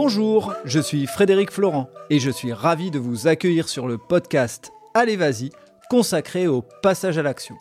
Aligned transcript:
Bonjour, 0.00 0.54
je 0.64 0.78
suis 0.78 1.08
Frédéric 1.08 1.50
Florent 1.50 1.90
et 2.08 2.20
je 2.20 2.30
suis 2.30 2.52
ravi 2.52 2.92
de 2.92 3.00
vous 3.00 3.26
accueillir 3.26 3.68
sur 3.68 3.88
le 3.88 3.98
podcast 3.98 4.70
Allez 4.94 5.16
Vas-y, 5.16 5.50
consacré 5.90 6.46
au 6.46 6.62
passage 6.62 7.18
à 7.18 7.22
l'action. 7.24 7.56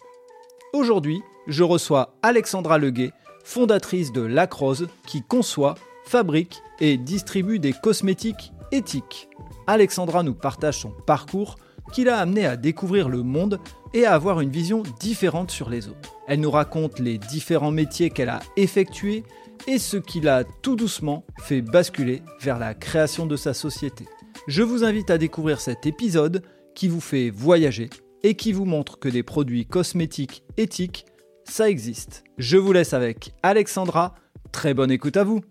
Aujourd'hui, 0.72 1.24
je 1.48 1.64
reçois 1.64 2.14
Alexandra 2.22 2.78
Leguet, 2.78 3.12
fondatrice 3.44 4.12
de 4.12 4.22
Lacrose, 4.22 4.88
qui 5.08 5.24
conçoit, 5.24 5.74
fabrique 6.06 6.62
et 6.80 6.98
distribue 6.98 7.58
des 7.58 7.74
cosmétiques 7.74 8.54
éthiques. 8.72 9.30
Alexandra 9.66 10.22
nous 10.22 10.36
partage 10.36 10.78
son 10.78 10.92
parcours 10.92 11.56
qui 11.92 12.04
l'a 12.04 12.20
amené 12.20 12.46
à 12.46 12.56
découvrir 12.56 13.10
le 13.10 13.24
monde 13.24 13.60
et 13.96 14.06
à 14.06 14.14
avoir 14.14 14.42
une 14.42 14.52
vision 14.52 14.84
différente 15.00 15.50
sur 15.50 15.72
les 15.72 15.88
autres. 15.88 16.14
Elle 16.28 16.42
nous 16.42 16.52
raconte 16.52 17.00
les 17.00 17.18
différents 17.18 17.72
métiers 17.72 18.12
qu'elle 18.12 18.30
a 18.30 18.42
effectués 18.58 19.24
et 19.68 19.78
ce 19.80 19.98
qui 19.98 20.22
l'a 20.22 20.44
tout 20.62 20.76
doucement 20.76 21.26
fait 21.40 21.62
basculer 21.62 22.22
vers 22.42 22.60
la 22.60 22.74
création 22.74 23.26
de 23.26 23.36
sa 23.36 23.54
société. 23.54 24.06
Je 24.48 24.62
vous 24.64 24.84
invite 24.84 25.10
à 25.10 25.18
découvrir 25.18 25.60
cet 25.62 25.86
épisode 25.86 26.44
qui 26.76 26.88
vous 26.88 27.02
fait 27.02 27.30
voyager 27.30 27.90
et 28.24 28.36
qui 28.36 28.52
vous 28.54 28.66
montre 28.66 29.00
que 29.00 29.10
des 29.10 29.24
produits 29.24 29.66
cosmétiques 29.66 30.44
éthiques, 30.58 31.06
ça 31.44 31.70
existe. 31.70 32.24
Je 32.38 32.58
vous 32.58 32.72
laisse 32.74 32.94
avec 32.94 33.34
Alexandra. 33.44 34.16
Très 34.52 34.74
bonne 34.74 34.92
écoute 34.92 35.18
à 35.18 35.24
vous. 35.24 35.42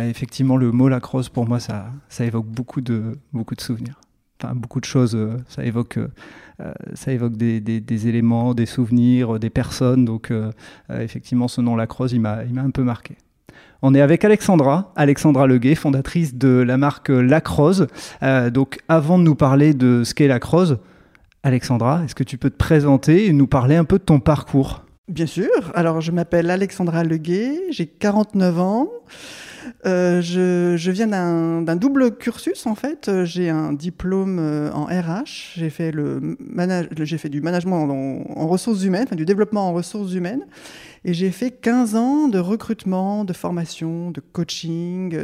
Effectivement, 0.00 0.56
le 0.56 0.70
mot 0.70 0.88
lacrosse, 0.88 1.28
pour 1.28 1.48
moi, 1.48 1.58
ça, 1.58 1.90
ça 2.08 2.24
évoque 2.24 2.46
beaucoup 2.46 2.80
de, 2.80 3.16
beaucoup 3.32 3.54
de 3.56 3.60
souvenirs. 3.60 4.00
Enfin, 4.42 4.54
beaucoup 4.54 4.80
de 4.80 4.84
choses. 4.84 5.14
euh, 5.16 5.36
Ça 5.48 5.64
évoque, 5.64 5.96
euh, 5.98 6.08
euh, 6.60 6.72
ça 6.94 7.12
évoque 7.12 7.36
des, 7.36 7.60
des- 7.60 8.06
éléments, 8.08 8.54
des 8.54 8.66
souvenirs, 8.66 9.38
des 9.40 9.50
personnes. 9.50 10.04
Donc, 10.04 10.32
effectivement, 10.88 11.48
ce 11.48 11.60
nom 11.60 11.74
lacrosse, 11.74 12.12
il 12.12 12.20
m'a 12.20 12.38
un 12.38 12.70
peu 12.70 12.84
marqué. 12.84 13.16
On 13.82 13.94
est 13.94 14.02
avec 14.02 14.24
Alexandra, 14.26 14.92
Alexandra 14.94 15.46
Leguet, 15.46 15.74
fondatrice 15.74 16.34
de 16.34 16.48
la 16.48 16.76
marque 16.76 17.08
Lacrose. 17.08 17.86
Euh, 18.22 18.50
donc, 18.50 18.78
avant 18.88 19.18
de 19.18 19.22
nous 19.22 19.34
parler 19.34 19.72
de 19.72 20.04
ce 20.04 20.12
qu'est 20.12 20.28
Lacrose, 20.28 20.78
Alexandra, 21.42 22.02
est-ce 22.04 22.14
que 22.14 22.24
tu 22.24 22.36
peux 22.36 22.50
te 22.50 22.58
présenter 22.58 23.24
et 23.24 23.32
nous 23.32 23.46
parler 23.46 23.76
un 23.76 23.84
peu 23.84 23.98
de 23.98 24.04
ton 24.04 24.20
parcours? 24.20 24.84
Bien 25.08 25.24
sûr. 25.24 25.48
Alors, 25.74 26.02
je 26.02 26.12
m'appelle 26.12 26.50
Alexandra 26.50 27.04
Leguet, 27.04 27.58
j'ai 27.70 27.86
49 27.86 28.60
ans. 28.60 28.88
Euh, 29.86 30.20
je, 30.20 30.90
viens 30.90 31.06
d'un 31.06 31.76
double 31.76 32.16
cursus 32.16 32.66
en 32.66 32.74
fait. 32.74 33.08
Euh, 33.08 33.24
J'ai 33.24 33.48
un 33.48 33.72
diplôme 33.72 34.38
euh, 34.38 34.70
en 34.72 34.84
RH. 34.84 35.54
J'ai 35.56 35.70
fait 35.70 35.92
du 35.92 37.40
management 37.40 37.88
en, 38.36 38.46
ressources 38.46 38.84
humaines, 38.84 39.04
enfin, 39.06 39.16
du 39.16 39.24
développement 39.24 39.68
en 39.68 39.72
ressources 39.72 40.12
humaines, 40.12 40.44
et 41.04 41.14
j'ai 41.14 41.30
fait 41.30 41.50
15 41.50 41.94
ans 41.94 42.28
de 42.28 42.38
recrutement, 42.38 43.24
de 43.24 43.32
formation, 43.32 44.10
de 44.10 44.20
coaching, 44.20 45.16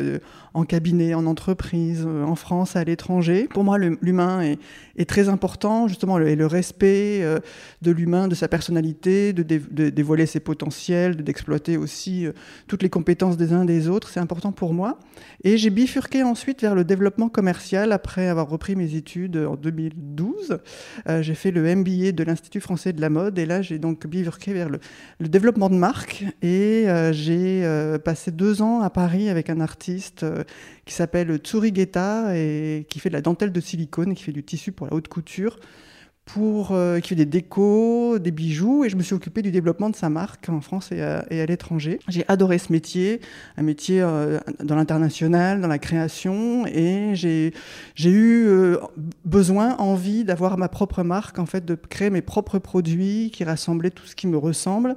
en 0.54 0.64
cabinet, 0.64 1.12
en 1.12 1.26
entreprise, 1.26 2.06
en 2.06 2.34
France, 2.34 2.76
à 2.76 2.84
l'étranger. 2.84 3.48
Pour 3.52 3.64
moi, 3.64 3.76
l'humain 3.78 4.40
est, 4.96 5.04
très 5.04 5.28
important, 5.28 5.86
justement, 5.86 6.16
le, 6.16 6.28
et 6.28 6.36
le 6.36 6.46
respect 6.46 7.22
de 7.82 7.90
l'humain, 7.90 8.28
de 8.28 8.34
sa 8.34 8.48
personnalité, 8.48 9.34
de, 9.34 9.42
de 9.42 9.90
dévoiler 9.90 10.24
ses 10.24 10.40
potentiels, 10.40 11.16
de- 11.16 11.22
d'exploiter 11.22 11.76
aussi 11.76 12.26
toutes 12.68 12.82
les 12.82 12.88
compétences 12.90 13.36
des 13.36 13.52
uns 13.52 13.66
des 13.66 13.88
autres. 13.88 14.08
C'est 14.08 14.20
important 14.20 14.45
pour 14.52 14.72
moi. 14.72 14.98
Et 15.44 15.56
j'ai 15.58 15.70
bifurqué 15.70 16.22
ensuite 16.22 16.60
vers 16.62 16.74
le 16.74 16.84
développement 16.84 17.28
commercial 17.28 17.92
après 17.92 18.28
avoir 18.28 18.48
repris 18.48 18.76
mes 18.76 18.94
études 18.94 19.36
en 19.36 19.56
2012. 19.56 20.58
Euh, 21.08 21.22
j'ai 21.22 21.34
fait 21.34 21.50
le 21.50 21.62
MBA 21.74 22.12
de 22.12 22.24
l'Institut 22.24 22.60
français 22.60 22.92
de 22.92 23.00
la 23.00 23.10
mode 23.10 23.38
et 23.38 23.46
là 23.46 23.62
j'ai 23.62 23.78
donc 23.78 24.06
bifurqué 24.06 24.52
vers 24.52 24.68
le, 24.68 24.80
développement 25.20 25.68
de 25.68 25.76
marque 25.76 26.24
et 26.42 26.88
euh, 26.88 27.12
j'ai 27.12 27.64
euh, 27.64 27.98
passé 27.98 28.30
deux 28.30 28.62
ans 28.62 28.80
à 28.80 28.90
Paris 28.90 29.28
avec 29.28 29.50
un 29.50 29.60
artiste 29.60 30.26
qui 30.84 30.94
s'appelle 30.94 31.36
Tsuri 31.38 31.72
Guetta 31.72 32.36
et 32.36 32.86
qui 32.88 32.98
fait 32.98 33.08
de 33.08 33.14
la 33.14 33.22
dentelle 33.22 33.52
de 33.52 33.60
silicone 33.60 34.12
et 34.12 34.14
qui 34.14 34.22
fait 34.22 34.32
du 34.32 34.44
tissu 34.44 34.72
pour 34.72 34.86
la 34.86 34.94
haute 34.94 35.08
couture 35.08 35.58
pour, 36.26 36.72
euh, 36.72 36.98
qui 36.98 37.10
fait 37.10 37.14
des 37.14 37.24
décos, 37.24 38.18
des 38.18 38.32
bijoux, 38.32 38.84
et 38.84 38.90
je 38.90 38.96
me 38.96 39.02
suis 39.02 39.14
occupée 39.14 39.42
du 39.42 39.52
développement 39.52 39.88
de 39.88 39.96
sa 39.96 40.10
marque 40.10 40.48
en 40.48 40.60
France 40.60 40.90
et 40.90 41.00
à, 41.00 41.20
à 41.30 41.46
l'étranger. 41.46 42.00
J'ai 42.08 42.24
adoré 42.26 42.58
ce 42.58 42.72
métier, 42.72 43.20
un 43.56 43.62
métier 43.62 44.02
euh, 44.02 44.38
dans 44.62 44.74
l'international, 44.74 45.60
dans 45.60 45.68
la 45.68 45.78
création, 45.78 46.66
et 46.66 47.12
j'ai 47.14 47.54
j'ai 47.94 48.10
eu 48.10 48.48
euh, 48.48 48.78
besoin, 49.24 49.76
envie 49.76 50.24
d'avoir 50.24 50.58
ma 50.58 50.68
propre 50.68 51.04
marque, 51.04 51.38
en 51.38 51.46
fait, 51.46 51.64
de 51.64 51.76
créer 51.76 52.10
mes 52.10 52.22
propres 52.22 52.58
produits 52.58 53.30
qui 53.32 53.44
rassemblaient 53.44 53.90
tout 53.90 54.06
ce 54.06 54.16
qui 54.16 54.26
me 54.26 54.36
ressemble, 54.36 54.96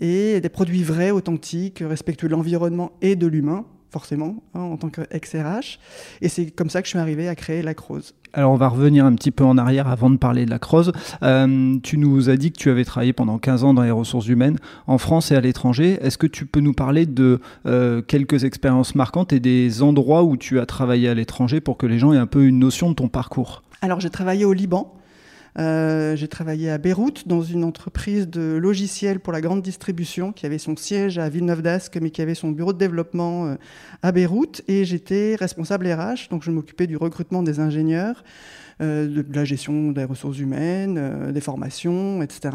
et 0.00 0.40
des 0.40 0.48
produits 0.48 0.84
vrais, 0.84 1.10
authentiques, 1.10 1.82
respectueux 1.84 2.28
de 2.28 2.32
l'environnement 2.32 2.92
et 3.02 3.16
de 3.16 3.26
l'humain, 3.26 3.66
forcément, 3.90 4.42
hein, 4.54 4.60
en 4.60 4.76
tant 4.76 4.88
qu'ex-RH. 4.88 5.78
Et 6.20 6.28
c'est 6.28 6.50
comme 6.50 6.70
ça 6.70 6.80
que 6.82 6.86
je 6.86 6.90
suis 6.90 6.98
arrivée 6.98 7.28
à 7.28 7.34
créer 7.34 7.62
Lacrose. 7.62 8.14
Alors 8.32 8.52
on 8.52 8.56
va 8.56 8.68
revenir 8.68 9.04
un 9.04 9.14
petit 9.14 9.32
peu 9.32 9.44
en 9.44 9.58
arrière 9.58 9.88
avant 9.88 10.08
de 10.08 10.16
parler 10.16 10.44
de 10.46 10.50
la 10.50 10.60
Croze. 10.60 10.92
Euh, 11.22 11.76
tu 11.82 11.98
nous 11.98 12.30
as 12.30 12.36
dit 12.36 12.52
que 12.52 12.58
tu 12.58 12.70
avais 12.70 12.84
travaillé 12.84 13.12
pendant 13.12 13.38
15 13.38 13.64
ans 13.64 13.74
dans 13.74 13.82
les 13.82 13.90
ressources 13.90 14.28
humaines 14.28 14.56
en 14.86 14.98
France 14.98 15.32
et 15.32 15.36
à 15.36 15.40
l'étranger. 15.40 15.98
Est-ce 16.00 16.16
que 16.16 16.28
tu 16.28 16.46
peux 16.46 16.60
nous 16.60 16.72
parler 16.72 17.06
de 17.06 17.40
euh, 17.66 18.02
quelques 18.02 18.44
expériences 18.44 18.94
marquantes 18.94 19.32
et 19.32 19.40
des 19.40 19.82
endroits 19.82 20.22
où 20.22 20.36
tu 20.36 20.60
as 20.60 20.66
travaillé 20.66 21.08
à 21.08 21.14
l'étranger 21.14 21.60
pour 21.60 21.76
que 21.76 21.86
les 21.86 21.98
gens 21.98 22.12
aient 22.12 22.18
un 22.18 22.26
peu 22.26 22.44
une 22.44 22.60
notion 22.60 22.90
de 22.90 22.94
ton 22.94 23.08
parcours? 23.08 23.62
Alors 23.82 23.98
j'ai 23.98 24.10
travaillé 24.10 24.44
au 24.44 24.52
Liban. 24.52 24.94
Euh, 25.58 26.14
j'ai 26.16 26.28
travaillé 26.28 26.70
à 26.70 26.78
Beyrouth 26.78 27.26
dans 27.26 27.42
une 27.42 27.64
entreprise 27.64 28.28
de 28.28 28.56
logiciels 28.56 29.18
pour 29.18 29.32
la 29.32 29.40
grande 29.40 29.62
distribution 29.62 30.32
qui 30.32 30.46
avait 30.46 30.58
son 30.58 30.76
siège 30.76 31.18
à 31.18 31.28
Villeneuve 31.28 31.62
d'Ascq 31.62 31.98
mais 32.00 32.10
qui 32.10 32.22
avait 32.22 32.36
son 32.36 32.50
bureau 32.50 32.72
de 32.72 32.78
développement 32.78 33.46
euh, 33.46 33.54
à 34.02 34.12
Beyrouth 34.12 34.62
et 34.68 34.84
j'étais 34.84 35.36
responsable 35.38 35.88
RH 35.88 36.28
donc 36.30 36.44
je 36.44 36.52
m'occupais 36.52 36.86
du 36.86 36.96
recrutement 36.96 37.42
des 37.42 37.58
ingénieurs, 37.58 38.22
euh, 38.80 39.08
de, 39.08 39.24
la 39.34 39.44
gestion 39.44 39.90
des 39.90 40.04
ressources 40.04 40.38
humaines, 40.38 41.32
des 41.32 41.40
formations, 41.40 42.22
etc. 42.22 42.50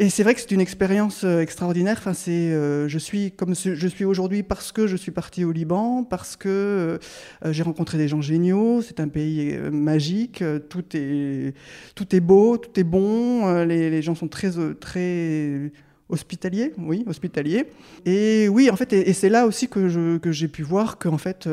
Et 0.00 0.10
c'est 0.10 0.22
vrai 0.22 0.32
que 0.36 0.40
c'est 0.40 0.52
une 0.52 0.60
expérience 0.60 1.24
euh, 1.24 1.40
extraordinaire. 1.40 1.96
Enfin, 1.98 2.14
c'est, 2.14 2.30
euh, 2.30 2.86
je 2.86 2.98
suis 2.98 3.32
comme 3.32 3.56
je 3.56 3.88
suis 3.88 4.04
aujourd'hui 4.04 4.44
parce 4.44 4.70
que 4.70 4.86
je 4.86 4.96
suis 4.96 5.10
parti 5.10 5.44
au 5.44 5.50
Liban, 5.50 6.04
parce 6.04 6.36
que 6.36 7.00
euh, 7.44 7.52
j'ai 7.52 7.64
rencontré 7.64 7.98
des 7.98 8.06
gens 8.06 8.20
géniaux. 8.20 8.80
C'est 8.80 9.00
un 9.00 9.08
pays 9.08 9.58
magique. 9.72 10.44
Tout 10.68 10.84
est, 10.94 11.52
tout 11.96 12.14
est 12.14 12.20
beau, 12.20 12.58
tout 12.58 12.78
est 12.78 12.84
bon. 12.84 13.64
Les, 13.64 14.00
gens 14.00 14.14
sont 14.14 14.28
très, 14.28 14.52
très 14.78 15.72
hospitaliers, 16.08 16.72
oui, 16.78 17.02
hospitaliers. 17.08 17.66
Et 18.06 18.48
oui, 18.48 18.70
en 18.70 18.76
fait, 18.76 18.92
et, 18.92 19.12
c'est 19.12 19.28
là 19.28 19.46
aussi 19.46 19.66
que, 19.66 20.18
que 20.18 20.30
j'ai 20.30 20.46
pu 20.48 20.62
voir 20.62 20.98
qu'en 20.98 21.18
fait, 21.18 21.48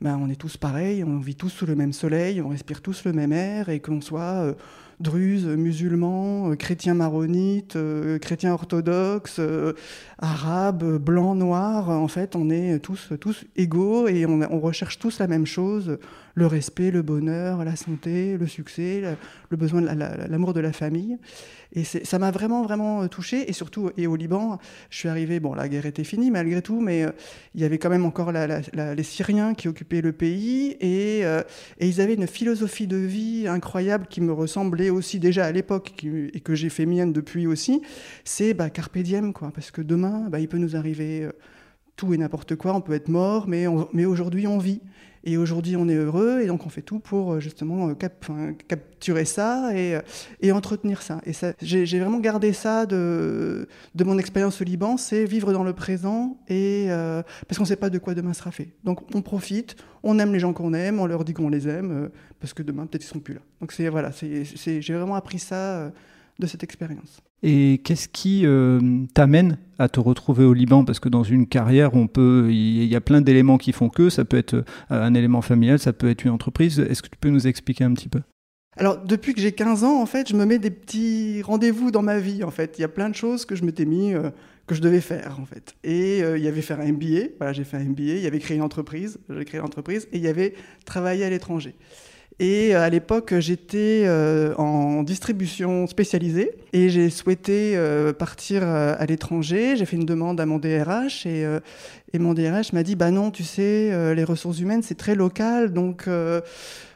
ben, 0.00 0.16
on 0.22 0.30
est 0.30 0.36
tous 0.36 0.56
pareils, 0.56 1.02
on 1.02 1.18
vit 1.18 1.34
tous 1.34 1.48
sous 1.48 1.66
le 1.66 1.74
même 1.74 1.92
soleil, 1.92 2.40
on 2.40 2.50
respire 2.50 2.82
tous 2.82 3.04
le 3.04 3.12
même 3.12 3.32
air, 3.32 3.68
et 3.68 3.80
qu'on 3.80 4.00
soit 4.00 4.54
druzes, 5.00 5.46
musulmans, 5.46 6.50
euh, 6.50 6.56
chrétiens 6.56 6.94
maronites, 6.94 7.76
euh, 7.76 8.18
chrétiens 8.18 8.52
orthodoxes, 8.52 9.38
euh, 9.38 9.72
arabes, 10.18 10.82
euh, 10.82 10.98
blancs, 10.98 11.36
noirs, 11.36 11.88
en 11.88 12.08
fait, 12.08 12.36
on 12.36 12.50
est 12.50 12.78
tous, 12.80 13.12
tous 13.20 13.44
égaux 13.56 14.08
et 14.08 14.26
on 14.26 14.60
recherche 14.60 14.98
tous 14.98 15.18
la 15.18 15.26
même 15.26 15.46
chose, 15.46 15.98
le 16.34 16.46
respect, 16.46 16.90
le 16.90 17.02
bonheur, 17.02 17.64
la 17.64 17.76
santé, 17.76 18.36
le 18.38 18.46
succès, 18.46 19.02
le 19.50 19.56
besoin 19.56 19.80
de 19.82 19.86
la- 19.86 19.94
la- 19.94 20.26
l'amour 20.28 20.52
de 20.52 20.60
la 20.60 20.72
famille. 20.72 21.18
Et 21.72 21.84
ça 21.84 22.18
m'a 22.18 22.30
vraiment, 22.32 22.62
vraiment 22.64 23.06
touché. 23.08 23.48
Et 23.48 23.52
surtout, 23.52 23.90
et 23.96 24.06
au 24.08 24.16
Liban, 24.16 24.58
je 24.90 24.96
suis 24.98 25.08
arrivé, 25.08 25.38
bon, 25.38 25.54
la 25.54 25.68
guerre 25.68 25.86
était 25.86 26.02
finie 26.04 26.30
malgré 26.30 26.62
tout, 26.62 26.80
mais 26.80 27.04
euh, 27.04 27.10
il 27.54 27.60
y 27.60 27.64
avait 27.64 27.78
quand 27.78 27.90
même 27.90 28.04
encore 28.04 28.32
les 28.32 29.02
Syriens 29.02 29.54
qui 29.54 29.68
occupaient 29.68 30.00
le 30.00 30.12
pays. 30.12 30.76
Et, 30.80 31.20
euh, 31.24 31.42
et 31.78 31.86
ils 31.88 32.00
avaient 32.00 32.14
une 32.14 32.26
philosophie 32.26 32.86
de 32.88 32.96
vie 32.96 33.46
incroyable 33.46 34.06
qui 34.08 34.20
me 34.20 34.32
ressemblait 34.32 34.90
aussi 34.90 35.20
déjà 35.20 35.44
à 35.46 35.52
l'époque 35.52 35.92
et 36.04 36.40
que 36.40 36.54
j'ai 36.54 36.70
fait 36.70 36.86
mienne 36.86 37.12
depuis 37.12 37.46
aussi. 37.46 37.82
C'est 38.24 38.54
bah, 38.54 38.70
carpe 38.70 38.98
diem, 38.98 39.32
quoi. 39.32 39.52
Parce 39.54 39.70
que 39.70 39.82
demain, 39.82 40.28
bah, 40.28 40.40
il 40.40 40.48
peut 40.48 40.58
nous 40.58 40.74
arriver 40.76 41.22
euh, 41.22 41.32
tout 41.96 42.14
et 42.14 42.18
n'importe 42.18 42.56
quoi. 42.56 42.74
On 42.74 42.80
peut 42.80 42.94
être 42.94 43.08
mort, 43.08 43.46
mais, 43.46 43.66
on- 43.68 43.88
mais 43.92 44.06
aujourd'hui, 44.06 44.46
on 44.48 44.58
vit. 44.58 44.80
Et 45.22 45.36
aujourd'hui, 45.36 45.76
on 45.76 45.88
est 45.88 45.94
heureux, 45.94 46.40
et 46.40 46.46
donc 46.46 46.64
on 46.64 46.70
fait 46.70 46.80
tout 46.80 46.98
pour 46.98 47.34
euh, 47.34 47.40
justement 47.40 47.90
euh, 47.90 48.52
capturer 48.68 49.26
ça 49.26 49.70
et, 49.74 49.96
euh, 49.96 50.00
et 50.40 50.50
entretenir 50.50 51.02
ça. 51.02 51.20
Et 51.26 51.34
ça, 51.34 51.52
j'ai 51.60 52.00
vraiment 52.00 52.20
gardé 52.20 52.54
ça 52.54 52.86
de, 52.86 53.68
mon 54.02 54.18
expérience 54.18 54.60
au 54.62 54.64
Liban, 54.64 54.96
c'est 54.96 55.26
vivre 55.26 55.52
dans 55.52 55.64
le 55.64 55.74
présent, 55.74 56.38
et, 56.48 56.88
parce 57.46 57.58
qu'on 57.58 57.64
ne 57.64 57.68
sait 57.68 57.76
pas 57.76 57.90
de 57.90 57.98
quoi 57.98 58.14
demain 58.14 58.32
sera 58.32 58.50
fait. 58.50 58.68
Donc 58.84 59.14
on 59.14 59.20
profite, 59.20 59.76
on 60.02 60.18
aime 60.18 60.32
les 60.32 60.40
gens 60.40 60.54
qu'on 60.54 60.72
aime, 60.72 61.00
on 61.00 61.06
leur 61.06 61.24
dit 61.24 61.34
qu'on 61.34 61.50
les 61.50 61.68
aime, 61.68 62.10
parce 62.40 62.54
que 62.54 62.62
demain, 62.62 62.86
peut-être 62.86 63.04
ils 63.04 63.08
seront 63.08 63.20
plus 63.20 63.34
là. 63.34 63.40
Donc 63.60 63.74
voilà, 63.90 64.10
j'ai 64.12 64.94
vraiment 64.94 65.16
appris 65.16 65.38
ça 65.38 65.92
de 66.38 66.46
cette 66.46 66.64
expérience. 66.64 67.20
Et 67.42 67.80
qu'est-ce 67.84 68.08
qui 68.08 68.44
euh, 68.44 68.80
t'amène 69.14 69.58
à 69.78 69.88
te 69.88 69.98
retrouver 69.98 70.44
au 70.44 70.52
Liban? 70.52 70.84
Parce 70.84 71.00
que 71.00 71.08
dans 71.08 71.22
une 71.22 71.46
carrière, 71.46 71.94
on 71.94 72.06
peut, 72.06 72.48
il 72.50 72.84
y 72.84 72.96
a 72.96 73.00
plein 73.00 73.20
d'éléments 73.20 73.58
qui 73.58 73.72
font 73.72 73.88
que. 73.88 74.10
Ça 74.10 74.24
peut 74.24 74.36
être 74.36 74.54
euh, 74.54 74.64
un 74.90 75.14
élément 75.14 75.40
familial, 75.40 75.78
ça 75.78 75.92
peut 75.92 76.10
être 76.10 76.24
une 76.24 76.30
entreprise. 76.30 76.78
Est-ce 76.78 77.02
que 77.02 77.08
tu 77.08 77.16
peux 77.18 77.30
nous 77.30 77.46
expliquer 77.46 77.84
un 77.84 77.94
petit 77.94 78.08
peu? 78.08 78.20
Alors, 78.76 78.98
depuis 78.98 79.34
que 79.34 79.40
j'ai 79.40 79.52
15 79.52 79.84
ans, 79.84 80.00
en 80.00 80.06
fait, 80.06 80.28
je 80.28 80.36
me 80.36 80.44
mets 80.44 80.58
des 80.58 80.70
petits 80.70 81.42
rendez-vous 81.42 81.90
dans 81.90 82.02
ma 82.02 82.18
vie, 82.18 82.44
en 82.44 82.50
fait. 82.50 82.78
Il 82.78 82.82
y 82.82 82.84
a 82.84 82.88
plein 82.88 83.08
de 83.08 83.14
choses 83.14 83.44
que 83.44 83.56
je 83.56 83.64
m'étais 83.64 83.84
mis, 83.86 84.14
euh, 84.14 84.30
que 84.66 84.74
je 84.74 84.80
devais 84.80 85.00
faire, 85.00 85.38
en 85.40 85.46
fait. 85.46 85.74
Et 85.82 86.18
il 86.20 86.42
y 86.42 86.46
avait 86.46 86.62
faire 86.62 86.80
un 86.80 86.92
MBA, 86.92 87.32
voilà, 87.38 87.52
j'ai 87.52 87.64
fait 87.64 87.78
un 87.78 87.84
MBA, 87.84 88.02
il 88.02 88.20
y 88.20 88.26
avait 88.26 88.38
créé 88.38 88.56
une 88.56 88.62
entreprise, 88.62 89.18
j'ai 89.28 89.44
créé 89.44 89.60
l'entreprise, 89.60 90.08
et 90.12 90.18
il 90.18 90.22
y 90.22 90.28
avait 90.28 90.54
travailler 90.84 91.24
à 91.24 91.30
l'étranger. 91.30 91.74
Et 92.40 92.74
euh, 92.74 92.82
à 92.82 92.90
l'époque, 92.90 93.38
j'étais 93.38 94.08
en 94.58 95.04
distribution 95.04 95.86
spécialisée 95.86 96.50
et 96.72 96.88
j'ai 96.88 97.08
souhaité 97.08 97.78
partir 98.18 98.64
à 98.64 99.06
l'étranger. 99.06 99.76
J'ai 99.76 99.86
fait 99.86 99.96
une 99.96 100.06
demande 100.06 100.40
à 100.40 100.46
mon 100.46 100.58
DRH 100.58 101.26
et, 101.26 101.46
et 102.12 102.18
mon 102.18 102.34
DRH 102.34 102.72
m'a 102.72 102.82
dit 102.82 102.96
Bah 102.96 103.12
non, 103.12 103.30
tu 103.30 103.44
sais, 103.44 104.14
les 104.14 104.24
ressources 104.24 104.58
humaines, 104.58 104.82
c'est 104.82 104.96
très 104.96 105.14
local, 105.14 105.72
donc 105.72 106.08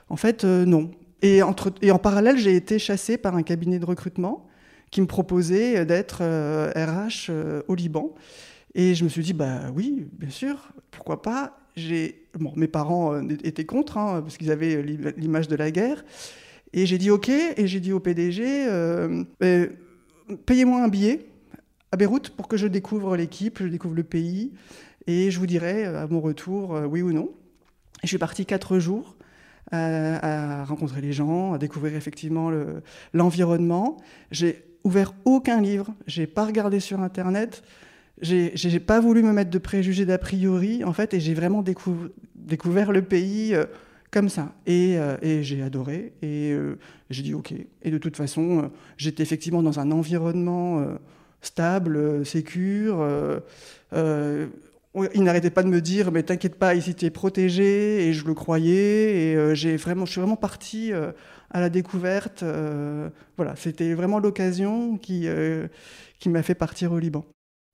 en 0.08 0.16
fait, 0.16 0.42
non. 0.44 0.90
Et, 1.24 1.42
en 1.42 1.98
parallèle, 1.98 2.36
j'ai 2.36 2.54
été 2.54 2.78
chassée 2.78 3.16
par 3.16 3.34
un 3.34 3.42
cabinet 3.42 3.78
de 3.78 3.86
recrutement 3.86 4.46
qui 4.90 5.00
me 5.00 5.06
proposait 5.06 5.86
d'être 5.86 6.16
RH 6.16 6.20
euh, 6.20 7.30
euh, 7.30 7.62
au 7.66 7.74
Liban. 7.74 8.14
Et 8.74 8.94
je 8.94 9.04
me 9.04 9.08
suis 9.08 9.22
dit, 9.22 9.32
bah 9.32 9.70
oui, 9.74 10.06
bien 10.12 10.28
sûr, 10.28 10.68
pourquoi 10.90 11.22
pas. 11.22 11.56
Bon, 12.38 12.52
mes 12.56 12.68
parents 12.68 13.14
euh, 13.14 13.22
étaient 13.44 13.64
contre, 13.64 13.98
hein, 13.98 14.22
parce 14.22 14.36
qu'ils 14.36 14.50
avaient 14.50 14.82
l'image 15.16 15.48
de 15.48 15.56
la 15.56 15.70
guerre. 15.70 16.04
Et 16.72 16.86
j'ai 16.86 16.98
dit 16.98 17.10
OK, 17.10 17.28
et 17.28 17.66
j'ai 17.66 17.80
dit 17.80 17.92
au 17.92 18.00
PDG, 18.00 18.66
payez-moi 20.44 20.82
un 20.82 20.88
billet 20.88 21.26
à 21.92 21.96
Beyrouth 21.96 22.30
pour 22.30 22.48
que 22.48 22.56
je 22.56 22.66
découvre 22.66 23.16
l'équipe, 23.16 23.60
je 23.60 23.68
découvre 23.68 23.94
le 23.94 24.02
pays, 24.02 24.52
et 25.06 25.30
je 25.30 25.38
vous 25.38 25.46
dirai 25.46 25.84
à 25.84 26.08
mon 26.08 26.20
retour 26.20 26.70
oui 26.90 27.00
ou 27.00 27.12
non. 27.12 27.30
Et 28.02 28.06
je 28.06 28.08
suis 28.08 28.18
parti 28.18 28.44
quatre 28.44 28.80
jours 28.80 29.14
à, 29.70 30.64
rencontrer 30.64 31.00
les 31.00 31.12
gens, 31.12 31.52
à 31.52 31.58
découvrir 31.58 31.94
effectivement 31.94 32.50
l'environnement. 33.12 33.98
j'ai 34.32 34.64
ouvert 34.84 35.14
aucun 35.24 35.60
livre, 35.60 35.94
j'ai 36.06 36.26
pas 36.26 36.44
regardé 36.44 36.78
sur 36.78 37.00
Internet, 37.00 37.62
j'ai 38.20 38.80
pas 38.80 39.00
voulu 39.00 39.22
me 39.22 39.32
mettre 39.32 39.50
de 39.50 39.58
préjugés 39.58 40.06
d'a 40.06 40.18
priori, 40.18 40.84
en 40.84 40.92
fait, 40.92 41.14
et 41.14 41.20
j'ai 41.20 41.34
vraiment 41.34 41.64
découvert 42.34 42.92
le 42.92 43.02
pays 43.02 43.54
euh, 43.54 43.64
comme 44.10 44.28
ça. 44.28 44.54
Et, 44.66 44.98
euh, 44.98 45.16
et 45.22 45.42
j'ai 45.42 45.62
adoré, 45.62 46.12
et 46.22 46.52
euh, 46.52 46.78
j'ai 47.10 47.22
dit 47.22 47.34
OK. 47.34 47.52
Et 47.82 47.90
de 47.90 47.98
toute 47.98 48.16
façon, 48.16 48.70
j'étais 48.96 49.22
effectivement 49.22 49.62
dans 49.62 49.80
un 49.80 49.90
environnement 49.90 50.86
stable, 51.40 52.24
sécure 52.24 53.04
il 55.14 55.24
n'arrêtait 55.24 55.50
pas 55.50 55.62
de 55.62 55.68
me 55.68 55.80
dire 55.80 56.12
mais 56.12 56.22
t'inquiète 56.22 56.54
pas 56.56 56.74
ici 56.74 56.94
tu 56.94 57.04
es 57.04 57.10
protégé 57.10 58.06
et 58.06 58.12
je 58.12 58.24
le 58.26 58.34
croyais 58.34 59.32
et 59.32 59.54
j'ai 59.56 59.76
vraiment 59.76 60.06
je 60.06 60.12
suis 60.12 60.20
vraiment 60.20 60.36
parti 60.36 60.92
euh, 60.92 61.10
à 61.50 61.60
la 61.60 61.68
découverte 61.68 62.44
voilà 63.36 63.56
c'était 63.56 63.92
vraiment 63.94 64.18
l'occasion 64.18 64.96
qui 64.96 65.26
qui 66.20 66.28
m'a 66.28 66.42
fait 66.42 66.54
partir 66.54 66.92
au 66.92 66.98
Liban 66.98 67.24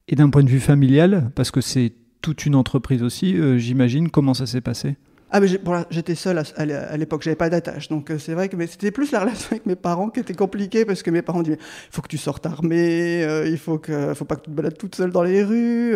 et 0.08 0.16
d'un 0.16 0.30
point 0.30 0.42
de 0.42 0.48
vue 0.48 0.60
familial 0.60 1.30
parce 1.34 1.50
que 1.50 1.60
c'est 1.60 1.92
toute 2.22 2.46
une 2.46 2.54
entreprise 2.54 3.02
aussi 3.02 3.36
j'imagine 3.58 4.10
comment 4.10 4.34
ça 4.34 4.46
s'est 4.46 4.60
passé? 4.60 4.96
Ah, 5.32 5.38
mais 5.38 5.46
j'étais 5.90 6.16
seul 6.16 6.38
à, 6.38 6.42
à 6.56 6.96
l'époque, 6.96 7.22
j'avais 7.22 7.36
pas 7.36 7.48
d'attache. 7.48 7.88
Donc 7.88 8.10
c'est 8.18 8.34
vrai 8.34 8.48
que 8.48 8.56
c'était 8.66 8.90
plus 8.90 9.12
la 9.12 9.20
relation 9.20 9.52
avec 9.52 9.64
mes 9.64 9.76
parents 9.76 10.08
qui 10.08 10.18
était 10.18 10.34
compliquée 10.34 10.84
parce 10.84 11.04
que 11.04 11.10
mes 11.12 11.22
parents 11.22 11.42
disaient 11.42 11.58
il 11.60 11.94
faut 11.94 12.02
que 12.02 12.08
tu 12.08 12.18
sortes 12.18 12.46
armé, 12.46 13.24
il 13.46 13.56
faut 13.56 13.78
que, 13.78 14.12
faut 14.14 14.24
pas 14.24 14.34
que 14.34 14.42
tu 14.42 14.50
te 14.50 14.56
balades 14.56 14.76
toute 14.76 14.96
seule 14.96 15.12
dans 15.12 15.22
les 15.22 15.44
rues. 15.44 15.94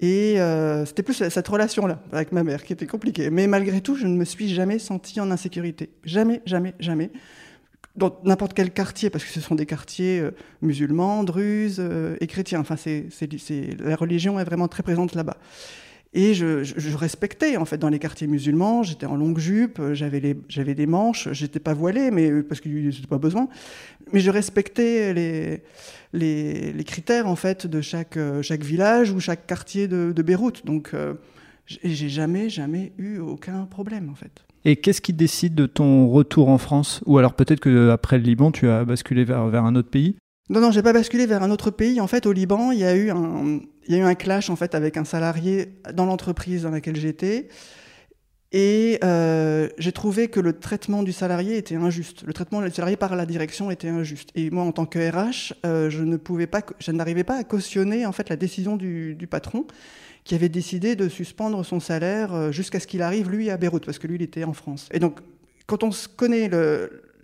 Et 0.00 0.40
euh, 0.40 0.84
c'était 0.86 1.02
plus 1.02 1.28
cette 1.28 1.48
relation-là 1.48 2.00
avec 2.12 2.30
ma 2.32 2.44
mère 2.44 2.62
qui 2.62 2.72
était 2.72 2.86
compliquée. 2.86 3.30
Mais 3.30 3.46
malgré 3.46 3.80
tout, 3.80 3.96
je 3.96 4.06
ne 4.06 4.16
me 4.16 4.24
suis 4.24 4.48
jamais 4.48 4.78
sentie 4.78 5.20
en 5.20 5.30
insécurité. 5.30 5.90
Jamais, 6.04 6.40
jamais, 6.46 6.74
jamais. 6.78 7.10
Dans 7.98 8.16
n'importe 8.24 8.54
quel 8.54 8.70
quartier, 8.70 9.10
parce 9.10 9.24
que 9.24 9.30
ce 9.30 9.40
sont 9.40 9.56
des 9.56 9.66
quartiers 9.66 10.20
euh, 10.20 10.30
musulmans, 10.62 11.24
druzes 11.24 11.80
euh, 11.80 12.16
et 12.20 12.26
chrétiens. 12.28 12.60
Enfin, 12.60 12.76
c'est, 12.76 13.08
la 13.80 13.96
religion 13.96 14.38
est 14.38 14.44
vraiment 14.44 14.68
très 14.68 14.82
présente 14.82 15.14
là-bas. 15.14 15.36
Et 16.14 16.32
je, 16.32 16.62
je, 16.64 16.96
respectais, 16.96 17.56
en 17.56 17.64
fait, 17.64 17.76
dans 17.76 17.90
les 17.90 17.98
quartiers 17.98 18.26
musulmans, 18.26 18.82
j'étais 18.82 19.04
en 19.04 19.16
longue 19.16 19.38
jupe, 19.38 19.80
j'avais, 19.92 20.36
j'avais 20.48 20.74
des 20.74 20.86
manches, 20.86 21.28
j'étais 21.32 21.60
pas 21.60 21.74
voilée, 21.74 22.10
mais, 22.10 22.42
parce 22.42 22.62
qu'il 22.62 22.74
n'y 22.74 22.86
avait 22.86 23.06
pas 23.06 23.18
besoin. 23.18 23.48
Mais 24.12 24.20
je 24.20 24.30
respectais 24.30 25.12
les, 25.12 25.62
les, 26.14 26.72
les, 26.72 26.84
critères, 26.84 27.26
en 27.26 27.36
fait, 27.36 27.66
de 27.66 27.82
chaque, 27.82 28.18
chaque 28.40 28.62
village 28.62 29.10
ou 29.10 29.20
chaque 29.20 29.46
quartier 29.46 29.86
de, 29.86 30.12
de 30.16 30.22
Beyrouth. 30.22 30.64
Donc, 30.64 30.94
euh, 30.94 31.14
j'ai 31.66 32.08
jamais, 32.08 32.48
jamais 32.48 32.92
eu 32.96 33.18
aucun 33.18 33.66
problème, 33.66 34.08
en 34.08 34.14
fait. 34.14 34.47
Et 34.64 34.76
qu'est-ce 34.76 35.00
qui 35.00 35.12
décide 35.12 35.54
de 35.54 35.66
ton 35.66 36.08
retour 36.08 36.48
en 36.48 36.58
France? 36.58 37.00
Ou 37.06 37.18
alors 37.18 37.34
peut-être 37.34 37.60
qu'après 37.60 38.18
le 38.18 38.24
Liban, 38.24 38.50
tu 38.50 38.68
as 38.68 38.84
basculé 38.84 39.24
vers, 39.24 39.46
vers 39.46 39.64
un 39.64 39.74
autre 39.76 39.90
pays? 39.90 40.16
Non, 40.50 40.60
non, 40.60 40.70
j'ai 40.70 40.82
pas 40.82 40.92
basculé 40.92 41.26
vers 41.26 41.42
un 41.42 41.50
autre 41.50 41.70
pays. 41.70 42.00
En 42.00 42.06
fait, 42.06 42.26
au 42.26 42.32
Liban, 42.32 42.72
il 42.72 42.78
y 42.78 42.84
a 42.84 42.94
eu 42.96 43.10
un, 43.10 43.60
il 43.86 43.94
y 43.94 43.98
a 43.98 43.98
eu 43.98 44.04
un 44.04 44.14
clash 44.14 44.50
en 44.50 44.56
fait 44.56 44.74
avec 44.74 44.96
un 44.96 45.04
salarié 45.04 45.74
dans 45.94 46.06
l'entreprise 46.06 46.62
dans 46.62 46.70
laquelle 46.70 46.96
j'étais. 46.96 47.48
Et 48.52 48.98
euh, 49.04 49.68
j'ai 49.76 49.92
trouvé 49.92 50.28
que 50.28 50.40
le 50.40 50.54
traitement 50.54 51.02
du 51.02 51.12
salarié 51.12 51.58
était 51.58 51.74
injuste. 51.74 52.22
Le 52.24 52.32
traitement 52.32 52.62
du 52.62 52.70
salarié 52.70 52.96
par 52.96 53.14
la 53.14 53.26
direction 53.26 53.70
était 53.70 53.88
injuste. 53.88 54.30
Et 54.34 54.50
moi, 54.50 54.64
en 54.64 54.72
tant 54.72 54.86
que 54.86 54.98
RH, 54.98 55.52
euh, 55.66 55.90
je 55.90 56.02
ne 56.02 56.16
pouvais 56.16 56.46
pas, 56.46 56.62
je 56.78 56.90
n'arrivais 56.92 57.24
pas 57.24 57.36
à 57.36 57.44
cautionner 57.44 58.06
en 58.06 58.12
fait 58.12 58.30
la 58.30 58.36
décision 58.36 58.76
du, 58.76 59.16
patron 59.30 59.66
qui 60.24 60.34
avait 60.34 60.48
décidé 60.48 60.96
de 60.96 61.08
suspendre 61.08 61.62
son 61.64 61.80
salaire 61.80 62.32
euh, 62.34 62.50
jusqu'à 62.50 62.80
ce 62.80 62.86
qu'il 62.86 63.02
arrive 63.02 63.30
lui 63.30 63.50
à 63.50 63.58
Beyrouth 63.58 63.84
parce 63.84 63.98
que 63.98 64.06
lui 64.06 64.16
il 64.16 64.22
était 64.22 64.44
en 64.44 64.54
France. 64.54 64.88
Et 64.92 64.98
donc, 64.98 65.20
quand 65.66 65.82
on 65.82 65.90
connaît 66.16 66.50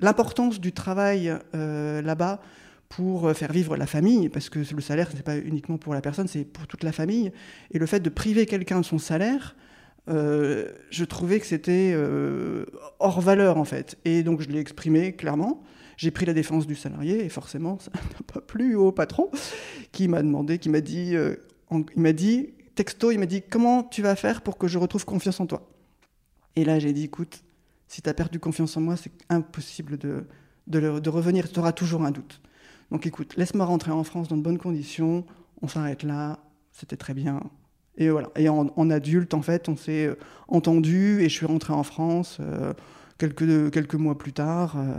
l'importance 0.00 0.60
du 0.60 0.72
travail 0.72 1.34
là-bas, 1.54 2.42
pour 2.90 3.32
faire 3.32 3.50
vivre 3.50 3.76
la 3.76 3.86
famille, 3.86 4.28
parce 4.28 4.50
que 4.50 4.58
le 4.58 4.80
salaire, 4.82 5.10
ce 5.10 5.16
n'est 5.16 5.22
pas 5.22 5.38
uniquement 5.38 5.78
pour 5.78 5.94
la 5.94 6.02
personne, 6.02 6.28
c'est 6.28 6.44
pour 6.44 6.66
toute 6.66 6.84
la 6.84 6.92
famille. 6.92 7.32
Et 7.72 7.78
le 7.78 7.86
fait 7.86 7.98
de 7.98 8.10
priver 8.10 8.44
quelqu'un 8.44 8.80
de 8.80 8.84
son 8.84 8.98
salaire, 8.98 9.56
euh, 10.08 10.70
je 10.90 11.04
trouvais 11.04 11.40
que 11.40 11.46
c'était 11.46 11.92
euh, 11.94 12.66
hors 12.98 13.20
valeur, 13.20 13.56
en 13.56 13.64
fait. 13.64 13.98
Et 14.04 14.22
donc, 14.22 14.40
je 14.40 14.48
l'ai 14.48 14.60
exprimé 14.60 15.12
clairement. 15.12 15.62
J'ai 15.96 16.10
pris 16.10 16.26
la 16.26 16.32
défense 16.32 16.66
du 16.66 16.74
salarié, 16.74 17.24
et 17.24 17.28
forcément, 17.28 17.78
ça 17.78 17.90
n'a 17.94 18.32
pas 18.32 18.40
plu 18.40 18.74
au 18.74 18.92
patron, 18.92 19.30
qui 19.92 20.08
m'a 20.08 20.22
demandé, 20.22 20.58
qui 20.58 20.68
m'a 20.68 20.80
dit, 20.80 21.14
il 21.70 22.02
m'a 22.02 22.12
dit, 22.12 22.50
texto, 22.74 23.10
il 23.10 23.18
m'a 23.18 23.26
dit, 23.26 23.42
comment 23.42 23.82
tu 23.84 24.02
vas 24.02 24.16
faire 24.16 24.42
pour 24.42 24.58
que 24.58 24.66
je 24.66 24.78
retrouve 24.78 25.04
confiance 25.04 25.40
en 25.40 25.46
toi? 25.46 25.70
Et 26.56 26.64
là, 26.64 26.78
j'ai 26.78 26.92
dit, 26.92 27.04
écoute, 27.04 27.44
si 27.86 28.02
tu 28.02 28.08
as 28.08 28.14
perdu 28.14 28.40
confiance 28.40 28.76
en 28.76 28.80
moi, 28.80 28.96
c'est 28.96 29.12
impossible 29.28 29.98
de, 29.98 30.26
de, 30.66 30.98
de 30.98 31.10
revenir, 31.10 31.50
tu 31.50 31.58
auras 31.58 31.72
toujours 31.72 32.04
un 32.04 32.10
doute. 32.10 32.40
Donc 32.90 33.06
écoute, 33.06 33.36
laisse-moi 33.36 33.64
rentrer 33.64 33.90
en 33.90 34.04
France 34.04 34.28
dans 34.28 34.36
de 34.36 34.42
bonnes 34.42 34.58
conditions, 34.58 35.24
on 35.62 35.68
s'arrête 35.68 36.02
là, 36.02 36.38
c'était 36.72 36.96
très 36.96 37.14
bien. 37.14 37.40
Et 37.96 38.10
voilà. 38.10 38.28
Et 38.36 38.48
en, 38.48 38.90
adulte, 38.90 39.34
en 39.34 39.42
fait, 39.42 39.68
on 39.68 39.76
s'est 39.76 40.06
euh, 40.06 40.14
entendu 40.48 41.20
et 41.20 41.28
je 41.28 41.34
suis 41.34 41.46
rentré 41.46 41.72
en 41.72 41.82
France 41.82 42.38
euh, 42.40 42.72
quelques, 43.18 43.70
quelques 43.70 43.94
mois 43.94 44.18
plus 44.18 44.32
tard 44.32 44.74
euh, 44.76 44.94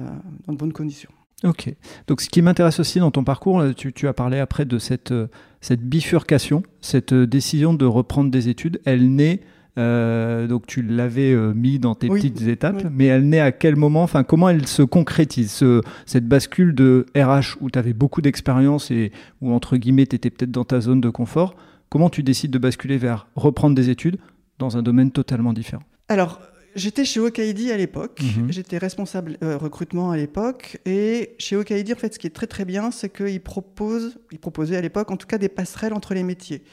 dans 0.48 0.54
de 0.54 0.58
bonnes 0.58 0.74
conditions. 0.74 1.12
Ok. 1.44 1.74
Donc 2.08 2.22
ce 2.22 2.30
qui 2.30 2.42
m'intéresse 2.42 2.80
aussi 2.80 3.00
dans 3.00 3.12
ton 3.12 3.24
parcours, 3.24 3.64
tu, 3.75 3.92
tu, 3.92 4.08
as 4.08 4.14
parlé 4.14 4.40
après 4.40 4.66
de 4.66 4.80
cette, 4.80 5.14
cette 5.60 5.82
bifurcation, 5.82 6.64
cette 6.80 7.14
décision 7.14 7.74
de 7.74 7.86
reprendre 7.86 8.32
des 8.32 8.48
études. 8.48 8.82
Elle 8.86 9.14
naît 9.14 9.42
euh, 9.78 10.48
donc 10.48 10.68
tu 10.68 10.82
l'avais 10.82 11.34
euh, 11.34 11.54
mis 11.54 11.80
dans 11.80 11.96
tes 11.96 12.08
petites 12.08 12.44
étapes, 12.44 12.86
mais 12.92 13.06
elle 13.06 13.28
naît 13.28 13.42
à 13.42 13.52
quel 13.52 13.75
moment? 13.75 14.04
Enfin, 14.04 14.24
comment 14.24 14.48
elle 14.50 14.68
se 14.68 14.84
concrétise 14.84 15.64
cette 16.06 16.28
bascule 16.28 16.74
de 16.74 17.06
RH 17.16 17.58
où 17.60 17.70
tu 17.70 17.78
avais 17.78 17.94
beaucoup 17.94 18.22
d'expérience 18.22 18.90
et 18.92 19.12
où 19.42 19.52
entre 19.52 19.75
guillemets 19.78 20.06
tu 20.06 20.16
étais 20.16 20.30
peut-être 20.30 20.52
dans 20.52 20.64
ta 20.64 20.80
zone 20.80 21.02
de 21.02 21.10
confort 21.10 21.56
Comment 21.89 22.10
tu 22.10 22.24
décides 22.24 22.51
de 22.51 22.58
basculer 22.58 22.98
vers 22.98 23.27
reprendre 23.36 23.75
des 23.75 23.89
études 23.89 24.18
dans 24.60 24.77
un 24.77 24.82
domaine 24.82 25.12
totalement 25.12 25.54
différent 25.54 25.84
Alors, 26.08 26.39
J'étais 26.75 27.06
chez 27.06 27.22
Okaidi 27.22 27.72
à 27.72 27.77
l'époque, 27.77 28.20
mhm. 28.22 28.51
j'étais 28.51 28.77
responsable 28.77 29.38
euh, 29.42 29.56
recrutement 29.56 30.12
à 30.12 30.18
l'époque, 30.18 30.77
et 30.86 31.34
chez 31.39 31.56
Okaidi, 31.56 31.94
en 31.94 31.96
fait, 31.96 32.13
ce 32.13 32.20
qui 32.20 32.27
est 32.27 32.32
très 32.32 32.48
très 32.48 32.65
bien, 32.65 32.92
c'est 32.92 33.08
qu'ils 33.08 33.39
proposent, 33.39 34.18
ils 34.34 34.39
proposaient 34.39 34.75
à 34.75 34.82
l'époque 34.82 35.10
en 35.10 35.15
tout 35.15 35.25
cas 35.25 35.38
des 35.38 35.48
passerelles 35.48 35.94
entre 35.94 36.13
les 36.13 36.24
métiers. 36.24 36.63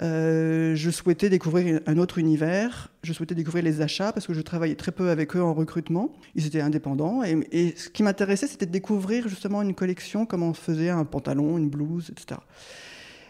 Euh, 0.00 0.74
je 0.74 0.90
souhaitais 0.90 1.28
découvrir 1.28 1.80
un 1.86 1.98
autre 1.98 2.18
univers, 2.18 2.92
je 3.02 3.12
souhaitais 3.12 3.34
découvrir 3.34 3.64
les 3.64 3.80
achats 3.80 4.12
parce 4.12 4.26
que 4.26 4.34
je 4.34 4.40
travaillais 4.40 4.74
très 4.74 4.92
peu 4.92 5.10
avec 5.10 5.36
eux 5.36 5.42
en 5.42 5.54
recrutement. 5.54 6.12
Ils 6.34 6.46
étaient 6.46 6.60
indépendants 6.60 7.22
et, 7.24 7.74
ce 7.76 7.88
qui 7.88 8.02
m'intéressait, 8.02 8.46
c'était 8.46 8.66
de 8.66 8.72
découvrir 8.72 9.28
justement 9.28 9.60
une 9.62 9.74
collection, 9.74 10.24
comment 10.24 10.48
on 10.50 10.54
faisait 10.54 10.90
un 10.90 11.04
pantalon, 11.04 11.58
une 11.58 11.68
blouse, 11.68 12.10
etc. 12.10 12.40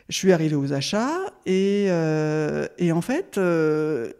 Je 0.08 0.16
suis 0.16 0.32
arrivé 0.32 0.54
aux 0.56 0.72
achats 0.72 1.18
et, 1.46 1.86
euh, 1.88 2.66
en 2.92 3.00
fait, 3.00 3.38
euh, 3.38 4.12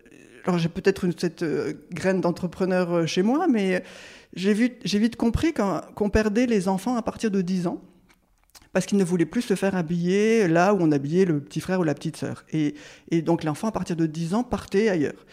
alors 0.45 0.59
j'ai 0.59 0.69
peut-être 0.69 1.09
cette 1.19 1.45
graine 1.93 2.21
d'entrepreneur 2.21 3.07
chez 3.07 3.23
moi, 3.23 3.47
mais 3.49 3.83
j'ai 4.35 4.55
vite 4.55 5.17
compris 5.17 5.53
qu'on 5.53 6.11
perdait 6.11 6.47
les 6.47 6.69
enfants 6.69 6.97
à 6.97 7.03
partir 7.03 7.31
de 7.31 7.43
10 7.43 7.67
ans 7.67 7.83
parce 8.73 8.87
qu'il 8.87 8.99
ne 8.99 9.05
voulait 9.05 9.27
plus 9.27 9.43
se 9.43 9.55
faire 9.55 9.77
habiller 9.77 10.49
là 10.49 10.75
où 10.75 10.79
on 10.81 10.91
habillait 10.93 11.25
le 11.25 11.41
petit 11.41 11.61
frère 11.61 11.81
ou 11.81 11.85
la 11.85 11.95
petite 11.95 12.17
sœur. 12.17 12.45
Et, 12.53 12.75
donc 13.23 13.45
l'enfant, 13.45 13.69
à 13.69 13.73
partir 13.73 13.97
de 13.97 14.07
10 14.07 14.35
ans, 14.35 14.45
partait 14.45 14.89
ailleurs. 14.89 15.27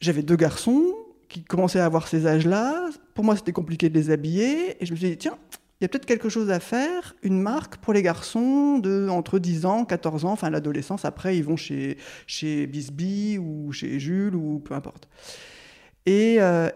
J'avais 0.00 0.22
deux 0.22 0.36
garçons 0.36 0.94
qui 1.28 1.42
commençaient 1.44 1.80
à 1.80 1.86
avoir 1.86 2.08
ces 2.08 2.26
âges-là. 2.26 2.90
pour 3.14 3.24
moi, 3.24 3.36
c'était 3.36 3.52
compliqué 3.52 3.88
de 3.88 3.94
les 3.94 4.10
habiller. 4.10 4.82
Et 4.82 4.86
je 4.86 4.92
me 4.92 4.96
suis 4.96 5.10
dit, 5.10 5.16
tiens, 5.16 5.38
il 5.80 5.84
y 5.84 5.86
a 5.86 5.88
peut-être 5.88 6.04
quelque 6.04 6.28
chose 6.28 6.50
à 6.50 6.60
faire, 6.60 7.14
une 7.22 7.40
marque 7.40 7.78
pour 7.78 7.94
les 7.94 8.02
garçons 8.02 8.78
de 8.78 9.08
entre 9.08 9.38
10 9.38 9.64
ans, 9.64 9.84
14 9.86 10.26
ans, 10.26 10.32
enfin 10.32 10.50
l'adolescence, 10.50 11.06
après 11.06 11.38
ils 11.38 11.44
vont 11.44 11.56
chez, 11.56 11.96
chez 12.26 12.66
Bisbee 12.66 13.38
ou 13.38 13.72
chez 13.72 13.98
Jules 13.98 14.34
ou 14.34 14.58
peu 14.58 14.74
importe. 14.74 15.08
Et, 16.04 16.36
euh, 16.40 16.68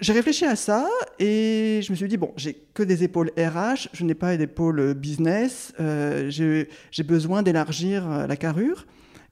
j'ai 0.00 0.12
réfléchi 0.12 0.46
à 0.46 0.56
ça 0.56 0.88
et 1.18 1.80
je 1.82 1.90
me 1.92 1.96
suis 1.96 2.08
dit, 2.08 2.16
bon, 2.16 2.32
j'ai 2.36 2.66
que 2.72 2.82
des 2.82 3.04
épaules 3.04 3.30
RH, 3.36 3.88
je 3.92 4.04
n'ai 4.04 4.14
pas 4.14 4.36
d'épaules 4.36 4.94
business, 4.94 5.72
euh, 5.80 6.30
j'ai 6.30 7.02
besoin 7.02 7.42
d'élargir 7.42 8.10
euh, 8.10 8.26
la 8.26 8.36
carrure. 8.36 8.86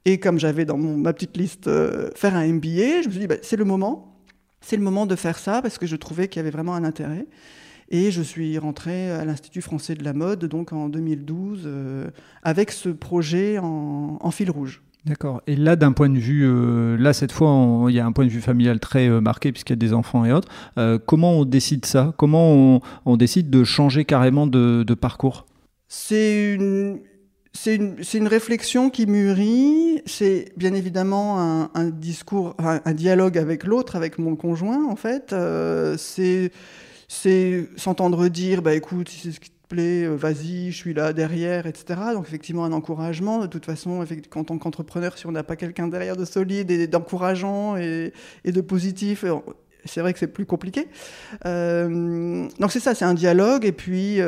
Et 0.05 0.19
comme 0.19 0.39
j'avais 0.39 0.65
dans 0.65 0.77
ma 0.77 1.13
petite 1.13 1.35
liste 1.35 1.69
faire 2.15 2.35
un 2.35 2.47
MBA, 2.47 3.01
je 3.01 3.07
me 3.07 3.11
suis 3.11 3.19
dit, 3.21 3.27
bah, 3.27 3.35
c'est 3.41 3.57
le 3.57 3.65
moment, 3.65 4.19
c'est 4.61 4.77
le 4.77 4.83
moment 4.83 5.05
de 5.05 5.15
faire 5.15 5.39
ça 5.39 5.61
parce 5.61 5.77
que 5.77 5.87
je 5.87 5.95
trouvais 5.95 6.27
qu'il 6.27 6.39
y 6.39 6.41
avait 6.41 6.51
vraiment 6.51 6.75
un 6.75 6.83
intérêt. 6.83 7.25
Et 7.91 8.11
je 8.11 8.21
suis 8.21 8.57
rentré 8.59 9.09
à 9.09 9.25
l'Institut 9.25 9.61
français 9.61 9.95
de 9.95 10.03
la 10.03 10.13
mode, 10.13 10.45
donc 10.45 10.73
en 10.73 10.89
2012, 10.89 11.63
euh, 11.65 12.07
avec 12.43 12.71
ce 12.71 12.89
projet 12.89 13.57
en, 13.57 14.31
fil 14.31 14.51
rouge. 14.51 14.83
D'accord. 15.05 15.41
Et 15.47 15.55
là, 15.55 15.75
d'un 15.75 15.91
point 15.91 16.09
de 16.09 16.19
vue, 16.19 16.45
euh, 16.45 16.97
là 16.97 17.13
cette 17.13 17.31
fois, 17.31 17.87
il 17.89 17.95
y 17.95 17.99
a 17.99 18.05
un 18.05 18.11
point 18.11 18.25
de 18.25 18.29
vue 18.29 18.41
familial 18.41 18.79
très 18.79 19.09
euh, 19.09 19.21
marqué 19.21 19.51
puisqu'il 19.51 19.71
y 19.71 19.73
a 19.73 19.77
des 19.77 19.93
enfants 19.93 20.23
et 20.23 20.31
autres. 20.31 20.49
comment 21.07 21.33
on 21.33 21.45
décide 21.45 21.85
ça? 21.85 22.13
Comment 22.17 22.81
on, 23.05 23.17
décide 23.17 23.49
de 23.49 23.63
changer 23.63 24.05
carrément 24.05 24.45
de, 24.45 24.93
parcours? 24.93 25.47
C'est 25.87 26.53
une, 26.53 26.99
c'est 27.53 27.75
une, 27.75 27.95
une, 28.13 28.27
réflexion 28.27 28.91
qui 28.91 29.07
mûrit. 29.07 30.03
C'est 30.05 30.53
bien 30.57 30.75
évidemment 30.75 31.41
un, 31.41 31.71
un 31.73 31.89
discours, 31.89 32.55
un, 32.59 32.93
dialogue 32.93 33.39
avec 33.39 33.63
l'autre, 33.63 33.95
avec 33.95 34.19
mon 34.19 34.35
conjoint 34.35 34.85
en 34.85 34.95
fait. 34.95 35.33
c'est 35.97 36.51
c'est 37.09 37.67
s'entendre 37.75 38.27
dire, 38.27 38.61
bah 38.61 38.75
écoute, 38.75 39.09
si 39.09 39.19
c'est 39.19 39.31
ce 39.31 39.39
qui 39.39 39.49
te 39.49 39.67
plaît, 39.67 40.03
euh, 40.05 40.15
vas-y, 40.15 40.71
je 40.71 40.77
suis 40.77 40.93
là 40.93 41.11
derrière, 41.11 41.65
etc. 41.65 41.99
Donc 42.13 42.27
effectivement 42.27 42.63
un 42.65 42.71
encouragement. 42.71 43.39
De 43.39 43.47
toute 43.47 43.65
façon, 43.65 44.05
en 44.35 44.43
tant 44.43 44.57
qu'entrepreneur, 44.59 45.17
si 45.17 45.25
on 45.25 45.31
n'a 45.31 45.43
pas 45.43 45.55
quelqu'un 45.55 45.87
derrière 45.87 46.15
de 46.15 46.23
solide 46.23 46.69
et 46.69 46.85
d'encourageant 46.87 47.77
et, 47.77 48.13
de 48.45 48.61
positif, 48.61 49.23
euh, 49.23 49.37
c'est 49.85 50.01
vrai 50.01 50.13
que 50.13 50.19
c'est 50.19 50.27
plus 50.27 50.45
compliqué. 50.45 50.87
Euh, 51.47 52.47
donc 52.59 52.71
c'est 52.71 52.79
ça, 52.79 52.93
c'est 52.93 53.05
un 53.05 53.15
dialogue 53.15 53.65
et 53.65 53.73
puis. 53.73 54.21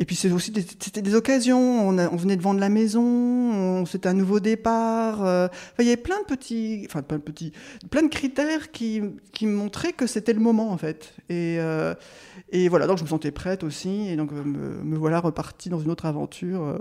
Et 0.00 0.04
puis 0.04 0.14
c'est 0.14 0.30
aussi 0.30 0.52
c'était 0.54 1.02
des 1.02 1.14
occasions. 1.16 1.88
On, 1.88 2.16
venait 2.16 2.36
de 2.36 2.42
vendre 2.42 2.60
la 2.60 2.68
maison, 2.68 3.84
c'était 3.84 4.08
un 4.08 4.14
nouveau 4.14 4.38
départ. 4.38 5.24
Euh, 5.24 5.48
il 5.80 5.86
y 5.86 5.88
avait 5.88 5.96
plein 5.96 6.20
de 6.20 6.24
petits, 6.24 6.84
enfin 6.86 7.02
plein 7.02 7.18
de 7.18 7.22
petits, 7.22 7.52
plein 7.90 8.02
de 8.02 8.08
critères 8.08 8.70
qui, 8.70 9.02
qui 9.32 9.46
montraient 9.46 9.92
que 9.92 10.06
c'était 10.06 10.32
le 10.32 10.40
moment 10.40 10.70
en 10.70 10.78
fait. 10.78 11.14
Et, 11.28 11.56
euh, 11.58 11.94
et 12.50 12.68
voilà, 12.68 12.86
donc 12.86 12.98
je 12.98 13.02
me 13.02 13.08
sentais 13.08 13.32
prête 13.32 13.64
aussi, 13.64 14.08
et 14.08 14.14
donc 14.14 14.32
euh, 14.32 14.44
me, 14.44 14.96
voilà 14.96 15.18
repartie 15.18 15.68
dans 15.68 15.80
une 15.80 15.90
autre 15.90 16.06
aventure 16.06 16.78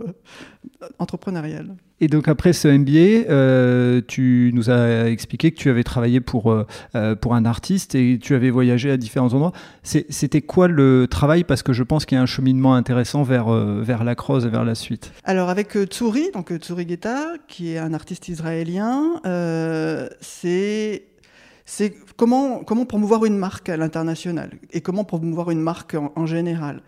entrepreneuriale. 1.00 1.76
Et 2.00 2.08
donc 2.08 2.28
après 2.28 2.54
ce 2.54 2.68
MBA, 2.68 3.30
euh, 3.30 4.02
tu 4.08 4.52
nous 4.54 4.70
as 4.70 5.10
expliqué 5.10 5.52
que 5.52 5.58
tu 5.58 5.70
avais 5.70 5.84
travaillé 5.84 6.22
pour, 6.22 6.52
euh, 6.52 6.68
euh, 6.96 7.16
pour 7.16 7.34
un 7.34 7.44
artiste 7.46 7.96
et 7.96 8.20
tu 8.22 8.36
avais 8.36 8.52
voyagé 8.52 8.92
à 8.92 8.98
différents 8.98 9.34
endroits. 9.34 9.52
C'était 9.84 10.42
quoi 10.42 10.68
le 10.68 11.08
travail? 11.10 11.44
Parce 11.44 11.64
que 11.64 11.74
je 11.74 11.82
pense 11.82 12.06
qu'il 12.06 12.16
y 12.16 12.20
a 12.20 12.22
un 12.22 12.28
cheminement 12.28 12.76
intéressant 12.76 13.24
vers, 13.24 13.50
vers 13.50 14.04
la 14.04 14.14
crosse 14.14 14.46
et 14.46 14.50
vers 14.50 14.64
la 14.64 14.76
suite. 14.76 15.12
Alors 15.24 15.50
avec 15.50 15.76
Tsuri, 15.76 16.30
donc 16.34 16.56
Tsuri 16.56 16.88
Geta, 16.88 17.34
qui 17.48 17.74
est 17.74 17.80
un 17.80 17.94
artiste 17.94 18.28
israélien, 18.28 19.22
c'est 20.22 21.04
c'est 21.70 21.94
comment, 22.16 22.64
comment 22.64 22.86
promouvoir 22.86 23.26
une 23.26 23.38
marque 23.38 23.68
à 23.68 23.76
l'international 23.76 24.52
et 24.72 24.80
comment 24.80 25.04
promouvoir 25.04 25.52
une 25.52 25.60
marque 25.60 25.96
en, 25.96 26.14
en 26.16 26.26
général. 26.26 26.82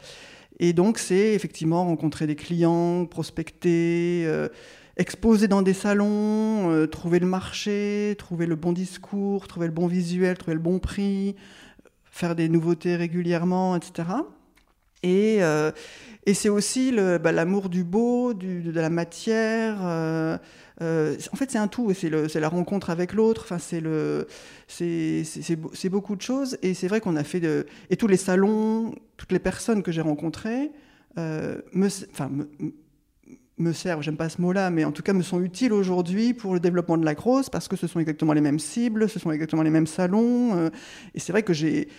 Et 0.62 0.72
donc, 0.72 1.00
c'est 1.00 1.34
effectivement 1.34 1.84
rencontrer 1.84 2.28
des 2.28 2.36
clients, 2.36 3.06
prospecter, 3.06 4.26
exposer 5.00 5.48
dans 5.48 5.64
des 5.64 5.74
salons, 5.74 6.72
euh, 6.72 6.86
trouver 6.86 7.18
le 7.20 7.26
marché, 7.26 8.16
trouver 8.20 8.46
le 8.46 8.56
bon 8.56 8.74
discours, 8.74 9.48
trouver 9.48 9.68
le 9.68 9.74
bon 9.74 9.88
visuel, 9.88 10.38
trouver 10.38 10.56
le 10.56 10.60
bon 10.60 10.80
prix, 10.80 11.38
faire 12.04 12.36
des 12.36 12.50
nouveautés 12.50 12.98
régulièrement, 12.98 13.78
etc. 13.78 14.10
Et, 15.02 15.38
euh, 15.40 15.72
et 16.26 16.34
c'est 16.34 16.50
aussi 16.50 16.92
bah, 16.92 17.32
l'amour 17.32 17.70
du 17.70 17.86
beau, 17.86 18.34
de 18.34 18.72
la 18.72 18.90
matière. 18.90 19.78
Euh, 19.82 20.38
en 20.82 21.36
fait, 21.38 21.50
c'est 21.50 21.58
un 21.58 21.70
tout, 21.70 21.94
c'est 21.94 22.10
la 22.10 22.50
rencontre 22.50 22.90
avec 22.90 23.14
l'autre. 23.14 23.46
Enfin, 23.46 23.58
c'est 23.58 23.80
beaucoup 25.90 26.18
de 26.18 26.22
choses. 26.22 26.58
Et 26.62 26.74
c'est 26.74 26.90
vrai 26.90 27.00
qu'on 27.00 27.16
a 27.16 27.24
fait 27.24 27.40
de, 27.40 27.66
et 27.90 27.96
tous 27.96 28.08
les 28.08 28.18
salons, 28.18 28.94
toutes 29.16 29.32
les 29.32 29.40
personnes 29.40 29.82
que 29.82 29.94
j'ai 29.94 30.02
rencontrées, 30.02 30.72
me, 31.16 31.88
me 33.60 33.74
servent, 33.74 34.02
j'aime 34.02 34.18
pas 34.18 34.30
ce 34.30 34.42
mot-là, 34.42 34.70
mais 34.70 34.86
en 34.86 34.92
tout 34.92 35.04
cas 35.04 35.14
me 35.14 35.22
sont 35.22 35.42
utiles 35.42 35.74
aujourd'hui 35.74 36.34
pour 36.34 36.54
le 36.54 36.60
développement 36.60 36.98
de 36.98 37.06
la 37.06 37.14
grosse, 37.14 37.50
parce 37.50 37.68
que 37.68 37.76
ce 37.76 37.88
sont 37.88 38.00
exactement 38.00 38.34
les 38.34 38.42
mêmes 38.42 38.60
cibles, 38.60 39.10
ce 39.10 39.20
sont 39.20 39.32
exactement 39.32 39.62
les 39.62 39.70
mêmes 39.70 39.88
salons. 39.88 40.56
Euh, 40.56 40.70
et 41.14 41.20
c'est 41.20 41.32
vrai 41.32 41.44
que 41.44 41.54
j'ai, 41.54 41.90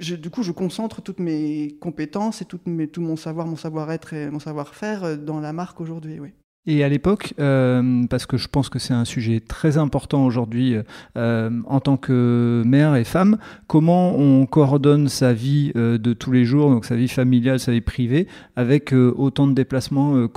du 0.00 0.30
coup, 0.30 0.42
je 0.42 0.52
concentre 0.52 1.02
toutes 1.02 1.20
mes 1.20 1.76
compétences 1.80 2.42
et 2.42 2.46
tout 2.46 2.60
mon 2.98 3.16
savoir, 3.16 3.46
mon 3.46 3.56
savoir-être 3.56 4.14
et 4.14 4.30
mon 4.30 4.40
savoir-faire 4.40 5.04
euh, 5.04 5.16
dans 5.16 5.40
la 5.40 5.52
marque 5.52 5.80
aujourd'hui. 5.80 6.18
Oui. 6.18 6.30
Et 6.66 6.84
à 6.84 6.88
l'époque, 6.88 7.32
euh, 7.38 8.04
parce 8.10 8.26
que 8.26 8.36
je 8.36 8.46
pense 8.46 8.68
que 8.68 8.78
c'est 8.78 8.92
un 8.92 9.06
sujet 9.06 9.40
très 9.40 9.78
important 9.78 10.26
aujourd'hui 10.26 10.76
en 11.16 11.80
tant 11.80 11.96
que 11.96 12.62
mère 12.66 12.94
et 12.94 13.04
femme, 13.04 13.38
comment 13.68 14.14
on 14.18 14.44
coordonne 14.44 15.08
sa 15.08 15.32
vie 15.32 15.72
de 15.74 16.12
tous 16.12 16.30
les 16.30 16.44
jours, 16.44 16.68
donc 16.68 16.84
sa 16.84 16.94
vie 16.94 17.08
familiale, 17.08 17.58
sa 17.58 17.72
vie 17.72 17.80
privée, 17.80 18.26
avec 18.54 18.92
autant 18.92 19.46
de 19.46 19.54
déplacements 19.54 20.28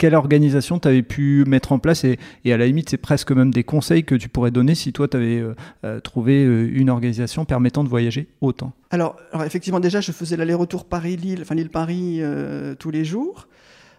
quelle 0.00 0.14
organisation 0.14 0.78
tu 0.78 0.88
avais 0.88 1.02
pu 1.02 1.44
mettre 1.46 1.72
en 1.72 1.78
place 1.78 2.04
et, 2.04 2.18
à 2.46 2.56
la 2.56 2.66
limite, 2.66 2.88
c'est 2.88 2.96
presque 2.96 3.32
même 3.32 3.52
des 3.52 3.64
conseils 3.64 4.02
que 4.02 4.14
tu 4.14 4.30
pourrais 4.30 4.50
donner 4.50 4.74
si 4.74 4.94
toi, 4.94 5.06
tu 5.06 5.18
avais 5.18 5.38
euh, 5.38 5.54
euh, 5.84 6.00
trouvé 6.00 6.42
euh, 6.42 6.70
une 6.72 6.88
organisation 6.88 7.44
permettant 7.44 7.84
de 7.84 7.90
voyager 7.90 8.26
autant 8.40 8.72
alors, 8.92 9.16
alors, 9.32 9.44
effectivement, 9.44 9.78
déjà, 9.78 10.00
je 10.00 10.10
faisais 10.10 10.36
l'aller-retour 10.36 10.86
Paris-Lille, 10.86 11.40
enfin 11.42 11.54
Lille-Paris 11.54 12.22
tous 12.80 12.90
les 12.90 13.04
jours, 13.04 13.46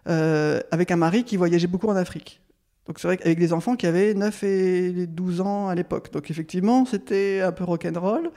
avec 0.05 0.91
un 0.91 0.97
mari 0.97 1.23
qui 1.23 1.37
voyageait 1.37 1.67
beaucoup 1.67 1.87
en 1.87 1.95
Afrique. 1.95 2.41
Donc 2.87 2.99
c'est 2.99 3.07
vrai 3.07 3.17
qu'avec 3.17 3.37
des 3.37 3.53
enfants 3.53 3.75
qui 3.75 3.85
avaient 3.85 4.13
9 4.15 4.43
et 4.43 5.07
12 5.07 5.41
ans 5.41 5.67
à 5.67 5.75
l'époque. 5.75 6.11
Donc 6.11 6.31
effectivement, 6.31 6.85
c'était 6.85 7.41
un 7.41 7.51
peu 7.51 7.63
rock'n'roll. 7.63 8.31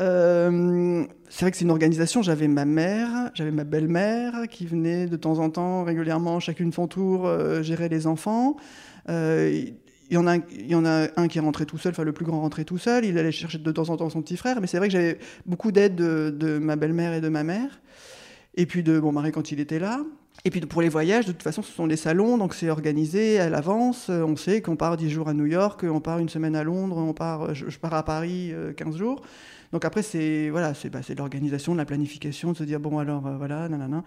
Euh, 0.00 1.04
c'est 1.30 1.40
vrai 1.46 1.50
que 1.50 1.56
c'est 1.56 1.64
une 1.64 1.70
organisation. 1.70 2.20
J'avais 2.22 2.46
ma 2.46 2.66
mère, 2.66 3.30
j'avais 3.34 3.50
ma 3.50 3.64
belle-mère 3.64 4.48
qui 4.50 4.66
venait 4.66 5.06
de 5.06 5.16
temps 5.16 5.38
en 5.38 5.48
temps, 5.48 5.82
régulièrement, 5.82 6.40
chacune 6.40 6.72
son 6.72 6.88
tour, 6.88 7.26
euh, 7.26 7.62
gérer 7.62 7.88
les 7.88 8.06
enfants. 8.06 8.56
Euh, 9.08 9.64
il 10.08 10.14
y, 10.14 10.18
en 10.18 10.26
a, 10.26 11.08
un 11.16 11.28
qui 11.28 11.38
est 11.38 11.40
rentré 11.40 11.66
tout 11.66 11.78
seul, 11.78 11.90
enfin 11.90 12.04
le 12.04 12.12
plus 12.12 12.24
grand 12.24 12.40
rentrait 12.40 12.64
tout 12.64 12.78
seul, 12.78 13.04
il 13.04 13.18
allait 13.18 13.32
chercher 13.32 13.58
de 13.58 13.72
temps 13.72 13.88
en 13.88 13.96
temps 13.96 14.08
son 14.08 14.22
petit 14.22 14.36
frère, 14.36 14.60
mais 14.60 14.68
c'est 14.68 14.78
vrai 14.78 14.86
que 14.86 14.92
j'avais 14.92 15.18
beaucoup 15.46 15.72
d'aide 15.72 15.96
de, 15.96 16.30
de, 16.30 16.58
ma 16.58 16.76
belle-mère 16.76 17.12
et 17.12 17.20
de 17.20 17.28
ma 17.28 17.42
mère, 17.42 17.80
et 18.56 18.66
puis 18.66 18.82
de 18.82 18.98
mon 18.98 19.12
mari 19.12 19.32
quand 19.32 19.52
il 19.52 19.60
était 19.60 19.78
là. 19.78 20.00
Et 20.44 20.50
puis 20.50 20.60
pour 20.60 20.82
les 20.82 20.88
voyages, 20.88 21.26
de 21.26 21.32
toute 21.32 21.42
façon, 21.42 21.62
ce 21.62 21.72
sont 21.72 21.86
des 21.86 21.96
salons, 21.96 22.38
donc 22.38 22.54
c'est 22.54 22.70
organisé 22.70 23.38
à 23.40 23.48
l'avance. 23.48 24.08
Euh, 24.10 24.22
on 24.22 24.36
sait 24.36 24.60
qu'on 24.60 24.76
part 24.76 24.96
10 24.96 25.10
jours 25.10 25.28
à 25.28 25.34
New 25.34 25.46
York, 25.46 25.84
on 25.84 26.00
part 26.00 26.18
une 26.18 26.28
semaine 26.28 26.54
à 26.54 26.62
Londres, 26.62 26.98
on 26.98 27.14
part, 27.14 27.54
je, 27.54 27.78
pars 27.78 27.94
à 27.94 28.04
Paris 28.04 28.52
15 28.76 28.94
euh, 28.94 28.98
jours. 28.98 29.22
Donc 29.72 29.84
après, 29.84 30.02
c'est 30.02 30.50
voilà, 30.50 30.74
c'est 30.74 30.90
bah, 30.90 31.00
l'organisation, 31.16 31.72
de 31.72 31.78
la 31.78 31.84
planification, 31.84 32.52
de 32.52 32.56
se 32.56 32.64
dire, 32.64 32.80
bon 32.80 32.98
alors, 32.98 33.26
euh, 33.26 33.36
voilà, 33.36 33.68
nanana. 33.68 34.04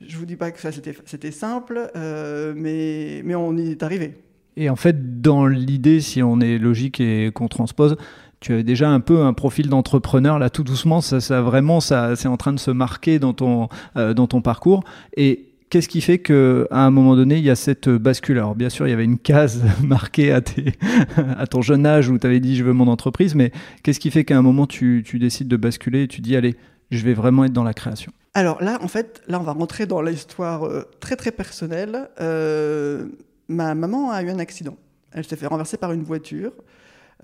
Je 0.00 0.18
vous 0.18 0.26
dis 0.26 0.36
pas 0.36 0.50
que 0.50 0.60
ça 0.60 0.70
c'était 0.72 1.30
simple, 1.30 1.90
mais, 1.94 3.22
mais 3.24 3.34
on 3.34 3.56
y 3.56 3.70
est 3.70 3.82
arrivé. 3.82 4.18
Et 4.56 4.68
en 4.68 4.76
fait, 4.76 5.20
dans 5.20 5.46
l'idée, 5.46 6.00
si 6.00 6.22
on 6.22 6.40
est 6.40 6.58
logique 6.58 7.00
et 7.00 7.30
qu'on 7.32 7.48
transpose, 7.48 7.96
tu 8.44 8.52
avais 8.52 8.62
déjà 8.62 8.90
un 8.90 9.00
peu 9.00 9.22
un 9.22 9.32
profil 9.32 9.68
d'entrepreneur 9.68 10.38
là 10.38 10.50
tout 10.50 10.64
doucement 10.64 11.00
ça, 11.00 11.20
ça 11.20 11.40
vraiment 11.40 11.80
ça 11.80 12.14
c'est 12.14 12.28
en 12.28 12.36
train 12.36 12.52
de 12.52 12.60
se 12.60 12.70
marquer 12.70 13.18
dans 13.18 13.32
ton 13.32 13.68
dans 13.94 14.26
ton 14.26 14.42
parcours 14.42 14.84
et 15.16 15.54
qu'est-ce 15.74 15.88
qui 15.88 16.00
fait 16.00 16.20
qu'à 16.20 16.66
un 16.70 16.90
moment 16.92 17.16
donné, 17.16 17.38
il 17.38 17.42
y 17.42 17.50
a 17.50 17.56
cette 17.56 17.88
bascule? 17.88 18.38
Alors, 18.38 18.54
bien 18.54 18.68
sûr, 18.68 18.86
il 18.86 18.90
y 18.90 18.92
avait 18.92 19.04
une 19.04 19.18
case 19.18 19.60
marquée 19.82 20.32
à, 20.32 20.40
à 21.36 21.48
ton 21.48 21.62
jeune 21.62 21.84
âge 21.84 22.08
où 22.08 22.16
tu 22.16 22.26
avais 22.28 22.38
dit 22.38 22.54
je 22.54 22.62
veux 22.62 22.72
mon 22.72 22.86
entreprise, 22.86 23.34
mais 23.34 23.50
qu'est-ce 23.82 23.98
qui 23.98 24.12
fait 24.12 24.24
qu'à 24.24 24.38
un 24.38 24.42
moment, 24.42 24.68
tu, 24.68 25.02
décides 25.14 25.48
de 25.48 25.56
basculer 25.56 26.04
et 26.04 26.08
tu 26.08 26.20
dis 26.20 26.36
allez, 26.36 26.54
je 26.92 27.04
vais 27.04 27.12
vraiment 27.12 27.44
être 27.44 27.52
dans 27.52 27.64
la 27.64 27.74
création? 27.74 28.12
Alors 28.34 28.62
là, 28.62 28.78
en 28.82 28.88
fait, 28.88 29.20
là, 29.26 29.40
on 29.40 29.42
va 29.42 29.50
rentrer 29.50 29.86
dans 29.86 30.00
l'histoire 30.00 30.64
euh, 30.64 30.84
très 31.00 31.16
très 31.16 31.32
personnelle. 31.32 32.08
Euh, 32.20 33.06
ma 33.48 33.74
maman 33.74 34.12
a 34.12 34.22
eu 34.22 34.30
un 34.30 34.38
accident. 34.38 34.76
Elle 35.10 35.24
s'est 35.24 35.34
fait 35.34 35.48
renverser 35.48 35.76
par 35.76 35.90
une 35.90 36.04
voiture. 36.04 36.52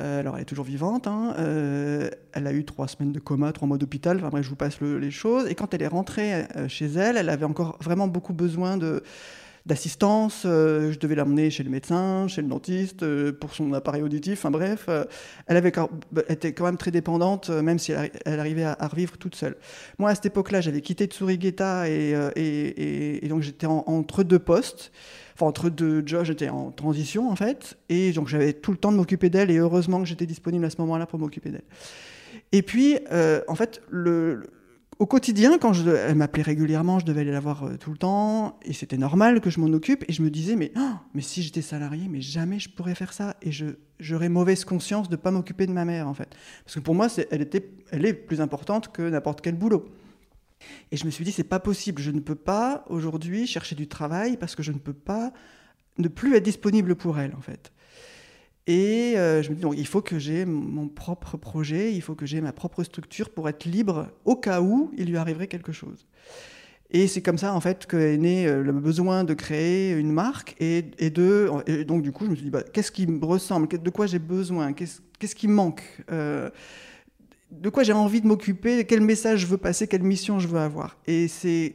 Euh, 0.01 0.21
alors, 0.21 0.37
elle 0.37 0.43
est 0.43 0.47
toujours 0.47 0.65
vivante. 0.65 1.07
Hein. 1.07 1.35
Euh, 1.39 2.11
elle 2.33 2.47
a 2.47 2.53
eu 2.53 2.65
trois 2.65 2.89
semaines 2.89 3.13
de 3.13 3.21
coma, 3.21 3.53
trois 3.53 3.69
mois 3.69 3.79
d'hôpital. 3.79 4.17
Enfin, 4.19 4.29
bref, 4.29 4.45
je 4.45 4.51
vous 4.51 4.57
passe 4.57 4.81
les 4.81 5.11
choses. 5.11 5.47
Et 5.49 5.55
quand 5.55 5.75
elle 5.75 5.83
est 5.83 5.89
rentrée 5.89 6.47
euh, 6.57 6.69
chez 6.69 6.87
elle, 6.87 7.17
elle 7.17 7.29
avait 7.29 7.45
encore 7.45 7.77
vraiment 7.81 8.09
beaucoup 8.09 8.33
besoin 8.33 8.79
d'assistance. 9.67 10.41
je 10.45 10.99
devais 10.99 11.15
l'emmener 11.15 11.51
chez 11.51 11.63
le 11.63 11.71
médecin, 11.71 12.27
chez 12.29 12.41
le 12.41 12.49
dentiste, 12.49 13.05
pour 13.33 13.55
son 13.55 13.73
appareil 13.75 14.03
auditif. 14.03 14.39
Enfin 14.41 14.51
bref, 14.51 14.89
elle 15.47 15.57
avait 15.57 15.73
était 16.29 16.53
quand 16.55 16.65
même 16.65 16.79
très 16.79 16.91
dépendante, 16.91 17.51
même 17.51 17.79
si 17.79 17.93
elle, 17.93 18.41
arrivait 18.41 18.65
à, 18.65 18.89
revivre 18.89 19.19
toute 19.19 19.35
seule. 19.35 19.57
Moi, 19.99 20.11
à 20.11 20.15
cette 20.15 20.27
époque-là, 20.27 20.61
j'avais 20.61 20.81
quitté 20.81 21.07
Tsurigeta 21.07 21.89
et, 21.89 22.15
et, 22.37 23.25
et, 23.25 23.29
donc 23.29 23.43
j'étais 23.43 23.67
entre 23.67 24.23
deux 24.23 24.39
postes 24.39 24.93
entre 25.43 25.71
deux 25.71 26.03
jobs, 26.07 26.25
j'étais 26.25 26.49
en 26.49 26.71
transition 26.71 27.31
en 27.31 27.37
fait, 27.37 27.79
et 27.89 28.13
donc 28.13 28.29
j'avais 28.29 28.53
tout 28.53 28.71
le 28.71 28.77
temps 28.77 28.93
de 28.93 28.97
m'occuper 28.97 29.31
d'elle, 29.31 29.51
et 29.51 29.59
heureusement 29.59 30.01
que 30.01 30.07
j'étais 30.07 30.27
disponible 30.27 30.65
à 30.65 30.71
ce 30.71 30.77
moment-là 30.81 31.07
pour 31.07 31.19
m'occuper 31.19 31.51
d'elle. 31.51 31.65
Et 32.53 32.63
puis, 32.63 32.99
euh, 33.13 33.41
en 33.49 33.55
fait, 33.55 33.81
au 34.99 35.07
quotidien, 35.07 35.59
quand 35.59 35.73
elle 35.87 36.15
m'appelait 36.15 36.43
régulièrement, 36.43 36.99
je 36.99 37.07
devais 37.07 37.23
aller 37.23 37.33
la 37.33 37.41
voir 37.41 37.65
euh, 37.65 37.77
tout 37.77 37.91
le 37.91 37.97
temps, 37.97 38.59
et 38.63 38.73
c'était 38.73 38.99
normal 38.99 39.41
que 39.41 39.51
je 39.51 39.61
m'en 39.61 39.73
occupe, 39.73 40.05
et 40.09 40.13
je 40.13 40.23
me 40.23 40.31
disais, 40.31 40.57
mais, 40.57 40.73
oh, 40.77 40.95
mais 41.15 41.23
si 41.23 41.43
j'étais 41.43 41.63
salarié, 41.63 42.07
mais 42.09 42.21
jamais 42.21 42.59
je 42.59 42.69
pourrais 42.69 42.95
faire 42.95 43.13
ça, 43.13 43.37
et 43.41 43.51
je, 43.53 43.67
j'aurais 43.99 44.29
mauvaise 44.29 44.65
conscience 44.65 45.09
de 45.09 45.17
ne 45.17 45.21
pas 45.21 45.31
m'occuper 45.31 45.67
de 45.67 45.73
ma 45.73 45.85
mère, 45.85 46.07
en 46.07 46.15
fait. 46.15 46.29
Parce 46.65 46.75
que 46.75 46.81
pour 46.81 46.95
moi, 46.95 47.09
elle, 47.31 47.43
était, 47.43 47.71
elle 47.91 48.05
est 48.05 48.15
plus 48.15 48.41
importante 48.41 48.93
que 48.93 49.03
n'importe 49.09 49.41
quel 49.41 49.55
boulot. 49.55 49.87
Et 50.93 50.97
je 50.97 51.05
me 51.05 51.11
suis 51.11 51.25
dit, 51.25 51.33
c'est 51.33 51.45
pas 51.45 51.61
possible, 51.61 52.03
je 52.03 52.11
ne 52.11 52.21
peux 52.21 52.35
pas 52.35 52.85
aujourd'hui 52.89 53.47
chercher 53.47 53.75
du 53.75 53.89
travail 53.89 54.37
parce 54.37 54.55
que 54.55 54.63
je 54.63 54.73
ne 54.73 54.79
peux 54.79 54.93
pas 54.93 55.33
ne 55.99 56.09
plus 56.09 56.35
être 56.35 56.43
disponible 56.43 56.95
pour 56.97 57.19
elle, 57.19 57.35
en 57.35 57.41
fait. 57.41 57.73
Et 58.67 59.15
euh, 59.17 59.43
je 59.43 59.51
me 59.51 59.55
dis, 59.55 59.63
donc, 59.63 59.75
il 59.77 59.87
faut 59.87 60.03
que 60.03 60.19
j'ai 60.19 60.45
mon 60.45 60.89
propre 60.89 61.37
projet, 61.37 61.93
il 61.93 62.03
faut 62.03 62.15
que 62.15 62.27
j'ai 62.27 62.41
ma 62.41 62.53
propre 62.53 62.85
structure 62.85 63.31
pour 63.31 63.49
être 63.49 63.65
libre 63.65 64.09
au 64.25 64.37
cas 64.37 64.61
où 64.61 64.93
il 64.97 65.07
lui 65.07 65.17
arriverait 65.17 65.49
quelque 65.49 65.73
chose. 65.73 66.07
Et 66.93 67.07
c'est 67.07 67.23
comme 67.23 67.39
ça, 67.39 67.55
en 67.55 67.61
fait, 67.61 67.87
qu'est 67.87 68.17
né 68.17 68.47
euh, 68.47 68.63
le 68.63 68.73
besoin 68.73 69.25
de 69.25 69.35
créer 69.35 69.93
une 69.93 70.13
marque. 70.13 70.57
Et, 70.61 70.83
de, 70.83 71.85
donc, 71.85 72.03
du 72.03 72.13
coup, 72.13 72.25
je 72.27 72.31
me 72.31 72.35
suis 72.35 72.45
dit, 72.45 72.51
bah, 72.51 72.63
qu'est-ce 72.63 72.91
qui 72.91 73.07
me 73.07 73.25
ressemble 73.25 73.69
De 73.69 73.91
quoi 73.91 74.07
j'ai 74.07 74.19
besoin 74.19 74.73
Qu'est-ce 74.73 75.35
qui 75.35 75.49
me 75.49 75.55
manque 75.55 75.83
euh, 76.11 76.51
de 77.51 77.69
quoi 77.69 77.83
j'ai 77.83 77.93
envie 77.93 78.21
de 78.21 78.27
m'occuper, 78.27 78.85
quel 78.85 79.01
message 79.01 79.41
je 79.41 79.47
veux 79.47 79.59
passer, 79.59 79.87
quelle 79.87 80.03
mission 80.03 80.39
je 80.39 80.49
veux 80.49 80.59
avoir. 80.59 80.97
Et 81.07 81.29
c'est 81.29 81.75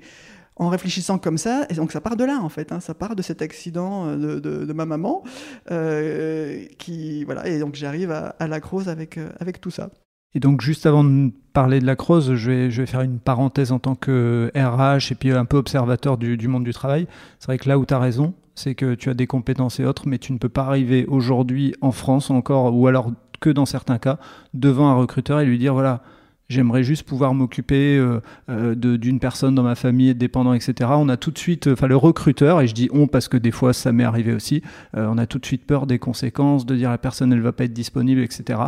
en 0.58 0.70
réfléchissant 0.70 1.18
comme 1.18 1.38
ça, 1.38 1.66
et 1.70 1.74
donc 1.74 1.92
ça 1.92 2.00
part 2.00 2.16
de 2.16 2.24
là 2.24 2.40
en 2.42 2.50
fait, 2.50 2.72
hein, 2.72 2.80
ça 2.80 2.94
part 2.94 3.16
de 3.16 3.22
cet 3.22 3.42
accident 3.42 4.06
euh, 4.08 4.40
de, 4.40 4.74
ma 4.74 4.86
maman, 4.86 5.24
euh, 5.70 6.66
qui 6.78 7.26
voilà, 7.26 7.48
et 7.48 7.60
donc 7.60 7.76
j'arrive 7.76 8.12
à, 8.12 8.48
la 8.48 8.60
crosse 8.62 8.88
avec, 8.88 9.18
euh, 9.18 9.30
avec 9.40 9.60
tout 9.60 9.72
ça. 9.72 9.90
Et 10.34 10.40
donc 10.40 10.62
juste 10.62 10.86
avant 10.86 11.04
de 11.04 11.32
parler 11.54 11.80
de 11.80 11.86
la 11.86 11.96
crosse, 11.96 12.34
je 12.34 12.52
vais, 12.52 12.72
je 12.72 12.82
vais 12.82 12.88
faire 12.88 13.02
une 13.02 13.20
parenthèse 13.20 13.72
en 13.72 13.80
tant 13.80 13.96
que 13.96 14.52
RH 14.56 15.12
et 15.12 15.16
puis 15.16 15.32
un 15.32 15.46
peu 15.46 15.58
observateur 15.58 16.18
du, 16.18 16.38
du 16.38 16.48
monde 16.48 16.66
du 16.66 16.74
travail. 16.74 17.08
C'est 17.40 17.48
vrai 17.48 17.58
que 17.58 17.70
là 17.70 17.78
où 17.78 17.86
tu 17.86 17.94
as 17.94 18.00
raison, 18.00 18.34
c'est 18.56 18.76
que 18.76 18.96
tu 18.96 19.10
as 19.10 19.14
des 19.14 19.28
compétences 19.28 19.80
et 19.80 19.86
autres, 19.86 20.08
mais 20.08 20.18
tu 20.18 20.34
ne 20.34 20.38
peux 20.38 20.50
pas 20.50 20.64
arriver 20.64 21.06
aujourd'hui 21.06 21.76
en 21.82 21.92
France 21.92 22.32
encore, 22.32 22.76
ou 22.76 22.88
alors 22.88 23.12
que 23.40 23.50
dans 23.50 23.66
certains 23.66 23.98
cas, 23.98 24.18
devant 24.54 24.90
un 24.90 24.96
recruteur 24.96 25.40
et 25.40 25.46
lui 25.46 25.58
dire 25.58 25.74
voilà, 25.74 26.02
j'aimerais 26.50 26.84
juste 26.84 27.04
pouvoir 27.04 27.34
m'occuper 27.34 27.98
euh, 27.98 28.22
euh, 28.50 28.76
d'une 28.76 29.20
personne 29.20 29.56
dans 29.56 29.64
ma 29.64 29.76
famille, 29.76 30.14
dépendant, 30.16 30.54
etc. 30.54 30.92
On 30.94 31.10
a 31.10 31.18
tout 31.18 31.32
de 31.32 31.38
suite, 31.38 31.68
enfin 31.68 31.88
le 31.88 31.98
recruteur, 31.98 32.62
et 32.62 32.68
je 32.68 32.74
dis 32.74 32.90
on 32.92 33.08
parce 33.08 33.28
que 33.28 33.38
des 33.38 33.52
fois 33.52 33.74
ça 33.74 33.92
m'est 33.92 34.04
arrivé 34.04 34.34
aussi, 34.34 34.62
euh, 34.96 35.08
on 35.10 35.18
a 35.18 35.26
tout 35.26 35.40
de 35.40 35.46
suite 35.46 35.66
peur 35.66 35.88
des 35.88 36.00
conséquences, 36.00 36.66
de 36.66 36.76
dire 36.76 36.90
la 36.90 36.98
personne 36.98 37.34
elle 37.34 37.42
va 37.42 37.52
pas 37.52 37.66
être 37.66 37.74
disponible, 37.74 38.22
etc. 38.22 38.60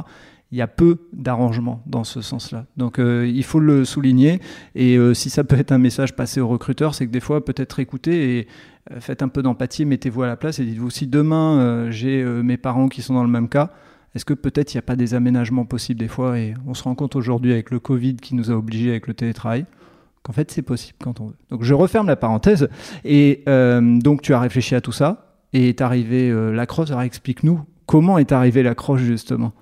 Il 0.52 0.58
y 0.58 0.62
a 0.62 0.68
peu 0.68 0.98
d'arrangements 1.12 1.84
dans 1.88 2.06
ce 2.06 2.22
sens-là. 2.22 2.66
Donc 2.78 3.00
il 3.00 3.44
faut 3.44 3.60
le 3.60 3.84
souligner. 3.84 4.40
Et 4.76 4.98
si 5.14 5.30
ça 5.30 5.44
peut 5.44 5.58
être 5.58 5.74
un 5.74 5.78
message 5.78 6.16
passé 6.16 6.40
au 6.40 6.48
recruteur, 6.48 6.96
c'est 6.96 7.06
que 7.06 7.12
des 7.12 7.20
fois 7.20 7.44
peut-être 7.44 7.82
écouter 7.82 8.38
et 8.38 8.48
faites 9.02 9.22
un 9.22 9.28
peu 9.28 9.44
d'empathie, 9.44 9.84
mettez-vous 9.84 10.24
à 10.24 10.28
la 10.28 10.38
place 10.38 10.60
et 10.60 10.64
dites-vous 10.64 10.90
si 10.90 11.06
demain 11.06 11.92
j'ai 11.92 12.24
mes 12.24 12.56
parents 12.56 12.88
qui 12.88 13.02
sont 13.02 13.14
dans 13.14 13.26
le 13.26 13.30
même 13.30 13.50
cas, 13.50 13.74
est-ce 14.18 14.26
que 14.26 14.34
peut-être 14.34 14.74
il 14.74 14.78
n'y 14.78 14.80
a 14.80 14.84
pas 14.84 14.96
des 14.96 15.14
aménagements 15.14 15.66
possibles 15.66 16.00
des 16.00 16.08
fois 16.08 16.40
Et 16.40 16.56
on 16.66 16.74
se 16.74 16.82
rend 16.82 16.96
compte 16.96 17.16
aujourd'hui 17.16 17.54
avec 17.54 17.70
le 17.70 17.80
Covid 17.80 18.16
qui 18.16 18.34
nous 18.34 18.50
a 18.50 18.56
obligés 18.56 18.90
avec 18.90 19.06
le 19.06 19.14
télétravail 19.14 19.68
qu'en 20.24 20.34
fait 20.34 20.50
c'est 20.50 20.64
possible 20.64 20.98
quand 21.00 21.22
on 21.22 21.28
veut. 21.28 21.36
Donc 21.52 21.62
je 21.64 21.76
referme 21.76 22.08
la 22.08 22.16
parenthèse. 22.16 22.68
Et 23.06 23.44
euh, 23.48 24.00
donc 24.00 24.24
tu 24.24 24.34
as 24.34 24.40
réfléchi 24.40 24.74
à 24.74 24.82
tout 24.82 24.92
ça 24.92 25.38
et 25.54 25.70
est 25.70 25.82
arrivé 25.82 26.32
euh, 26.32 26.52
la 26.52 26.66
crosse. 26.66 26.90
Alors 26.90 27.04
explique-nous 27.04 27.62
comment 27.86 28.18
est 28.18 28.32
arrivée 28.32 28.64
la 28.64 28.74
crosse 28.74 29.02
justement. 29.02 29.54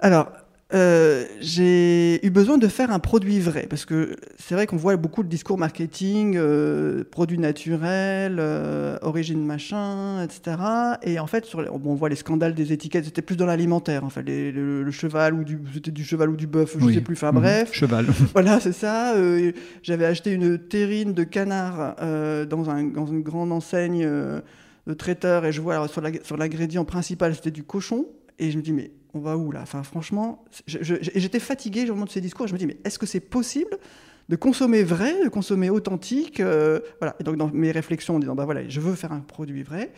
Alors 0.00 0.32
euh, 0.72 1.24
j'ai 1.40 2.24
eu 2.24 2.30
besoin 2.30 2.56
de 2.56 2.68
faire 2.68 2.92
un 2.92 3.00
produit 3.00 3.40
vrai 3.40 3.66
parce 3.68 3.84
que 3.84 4.14
c'est 4.38 4.54
vrai 4.54 4.66
qu'on 4.66 4.76
voit 4.76 4.96
beaucoup 4.96 5.24
de 5.24 5.28
discours 5.28 5.58
marketing, 5.58 6.36
euh, 6.36 7.02
produit 7.10 7.38
naturel, 7.38 8.36
euh, 8.38 8.96
origine 9.02 9.44
machin, 9.44 10.22
etc. 10.22 10.56
Et 11.02 11.18
en 11.18 11.26
fait, 11.26 11.44
sur 11.44 11.64
on 11.72 11.94
voit 11.94 12.08
les 12.08 12.16
scandales 12.16 12.54
des 12.54 12.72
étiquettes, 12.72 13.06
c'était 13.06 13.22
plus 13.22 13.36
dans 13.36 13.46
l'alimentaire, 13.46 14.04
enfin 14.04 14.22
le, 14.24 14.90
cheval 14.92 15.34
ou 15.34 15.44
du, 15.44 15.58
c'était 15.74 15.90
du 15.90 16.04
cheval 16.04 16.30
ou 16.30 16.36
du 16.36 16.46
bœuf, 16.46 16.76
je 16.78 16.84
ne 16.84 16.92
sais 16.92 17.00
plus. 17.00 17.14
Enfin 17.14 17.32
mhm. 17.32 17.40
bref, 17.40 17.72
cheval. 17.72 18.06
voilà, 18.32 18.60
c'est 18.60 18.72
ça. 18.72 19.14
j'avais 19.82 20.06
acheté 20.06 20.32
une 20.32 20.58
terrine 20.58 21.14
de 21.14 21.24
canard 21.24 21.96
dans, 22.46 22.70
un, 22.70 22.84
dans 22.84 23.06
une 23.06 23.22
grande 23.22 23.50
enseigne 23.50 24.08
de 24.86 24.94
traiteur 24.94 25.44
et 25.44 25.52
je 25.52 25.60
vois 25.60 25.88
sur, 25.88 26.02
sur 26.22 26.36
l'ingrédient 26.36 26.84
principal 26.84 27.34
c'était 27.34 27.50
du 27.50 27.62
cochon 27.62 28.06
et 28.40 28.50
je 28.50 28.56
me 28.56 28.62
dis 28.62 28.72
mais 28.72 28.90
on 29.14 29.20
va 29.20 29.36
où 29.36 29.50
là? 29.52 29.60
Enfin, 29.62 29.82
franchement, 29.82 30.44
j'étais 30.66 31.40
fatigué 31.40 31.88
au 31.90 31.94
moment 31.94 32.04
de 32.04 32.10
ces 32.10 32.20
discours. 32.20 32.46
Je 32.46 32.52
me 32.52 32.58
dis, 32.58 32.66
mais 32.66 32.76
est-ce 32.84 32.98
que 32.98 33.06
c'est 33.06 33.20
possible 33.20 33.78
de 34.28 34.36
consommer 34.36 34.84
vrai, 34.84 35.24
de 35.24 35.28
consommer 35.28 35.70
authentique 35.70 36.38
euh, 36.38 36.78
Voilà. 37.00 37.16
Et 37.18 37.24
donc, 37.24 37.36
dans 37.36 37.50
mes 37.52 37.72
réflexions, 37.72 38.16
en 38.16 38.18
disant, 38.20 38.36
bah 38.36 38.44
voilà, 38.44 38.68
je 38.68 38.80
veux 38.80 38.94
faire 38.94 39.12
un 39.12 39.20
produit 39.20 39.64
vrai. 39.64 39.92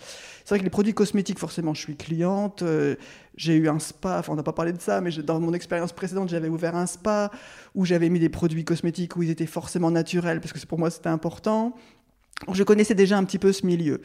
C'est 0.44 0.54
vrai 0.54 0.58
que 0.60 0.64
les 0.64 0.70
produits 0.70 0.94
cosmétiques, 0.94 1.38
forcément, 1.38 1.74
je 1.74 1.80
suis 1.80 1.96
cliente. 1.96 2.62
Euh, 2.62 2.96
j'ai 3.36 3.54
eu 3.54 3.68
un 3.68 3.78
spa, 3.78 4.18
enfin, 4.18 4.32
on 4.32 4.36
n'a 4.36 4.42
pas 4.42 4.54
parlé 4.54 4.72
de 4.72 4.80
ça, 4.80 5.02
mais 5.02 5.10
dans 5.10 5.38
mon 5.40 5.52
expérience 5.52 5.92
précédente, 5.92 6.30
j'avais 6.30 6.48
ouvert 6.48 6.74
un 6.74 6.86
spa 6.86 7.30
où 7.74 7.84
j'avais 7.84 8.08
mis 8.08 8.20
des 8.20 8.30
produits 8.30 8.64
cosmétiques 8.64 9.16
où 9.16 9.22
ils 9.22 9.30
étaient 9.30 9.46
forcément 9.46 9.90
naturels, 9.90 10.40
parce 10.40 10.52
que 10.54 10.66
pour 10.66 10.78
moi, 10.78 10.90
c'était 10.90 11.10
important. 11.10 11.74
Je 12.52 12.62
connaissais 12.62 12.94
déjà 12.94 13.18
un 13.18 13.24
petit 13.24 13.38
peu 13.38 13.52
ce 13.52 13.66
milieu. 13.66 14.00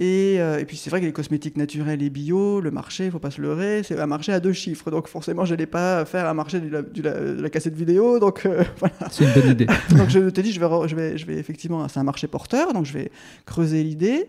Euh, 0.00 0.58
et, 0.58 0.64
puis 0.64 0.76
c'est 0.76 0.90
vrai 0.90 1.00
que 1.00 1.06
les 1.06 1.12
cosmétiques 1.12 1.56
naturels 1.56 2.02
et 2.02 2.10
bio, 2.10 2.60
le 2.60 2.70
marché, 2.70 3.06
il 3.06 3.10
faut 3.10 3.18
pas 3.18 3.30
se 3.30 3.40
leurrer, 3.40 3.82
c'est 3.82 3.98
un 3.98 4.06
marché 4.06 4.32
à 4.32 4.40
deux 4.40 4.52
chiffres. 4.52 4.90
Donc 4.90 5.08
forcément, 5.08 5.44
je 5.44 5.54
n'allais 5.54 5.66
pas 5.66 6.04
faire 6.04 6.28
un 6.28 6.34
marché 6.34 6.60
de 6.60 7.42
la, 7.42 7.50
cassette 7.50 7.74
vidéo. 7.74 8.18
Donc 8.18 8.46
euh, 8.46 8.62
voilà. 8.78 8.94
C'est 9.10 9.24
une 9.24 9.32
bonne 9.32 9.50
idée. 9.50 9.66
donc 9.96 10.08
je 10.08 10.30
te 10.30 10.40
dis, 10.40 10.52
je 10.52 10.60
vais, 10.60 10.88
je 10.88 10.96
vais, 10.96 11.18
je 11.18 11.26
vais 11.26 11.34
effectivement, 11.34 11.88
c'est 11.88 11.98
un 11.98 12.04
marché 12.04 12.28
porteur, 12.28 12.72
donc 12.72 12.84
je 12.84 12.92
vais 12.92 13.10
creuser 13.44 13.82
l'idée. 13.82 14.28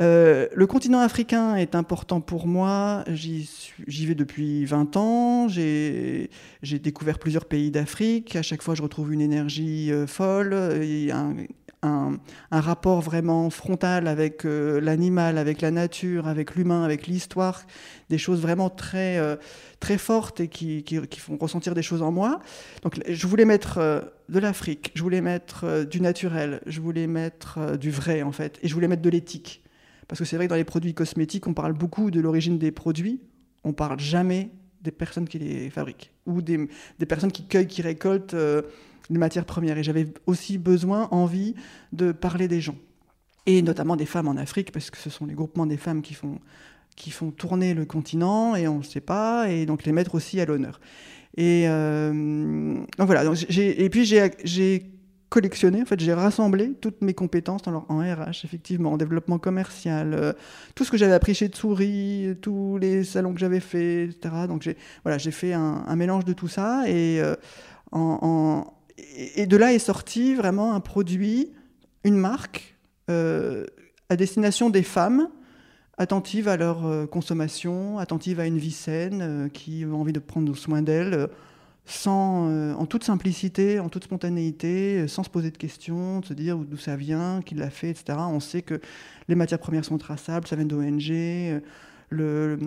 Euh, 0.00 0.46
le 0.54 0.66
continent 0.66 1.00
africain 1.00 1.56
est 1.56 1.74
important 1.74 2.20
pour 2.20 2.46
moi. 2.46 3.04
J'y 3.08 4.06
vais 4.06 4.14
depuis 4.14 4.64
20 4.64 4.96
ans. 4.96 5.48
J'ai 5.48 6.28
découvert 6.62 7.18
plusieurs 7.18 7.44
pays 7.44 7.70
d'Afrique. 7.70 8.36
À 8.36 8.42
chaque 8.42 8.62
fois, 8.62 8.74
je 8.74 8.82
retrouve 8.82 9.12
une 9.12 9.20
énergie 9.20 9.90
folle. 10.06 10.56
Il 10.80 11.04
y 11.04 11.10
a 11.10 11.26
un, 11.82 12.18
rapport 12.50 13.00
vraiment 13.00 13.48
frontal 13.50 14.06
avec 14.06 14.44
euh, 14.44 14.80
l'animal, 14.80 15.38
avec 15.38 15.60
la 15.60 15.70
nature, 15.70 16.28
avec 16.28 16.54
l'humain, 16.54 16.84
avec 16.84 17.06
l'histoire, 17.06 17.62
des 18.08 18.18
choses 18.18 18.40
vraiment 18.40 18.70
très, 18.70 19.18
euh, 19.18 19.36
très 19.78 19.98
fortes 19.98 20.40
et 20.40 20.48
qui, 20.48 20.82
qui, 20.82 21.20
font 21.20 21.36
ressentir 21.38 21.74
des 21.74 21.82
choses 21.82 22.02
en 22.02 22.12
moi. 22.12 22.40
Donc 22.82 23.00
je 23.08 23.26
voulais 23.26 23.44
mettre 23.44 23.78
euh, 23.78 24.00
de 24.28 24.38
l'Afrique, 24.38 24.92
je 24.94 25.02
voulais 25.02 25.20
mettre 25.20 25.84
du 25.84 26.00
naturel, 26.00 26.60
je 26.66 26.80
voulais 26.80 27.06
mettre 27.06 27.76
du 27.76 27.90
vrai 27.90 28.22
en 28.22 28.32
fait, 28.32 28.58
et 28.62 28.68
je 28.68 28.74
voulais 28.74 28.88
mettre 28.88 29.02
de 29.02 29.10
l'éthique. 29.10 29.62
Parce 30.06 30.18
que 30.18 30.24
c'est 30.24 30.36
vrai 30.36 30.46
que 30.46 30.50
dans 30.50 30.56
les 30.56 30.64
produits 30.64 30.94
cosmétiques, 30.94 31.46
on 31.46 31.54
parle 31.54 31.72
beaucoup 31.72 32.10
de 32.10 32.20
l'origine 32.20 32.58
des 32.58 32.72
produits, 32.72 33.20
on 33.64 33.72
parle 33.72 34.00
jamais 34.00 34.50
des 34.82 34.90
personnes 34.90 35.28
qui 35.28 35.38
les 35.38 35.70
fabriquent, 35.70 36.12
ou 36.26 36.42
des, 36.42 36.68
des 36.98 37.06
personnes 37.06 37.30
qui 37.30 37.46
cueillent, 37.46 37.66
qui 37.66 37.82
récoltent 37.82 38.34
une 39.10 39.18
matière 39.18 39.44
première. 39.44 39.76
Et 39.76 39.82
j'avais 39.82 40.06
aussi 40.26 40.58
besoin, 40.58 41.08
envie 41.10 41.54
de 41.92 42.12
parler 42.12 42.48
des 42.48 42.60
gens. 42.60 42.76
Et 43.46 43.62
notamment 43.62 43.96
des 43.96 44.06
femmes 44.06 44.28
en 44.28 44.36
Afrique, 44.36 44.72
parce 44.72 44.90
que 44.90 44.98
ce 44.98 45.10
sont 45.10 45.26
les 45.26 45.34
groupements 45.34 45.66
des 45.66 45.76
femmes 45.76 46.02
qui 46.02 46.14
font, 46.14 46.38
qui 46.96 47.10
font 47.10 47.30
tourner 47.30 47.74
le 47.74 47.84
continent, 47.84 48.54
et 48.54 48.68
on 48.68 48.78
ne 48.78 48.82
sait 48.82 49.00
pas, 49.00 49.50
et 49.50 49.66
donc 49.66 49.84
les 49.84 49.92
mettre 49.92 50.14
aussi 50.14 50.40
à 50.40 50.44
l'honneur. 50.44 50.80
Et 51.36 51.64
euh, 51.68 52.74
donc 52.98 53.06
voilà, 53.06 53.24
donc 53.24 53.36
et 53.50 53.90
puis 53.90 54.04
j'ai 54.04 54.90
collectionné, 55.30 55.80
en 55.80 55.84
fait, 55.84 55.98
j'ai 56.00 56.12
rassemblé 56.12 56.72
toutes 56.80 57.02
mes 57.02 57.14
compétences 57.14 57.62
en, 57.66 57.86
en 57.88 57.98
RH, 58.00 58.44
effectivement, 58.44 58.92
en 58.92 58.96
développement 58.96 59.38
commercial, 59.38 60.12
euh, 60.12 60.32
tout 60.74 60.84
ce 60.84 60.90
que 60.90 60.96
j'avais 60.96 61.12
appris 61.12 61.34
chez 61.34 61.46
Tsuri, 61.46 62.36
tous 62.42 62.78
les 62.78 63.04
salons 63.04 63.32
que 63.32 63.38
j'avais 63.38 63.60
fait, 63.60 64.04
etc. 64.04 64.34
Donc 64.48 64.62
j'ai 64.62 64.76
voilà, 65.04 65.18
j'ai 65.18 65.30
fait 65.30 65.52
un, 65.52 65.96
mélange 65.96 66.24
de 66.24 66.32
tout 66.32 66.48
ça 66.48 66.82
et 66.88 67.20
euh, 67.20 67.36
en, 67.92 68.66
et 68.98 69.46
de 69.46 69.56
là 69.56 69.72
est 69.72 69.78
sorti 69.78 70.34
vraiment 70.34 70.74
un 70.74 70.80
produit, 70.80 71.52
une 72.04 72.16
marque 72.16 72.76
euh, 73.10 73.66
à 74.08 74.16
destination 74.16 74.70
des 74.70 74.82
femmes 74.82 75.28
attentives 75.98 76.48
à 76.48 76.56
leur 76.56 76.86
euh, 76.86 77.06
consommation, 77.06 77.98
attentives 77.98 78.40
à 78.40 78.46
une 78.46 78.58
vie 78.58 78.70
saine, 78.70 79.20
euh, 79.22 79.48
qui 79.48 79.84
ont 79.84 80.00
envie 80.00 80.12
de 80.12 80.18
prendre 80.18 80.54
soin 80.56 80.82
d'elles 80.82 81.28
sans, 81.86 82.74
en 82.76 82.86
toute 82.86 83.02
simplicité, 83.02 83.80
en 83.80 83.88
toute 83.88 84.04
spontanéité, 84.04 85.08
sans 85.08 85.24
se 85.24 85.30
poser 85.30 85.50
de 85.50 85.56
questions, 85.56 86.20
de 86.20 86.26
se 86.26 86.34
dire 86.34 86.56
d'où 86.58 86.76
ça 86.76 86.94
vient, 86.94 87.40
qui 87.44 87.56
l'a 87.56 87.70
fait, 87.70 87.90
etc. 87.90 88.16
On 88.18 88.38
sait 88.38 88.62
que 88.62 88.80
les 89.26 89.34
matières 89.34 89.58
premières 89.58 89.84
sont 89.84 89.98
traçables, 89.98 90.46
ça 90.46 90.54
vient 90.54 90.66
d'ONG, 90.66 91.10
le, 92.10 92.58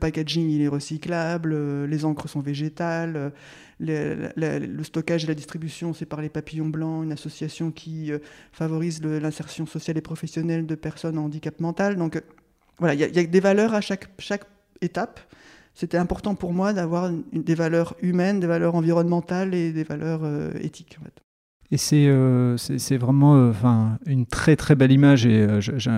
packaging 0.00 0.48
il 0.50 0.62
est 0.62 0.68
recyclable, 0.68 1.84
les 1.84 2.04
encres 2.04 2.28
sont 2.28 2.40
végétales, 2.40 3.32
le, 3.78 4.82
stockage 4.82 5.24
et 5.24 5.26
la 5.26 5.34
distribution 5.34 5.92
c'est 5.94 6.06
par 6.06 6.20
les 6.20 6.28
papillons 6.28 6.68
blancs, 6.68 7.04
une 7.04 7.12
association 7.12 7.70
qui 7.70 8.10
favorise 8.52 9.02
l'insertion 9.02 9.66
sociale 9.66 9.98
et 9.98 10.02
professionnelle 10.02 10.66
de 10.66 10.74
personnes 10.74 11.18
en 11.18 11.24
handicap 11.24 11.60
mental. 11.60 11.96
Donc 11.96 12.20
voilà, 12.78 12.94
il 12.94 13.00
y, 13.00 13.18
a 13.18 13.24
des 13.24 13.40
valeurs 13.40 13.74
à 13.74 13.80
chaque, 13.80 14.08
chaque 14.18 14.44
étape. 14.80 15.20
C'était 15.74 15.98
important 15.98 16.34
pour 16.34 16.52
moi 16.52 16.72
d'avoir 16.72 17.10
des 17.32 17.54
valeurs 17.54 17.96
humaines, 18.00 18.40
des 18.40 18.46
valeurs 18.46 18.74
environnementales 18.74 19.54
et 19.54 19.72
des 19.72 19.84
valeurs 19.84 20.24
euh, 20.24 20.50
éthiques. 20.60 20.98
Et 21.70 21.78
c'est 21.78 22.06
euh, 22.08 22.56
vraiment 22.92 23.36
euh, 23.36 23.52
une 24.06 24.26
très 24.26 24.56
très 24.56 24.74
belle 24.74 24.92
image 24.92 25.26
et 25.26 25.46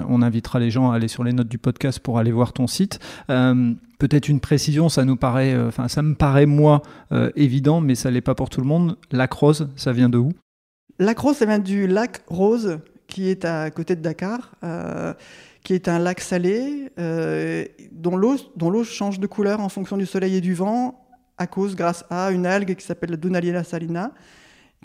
on 0.09 0.23
invitera 0.23 0.59
les 0.59 0.71
gens 0.71 0.91
à 0.91 0.97
aller 0.97 1.09
sur 1.09 1.25
les 1.25 1.33
notes 1.33 1.49
du 1.49 1.59
podcast 1.59 2.01
pour 2.01 2.19
aller 2.19 2.33
voir 2.33 2.53
ton 2.53 2.67
site. 2.67 2.99
Peut-être 3.27 4.29
une 4.29 4.41
précision, 4.41 4.89
ça 4.89 5.05
nous 5.05 5.17
paraît, 5.17 5.57
enfin 5.67 5.89
ça 5.89 6.03
me 6.03 6.15
paraît 6.15 6.47
moi 6.47 6.83
évident, 7.37 7.81
mais 7.81 7.95
ça 7.95 8.11
l'est 8.11 8.21
pas 8.21 8.35
pour 8.35 8.49
tout 8.49 8.61
le 8.61 8.67
monde. 8.67 8.97
Lac 9.11 9.33
Rose, 9.33 9.69
ça 9.77 9.93
vient 9.93 10.09
de 10.09 10.19
où? 10.19 10.33
Lac 10.99 11.19
Rose, 11.19 11.37
ça 11.37 11.47
vient 11.47 11.59
du 11.59 11.87
lac 11.87 12.23
Rose 12.29 12.79
qui 13.07 13.29
est 13.29 13.45
à 13.45 13.71
côté 13.71 13.97
de 13.97 14.03
Dakar 14.03 14.53
qui 15.69 15.75
est 15.75 15.89
un 15.89 15.99
lac 15.99 16.21
salé 16.21 16.91
euh, 16.99 17.63
dont 17.93 18.17
l'eau 18.17 18.85
change 18.85 19.21
de 19.21 19.27
couleur 19.27 19.61
en 19.61 19.69
fonction 19.69 19.99
du 19.99 20.07
soleil 20.07 20.37
et 20.37 20.41
du 20.41 20.55
vent 20.55 21.05
à 21.37 21.47
cause, 21.47 21.77
grâce 21.77 22.07
à 22.09 22.31
une 22.31 22.47
algue 22.47 22.75
qui 22.75 22.85
s'appelle 22.85 23.11
la 23.11 23.19
Dunaliella 23.19 23.63
salina, 23.65 24.13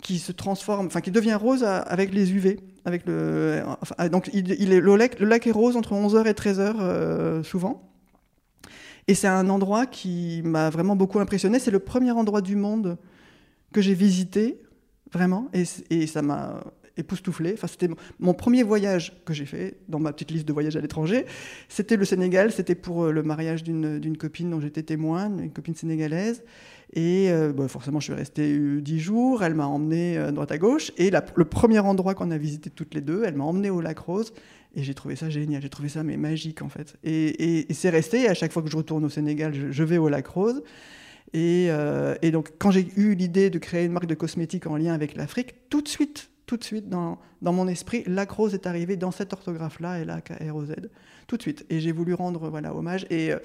qui 0.02 0.18
se 0.18 0.32
transforme, 0.32 0.86
enfin 0.86 1.00
qui 1.00 1.10
devient 1.10 1.34
rose 1.34 1.64
avec 1.64 2.12
les 2.12 2.32
UV. 2.32 2.60
Avec 2.84 3.06
le, 3.06 3.62
donc 4.10 4.28
il, 4.34 4.50
est, 4.50 4.80
le, 4.80 4.96
lac, 4.96 5.46
est 5.46 5.50
rose 5.50 5.76
entre 5.76 5.94
11h 5.94 6.26
et 6.26 6.32
13h 6.32 6.74
euh, 6.78 7.42
souvent. 7.42 7.90
Et 9.08 9.14
c'est 9.14 9.28
un 9.28 9.48
endroit 9.48 9.86
qui 9.86 10.42
m'a 10.44 10.70
vraiment 10.70 10.96
beaucoup 10.96 11.18
impressionné. 11.18 11.58
C'est 11.58 11.70
le 11.70 11.78
premier 11.78 12.10
endroit 12.10 12.40
du 12.40 12.56
monde 12.56 12.98
que 13.72 13.80
j'ai 13.80 13.94
visité, 13.94 14.60
vraiment. 15.12 15.48
Et 15.52 16.06
ça 16.06 16.22
m'a 16.22 16.62
époustouflé. 16.96 17.52
Enfin, 17.54 17.66
c'était 17.66 17.88
mon 18.20 18.34
premier 18.34 18.62
voyage 18.62 19.12
que 19.24 19.32
j'ai 19.32 19.46
fait 19.46 19.76
dans 19.88 19.98
ma 19.98 20.12
petite 20.12 20.30
liste 20.30 20.46
de 20.46 20.52
voyages 20.52 20.76
à 20.76 20.80
l'étranger. 20.80 21.26
C'était 21.68 21.96
le 21.96 22.04
Sénégal, 22.04 22.52
c'était 22.52 22.74
pour 22.74 23.04
euh, 23.04 23.12
le 23.12 23.22
mariage 23.22 23.64
d'une 23.64 24.16
copine 24.16 24.50
dont 24.50 24.60
j'étais 24.60 24.82
témoin, 24.82 25.26
une 25.38 25.50
copine 25.50 25.74
sénégalaise. 25.74 26.44
Et 26.92 27.30
euh, 27.30 27.52
bah, 27.52 27.66
forcément, 27.66 27.98
je 27.98 28.04
suis 28.04 28.14
resté 28.14 28.54
euh, 28.54 28.80
dix 28.80 29.00
jours. 29.00 29.42
Elle 29.42 29.54
m'a 29.54 29.66
emmené 29.66 30.18
droite 30.32 30.52
à 30.52 30.58
gauche. 30.58 30.92
Et 30.96 31.10
le 31.10 31.44
premier 31.44 31.80
endroit 31.80 32.14
qu'on 32.14 32.30
a 32.30 32.38
visité 32.38 32.70
toutes 32.70 32.94
les 32.94 33.00
deux, 33.00 33.22
elle 33.24 33.34
m'a 33.34 33.44
emmené 33.44 33.70
au 33.70 33.80
Lac 33.80 33.98
Rose. 33.98 34.32
Et 34.76 34.82
j'ai 34.82 34.94
trouvé 34.94 35.16
ça 35.16 35.30
génial. 35.30 35.62
J'ai 35.62 35.68
trouvé 35.68 35.88
ça 35.88 36.02
mais 36.02 36.16
magique 36.16 36.62
en 36.62 36.68
fait. 36.68 36.96
Et, 37.02 37.66
c'est 37.72 37.90
resté. 37.90 38.28
à 38.28 38.34
chaque 38.34 38.52
fois 38.52 38.62
que 38.62 38.70
je 38.70 38.76
retourne 38.76 39.04
au 39.04 39.08
Sénégal, 39.08 39.52
je, 39.70 39.84
vais 39.84 39.98
au 39.98 40.08
Lac 40.08 40.26
Rose. 40.26 40.62
Et, 41.32 41.68
et 42.22 42.30
donc, 42.30 42.52
quand 42.58 42.70
j'ai 42.70 42.86
eu 42.96 43.14
l'idée 43.14 43.50
de 43.50 43.58
créer 43.58 43.84
une 43.84 43.92
marque 43.92 44.06
de 44.06 44.14
cosmétiques 44.14 44.66
en 44.66 44.76
lien 44.76 44.94
avec 44.94 45.16
l'Afrique, 45.16 45.54
tout 45.68 45.80
de 45.80 45.88
suite, 45.88 46.30
tout 46.46 46.56
de 46.56 46.64
suite 46.64 46.88
dans, 46.88 47.18
dans 47.42 47.52
mon 47.52 47.68
esprit, 47.68 48.04
l'acrose 48.06 48.54
est 48.54 48.66
arrivé 48.66 48.96
dans 48.96 49.10
cette 49.10 49.32
orthographe-là, 49.32 50.00
et 50.00 50.04
là, 50.04 50.20
K-R-O-Z, 50.20 50.74
tout 51.26 51.36
de 51.36 51.42
suite. 51.42 51.64
Et 51.70 51.80
j'ai 51.80 51.92
voulu 51.92 52.14
rendre 52.14 52.48
voilà, 52.50 52.74
hommage. 52.74 53.06
Et, 53.10 53.32
euh, 53.32 53.38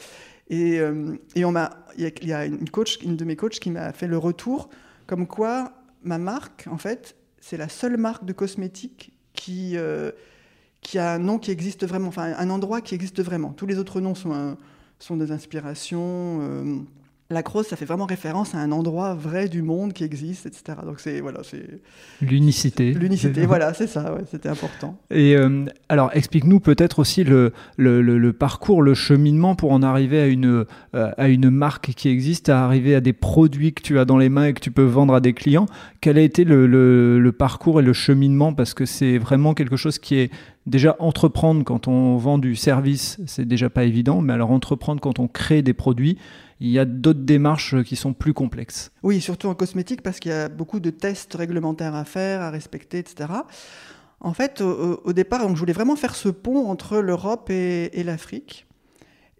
et, 0.50 0.80
euh, 0.80 1.16
et 1.36 1.46
on 1.46 1.54
il 1.98 2.28
y, 2.28 2.34
a 2.34 2.46
une 2.46 2.70
coach, 2.70 3.00
une 3.02 3.16
de 3.16 3.26
mes 3.26 3.36
coachs 3.36 3.60
qui 3.60 3.72
m'a 3.72 3.94
fait 3.94 4.08
le 4.08 4.18
retour, 4.18 4.70
comme 5.08 5.28
quoi 5.28 5.74
ma 6.04 6.18
marque, 6.18 6.68
en 6.70 6.78
fait, 6.78 7.16
c'est 7.40 7.58
la 7.58 7.70
seule 7.70 7.98
marque 7.98 8.26
de 8.26 8.34
cosmétiques 8.34 9.14
qui, 9.34 9.78
euh, 9.78 10.12
qui 10.82 10.98
a 10.98 11.14
un 11.14 11.20
nom 11.20 11.40
qui 11.40 11.52
existe 11.52 11.86
vraiment, 11.86 12.08
enfin 12.08 12.34
un 12.38 12.50
endroit 12.50 12.82
qui 12.82 12.96
existe 12.96 13.22
vraiment. 13.22 13.54
Tous 13.54 13.66
les 13.66 13.80
autres 13.80 14.02
noms 14.02 14.16
sont, 14.16 14.58
sont 15.00 15.18
des 15.18 15.32
inspirations 15.32 16.86
la 17.32 17.44
crosse, 17.44 17.68
ça 17.68 17.76
fait 17.76 17.86
vraiment 17.86 18.08
référence 18.08 18.56
à 18.56 18.58
un 18.58 18.72
endroit 18.72 19.14
vrai 19.14 19.50
du 19.50 19.62
monde 19.62 19.94
qui 19.94 20.04
existe, 20.04 20.48
etc. 20.48 20.80
Donc 20.84 21.00
c'est 21.00 21.22
voilà, 21.22 21.42
c'est 21.44 21.80
l'unicité. 22.22 22.92
L'unicité, 22.92 23.46
voilà, 23.46 23.76
c'est 23.76 23.86
ça. 23.86 24.18
c'était 24.32 24.50
important. 24.50 24.98
Et 25.12 25.36
euh, 25.36 25.66
alors, 25.90 26.10
explique-nous 26.14 26.60
peut-être 26.60 26.98
aussi 26.98 27.24
le, 27.24 27.54
le, 27.78 28.34
parcours, 28.34 28.82
le 28.82 28.96
cheminement 28.96 29.54
pour 29.54 29.74
en 29.74 29.84
arriver 29.84 30.20
à 30.20 30.26
une 30.26 30.66
euh, 30.96 31.12
à 31.20 31.28
une 31.28 31.52
marque 31.52 31.94
qui 31.94 32.10
existe, 32.10 32.50
à 32.50 32.66
arriver 32.66 32.96
à 32.96 33.00
des 33.00 33.14
produits 33.14 33.74
que 33.74 33.84
tu 33.84 34.00
as 34.00 34.06
dans 34.06 34.18
les 34.18 34.30
mains 34.30 34.46
et 34.46 34.54
que 34.54 34.62
tu 34.62 34.72
peux 34.72 34.82
vendre 34.82 35.14
à 35.14 35.20
des 35.20 35.34
clients. 35.34 35.68
Quel 36.02 36.18
a 36.18 36.22
été 36.22 36.44
le, 36.44 37.32
parcours 37.38 37.80
et 37.80 37.84
le 37.84 37.94
cheminement? 37.94 38.54
Parce 38.54 38.74
que 38.74 38.86
c'est 38.86 39.20
vraiment 39.20 39.54
quelque 39.54 39.76
chose 39.76 40.00
qui 40.00 40.16
est 40.16 40.32
déjà 40.66 40.96
entreprendre 40.98 41.64
quand 41.64 41.88
on 41.88 42.18
vend 42.18 42.40
du 42.40 42.56
service, 42.56 43.20
c'est 43.28 43.48
déjà 43.48 43.70
pas 43.70 43.84
évident. 43.84 44.22
Mais 44.22 44.34
alors 44.34 44.50
entreprendre 44.50 45.00
quand 45.00 45.20
on 45.20 45.28
crée 45.28 45.62
des 45.62 45.74
produits 45.74 46.18
il 46.60 46.70
y 46.70 46.80
a 46.80 46.86
d'autres 46.86 47.22
démarches 47.22 47.82
qui 47.84 47.96
sont 47.96 48.14
plus 48.14 48.34
complexes. 48.34 48.92
Oui, 49.04 49.22
surtout 49.22 49.48
en 49.48 49.56
cosmétique, 49.56 50.02
parce 50.02 50.20
qu'il 50.20 50.32
y 50.32 50.36
a 50.36 50.50
beaucoup 50.50 50.80
de 50.80 50.90
tests 50.90 51.34
réglementaires 51.34 51.96
à 51.96 52.06
faire, 52.06 52.42
à 52.42 52.50
respecter, 52.50 53.00
etc. 53.00 53.30
En 54.20 54.34
fait, 54.34 54.60
au, 54.62 55.14
départ, 55.14 55.40
donc, 55.48 55.56
je 55.56 55.60
voulais 55.60 55.74
vraiment 55.74 55.96
faire 55.96 56.16
ce 56.16 56.28
pont 56.28 56.68
entre 56.68 57.00
l'Europe 57.00 57.50
et, 57.50 58.04
l'Afrique. 58.04 58.68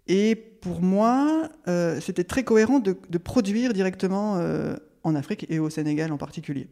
Et 0.06 0.34
pour 0.34 0.80
moi, 0.80 1.48
euh, 1.68 2.00
c'était 2.00 2.24
très 2.24 2.44
cohérent 2.44 2.78
de, 2.78 2.92
produire 3.18 3.74
directement 3.74 4.38
euh, 4.38 4.74
en 5.04 5.14
Afrique 5.14 5.46
et 5.50 5.58
au 5.58 5.68
Sénégal 5.68 6.12
en 6.12 6.16
particulier. 6.16 6.68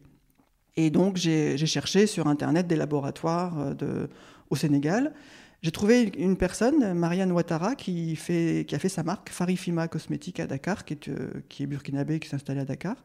Et 0.75 0.89
donc, 0.89 1.17
j'ai 1.17 1.57
cherché 1.57 2.07
sur 2.07 2.27
Internet 2.27 2.65
des 2.65 2.75
laboratoires 2.75 3.53
euh, 3.81 4.07
au 4.49 4.55
Sénégal. 4.55 5.13
J'ai 5.61 5.71
trouvé 5.71 6.13
une 6.17 6.37
personne, 6.37 6.93
Marianne 6.93 7.33
Ouattara, 7.33 7.75
qui, 7.75 8.17
a 8.17 8.79
fait 8.79 8.89
sa 8.89 9.03
marque 9.03 9.29
Farifima 9.29 9.89
Cosmétique 9.89 10.39
à 10.39 10.47
Dakar, 10.47 10.85
qui 10.85 10.93
est, 10.93 11.09
euh, 11.09 11.31
qui 11.49 11.65
burkinabé, 11.65 12.19
qui 12.19 12.29
s'est 12.29 12.35
installé 12.35 12.61
à 12.61 12.65
Dakar, 12.65 12.95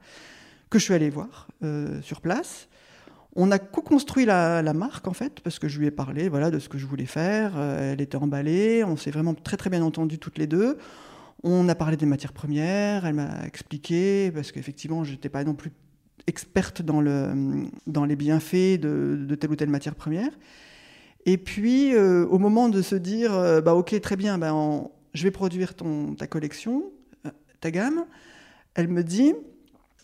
que 0.71 0.79
je 0.79 0.85
suis 0.85 0.95
allé 0.95 1.11
voir 1.11 1.49
euh, 1.65 2.01
sur 2.03 2.21
place. 2.21 2.69
On 3.35 3.51
a 3.51 3.59
co-construit 3.59 4.25
la, 4.25 4.63
marque, 4.73 5.09
en 5.09 5.13
fait, 5.15 5.41
parce 5.41 5.59
que 5.59 5.67
je 5.67 5.81
lui 5.81 5.87
ai 5.87 5.91
parlé 5.91 6.29
voilà, 6.29 6.53
de 6.53 6.61
ce 6.61 6.69
que 6.69 6.79
je 6.79 6.87
voulais 6.87 7.07
faire. 7.07 7.55
Euh, 7.57 7.93
elle 7.93 8.01
était 8.01 8.17
emballée, 8.17 8.85
on 8.85 8.97
s'est 8.97 9.11
vraiment 9.11 9.35
très 9.35 9.57
très 9.57 9.69
bien 9.69 9.83
entendu 9.83 10.21
toutes 10.21 10.39
les 10.39 10.47
deux. 10.47 10.79
On 11.43 11.69
a 11.69 11.75
parlé 11.75 11.97
des 11.97 12.07
matières 12.07 12.33
premières, 12.33 13.05
elle 13.05 13.15
m'a 13.15 13.45
expliqué, 13.45 14.31
parce 14.33 14.53
qu'effectivement, 14.53 15.03
je 15.03 15.11
n'étais 15.11 15.29
pas 15.29 15.43
non 15.43 15.55
plus 15.55 15.73
experte 16.29 16.83
dans, 16.83 17.01
le, 17.01 17.67
dans 17.89 18.05
les 18.05 18.15
bienfaits 18.15 18.79
de 18.81 19.35
telle 19.35 19.51
ou 19.51 19.57
telle 19.57 19.71
matière 19.71 19.97
première. 19.97 20.31
Et 21.27 21.39
puis, 21.39 21.95
euh, 21.95 22.27
au 22.27 22.39
moment 22.39 22.69
de 22.69 22.83
se 22.83 22.95
dire, 22.95 23.33
euh, 23.35 23.61
bah, 23.61 23.75
ok, 23.75 23.99
très 24.01 24.17
bien, 24.17 24.39
bah, 24.39 24.53
je 25.15 25.23
vais 25.23 25.31
produire 25.31 25.75
ta 26.19 26.27
collection, 26.27 26.85
euh, 27.27 27.31
ta 27.61 27.71
gamme, 27.71 28.05
elle 28.75 28.89
me 28.89 29.03
dit, 29.03 29.33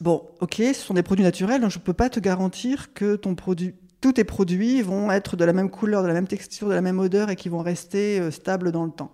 bon, 0.01 0.23
ok, 0.41 0.57
ce 0.57 0.75
sont 0.75 0.95
des 0.95 1.03
produits 1.03 1.25
naturels, 1.25 1.61
donc 1.61 1.71
je 1.71 1.79
ne 1.79 1.85
peux 1.85 1.93
pas 1.93 2.09
te 2.09 2.21
garantir 2.21 2.95
que 2.95 3.17
tous 3.17 4.13
tes 4.13 4.25
produits 4.25 4.81
vont 4.81 5.11
être 5.11 5.37
de 5.37 5.45
la 5.45 5.53
même 5.53 5.69
couleur, 5.69 6.03
de 6.03 6.09
la 6.09 6.15
même 6.15 6.29
texture, 6.29 6.69
de 6.69 6.75
la 6.75 6.81
même 6.81 6.99
odeur 6.99 7.29
et 7.29 7.37
qui 7.37 7.51
vont 7.51 7.61
rester 7.61 8.31
stables 8.31 8.73
dans 8.73 8.85
le 8.85 8.91
temps. 8.91 9.13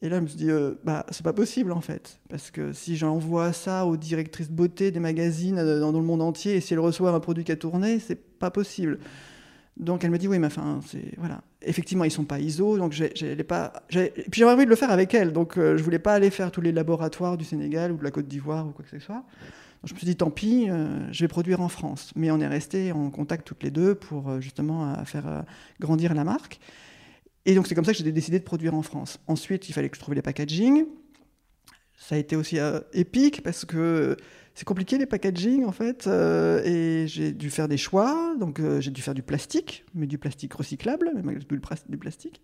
Et 0.00 0.08
là, 0.08 0.18
je 0.18 0.20
me 0.20 0.26
suis 0.26 0.36
dit, 0.36 0.50
bah, 0.84 1.06
c'est 1.10 1.24
pas 1.24 1.32
possible 1.32 1.72
en 1.72 1.80
fait. 1.80 2.20
Parce 2.28 2.50
que 2.50 2.72
si 2.72 2.96
j'envoie 2.96 3.52
ça 3.52 3.86
aux 3.86 3.96
directrices 3.96 4.50
beauté 4.50 4.90
des 4.90 5.00
magazines 5.00 5.56
dans, 5.56 5.90
le 5.90 6.02
monde 6.02 6.22
entier 6.22 6.56
et 6.56 6.60
si 6.60 6.74
elles 6.74 6.80
reçoivent 6.80 7.14
un 7.14 7.20
produit 7.20 7.42
qui 7.42 7.52
a 7.52 7.56
tourné, 7.56 7.98
c'est 7.98 8.38
pas 8.38 8.50
possible. 8.50 8.98
Donc 9.76 10.04
elle 10.04 10.10
me 10.10 10.18
dit 10.18 10.28
oui, 10.28 10.38
mais 10.38 10.46
enfin, 10.46 10.80
c'est 10.86 11.16
voilà. 11.18 11.42
Effectivement, 11.62 12.04
ils 12.04 12.10
sont 12.10 12.24
pas 12.24 12.38
ISO, 12.38 12.78
donc 12.78 12.92
j'ai 12.92 13.34
pas. 13.42 13.72
Et 13.90 14.10
puis 14.30 14.40
j'avais 14.40 14.52
envie 14.52 14.64
de 14.66 14.70
le 14.70 14.76
faire 14.76 14.90
avec 14.90 15.12
elle, 15.14 15.32
donc 15.32 15.58
euh, 15.58 15.76
je 15.76 15.82
voulais 15.82 15.98
pas 15.98 16.14
aller 16.14 16.30
faire 16.30 16.52
tous 16.52 16.60
les 16.60 16.72
laboratoires 16.72 17.36
du 17.36 17.44
Sénégal 17.44 17.90
ou 17.90 17.96
de 17.96 18.04
la 18.04 18.10
Côte 18.10 18.28
d'Ivoire 18.28 18.66
ou 18.66 18.70
quoi 18.70 18.84
que 18.84 18.90
ce 18.90 19.04
soit. 19.04 19.16
Donc, 19.82 19.88
je 19.88 19.94
me 19.94 19.98
suis 19.98 20.06
dit 20.06 20.16
tant 20.16 20.30
pis, 20.30 20.66
euh, 20.70 21.12
je 21.12 21.24
vais 21.24 21.28
produire 21.28 21.60
en 21.60 21.68
France. 21.68 22.12
Mais 22.14 22.30
on 22.30 22.38
est 22.38 22.46
resté 22.46 22.92
en 22.92 23.10
contact 23.10 23.46
toutes 23.46 23.62
les 23.64 23.70
deux 23.70 23.94
pour 23.94 24.30
euh, 24.30 24.40
justement 24.40 25.04
faire 25.04 25.44
grandir 25.80 26.14
la 26.14 26.24
marque. 26.24 26.60
Et 27.44 27.54
donc 27.54 27.66
c'est 27.66 27.74
comme 27.74 27.84
ça 27.84 27.92
que 27.92 27.98
j'ai 27.98 28.12
décidé 28.12 28.38
de 28.38 28.44
produire 28.44 28.74
en 28.74 28.82
France. 28.82 29.18
Ensuite, 29.26 29.68
il 29.68 29.72
fallait 29.72 29.88
que 29.88 29.96
je 29.96 30.00
trouve 30.00 30.14
les 30.14 30.22
packaging. 30.22 30.86
Ça 31.96 32.14
a 32.14 32.18
été 32.18 32.36
aussi 32.36 32.58
épique 32.92 33.42
parce 33.42 33.64
que 33.64 34.16
c'est 34.54 34.64
compliqué 34.64 34.98
les 34.98 35.06
packaging 35.06 35.64
en 35.64 35.72
fait, 35.72 36.06
euh, 36.06 36.62
et 36.64 37.08
j'ai 37.08 37.32
dû 37.32 37.50
faire 37.50 37.66
des 37.66 37.76
choix. 37.76 38.34
Donc 38.38 38.60
euh, 38.60 38.80
j'ai 38.80 38.92
dû 38.92 39.02
faire 39.02 39.14
du 39.14 39.22
plastique, 39.22 39.84
mais 39.94 40.06
du 40.06 40.16
plastique 40.16 40.54
recyclable, 40.54 41.10
mais 41.14 41.34
du 41.34 41.98
plastique. 41.98 42.40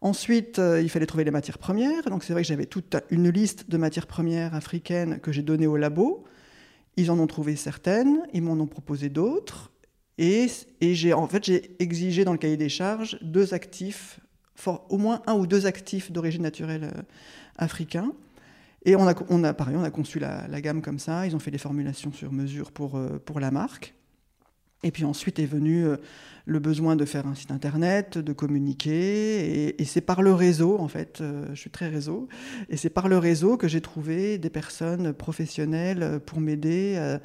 Ensuite, 0.00 0.58
euh, 0.58 0.80
il 0.80 0.88
fallait 0.88 1.06
trouver 1.06 1.24
les 1.24 1.32
matières 1.32 1.58
premières. 1.58 2.04
Donc 2.04 2.22
c'est 2.22 2.32
vrai 2.32 2.42
que 2.42 2.48
j'avais 2.48 2.66
toute 2.66 2.96
une 3.10 3.28
liste 3.28 3.68
de 3.68 3.76
matières 3.76 4.06
premières 4.06 4.54
africaines 4.54 5.18
que 5.18 5.32
j'ai 5.32 5.42
données 5.42 5.66
au 5.66 5.76
labo. 5.76 6.24
Ils 6.96 7.10
en 7.10 7.18
ont 7.18 7.26
trouvé 7.26 7.56
certaines, 7.56 8.20
ils 8.32 8.42
m'en 8.42 8.52
ont 8.52 8.68
proposé 8.68 9.08
d'autres. 9.08 9.72
Et, 10.18 10.46
et 10.80 10.94
j'ai 10.94 11.12
en 11.12 11.26
fait 11.26 11.44
j'ai 11.44 11.76
exigé 11.80 12.24
dans 12.24 12.32
le 12.32 12.38
cahier 12.38 12.56
des 12.56 12.68
charges 12.68 13.18
deux 13.20 13.52
actifs, 13.52 14.20
au 14.66 14.96
moins 14.96 15.22
un 15.26 15.34
ou 15.34 15.46
deux 15.46 15.66
actifs 15.66 16.12
d'origine 16.12 16.42
naturelle 16.42 16.90
africains. 17.56 18.12
Et 18.86 18.96
on 18.96 19.06
a, 19.06 19.14
on 19.28 19.44
a, 19.44 19.54
on 19.72 19.84
a 19.84 19.90
conçu 19.90 20.18
la, 20.18 20.60
gamme 20.62 20.80
comme 20.80 20.98
ça. 20.98 21.26
Ils 21.26 21.36
ont 21.36 21.40
fait 21.40 21.50
des 21.50 21.58
formulations 21.58 22.12
sur 22.12 22.32
mesure 22.32 22.72
pour, 22.72 22.98
pour 23.26 23.40
la 23.40 23.50
marque. 23.50 23.94
Et 24.82 24.90
puis 24.90 25.04
ensuite 25.04 25.38
est 25.38 25.46
venu 25.46 25.84
le 26.46 26.60
besoin 26.60 26.94
de 26.94 27.04
faire 27.04 27.26
un 27.26 27.34
site 27.34 27.50
internet, 27.50 28.18
de 28.18 28.32
communiquer. 28.32 29.74
Et, 29.80 29.84
c'est 29.84 30.00
par 30.00 30.22
le 30.22 30.32
réseau, 30.32 30.78
en 30.78 30.88
fait, 30.88 31.20
euh, 31.20 31.46
je 31.52 31.60
suis 31.60 31.70
très 31.70 31.88
réseau, 31.88 32.28
et 32.70 32.76
c'est 32.76 32.90
par 32.90 33.08
le 33.08 33.18
réseau 33.18 33.56
que 33.56 33.68
j'ai 33.68 33.80
trouvé 33.80 34.38
des 34.38 34.50
personnes 34.50 35.12
professionnelles 35.12 36.20
pour 36.24 36.40
m'aider 36.40 37.18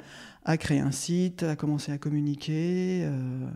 euh, 0.46 0.52
à, 0.52 0.56
créer 0.56 0.80
un 0.80 0.90
site, 0.90 1.42
à 1.42 1.56
commencer 1.56 1.92
à 1.92 1.98
communiquer. 1.98 3.02
Euh. 3.04 3.46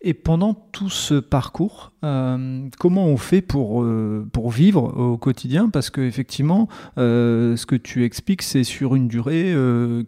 Et 0.00 0.14
pendant 0.14 0.54
tout 0.54 0.90
ce 0.90 1.14
parcours, 1.14 1.92
comment 2.00 3.06
on 3.06 3.16
fait 3.16 3.40
pour, 3.40 3.86
pour 4.32 4.50
vivre 4.50 4.82
au 4.98 5.16
quotidien? 5.16 5.70
Parce 5.70 5.90
qu'effectivement, 5.90 6.68
ce 6.96 7.66
que 7.66 7.76
tu 7.76 8.04
expliques, 8.04 8.42
c'est 8.42 8.64
sur 8.64 8.94
une 8.94 9.08
durée 9.08 9.54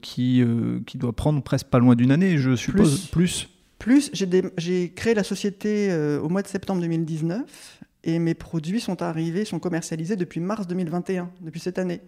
qui, 0.02 0.44
qui 0.86 0.98
doit 0.98 1.14
prendre 1.14 1.42
presque 1.42 1.66
pas 1.68 1.78
loin 1.78 1.94
d'une 1.94 2.12
année, 2.12 2.36
je 2.36 2.54
suppose. 2.54 3.06
plus 3.06 3.48
plus, 3.78 4.10
j'ai 4.56 4.90
créé 4.90 5.14
la 5.14 5.22
société 5.22 5.90
euh, 5.90 6.20
au 6.20 6.28
mois 6.28 6.42
de 6.42 6.48
septembre 6.48 6.80
2019 6.80 7.80
et 8.04 8.18
mes 8.18 8.34
produits 8.34 8.80
sont 8.80 9.02
arrivés, 9.02 9.44
sont 9.44 9.58
commercialisés 9.58 10.16
depuis 10.16 10.40
mars 10.40 10.66
2021, 10.66 11.30
depuis 11.40 11.60
cette 11.60 11.78
année. 11.78 12.00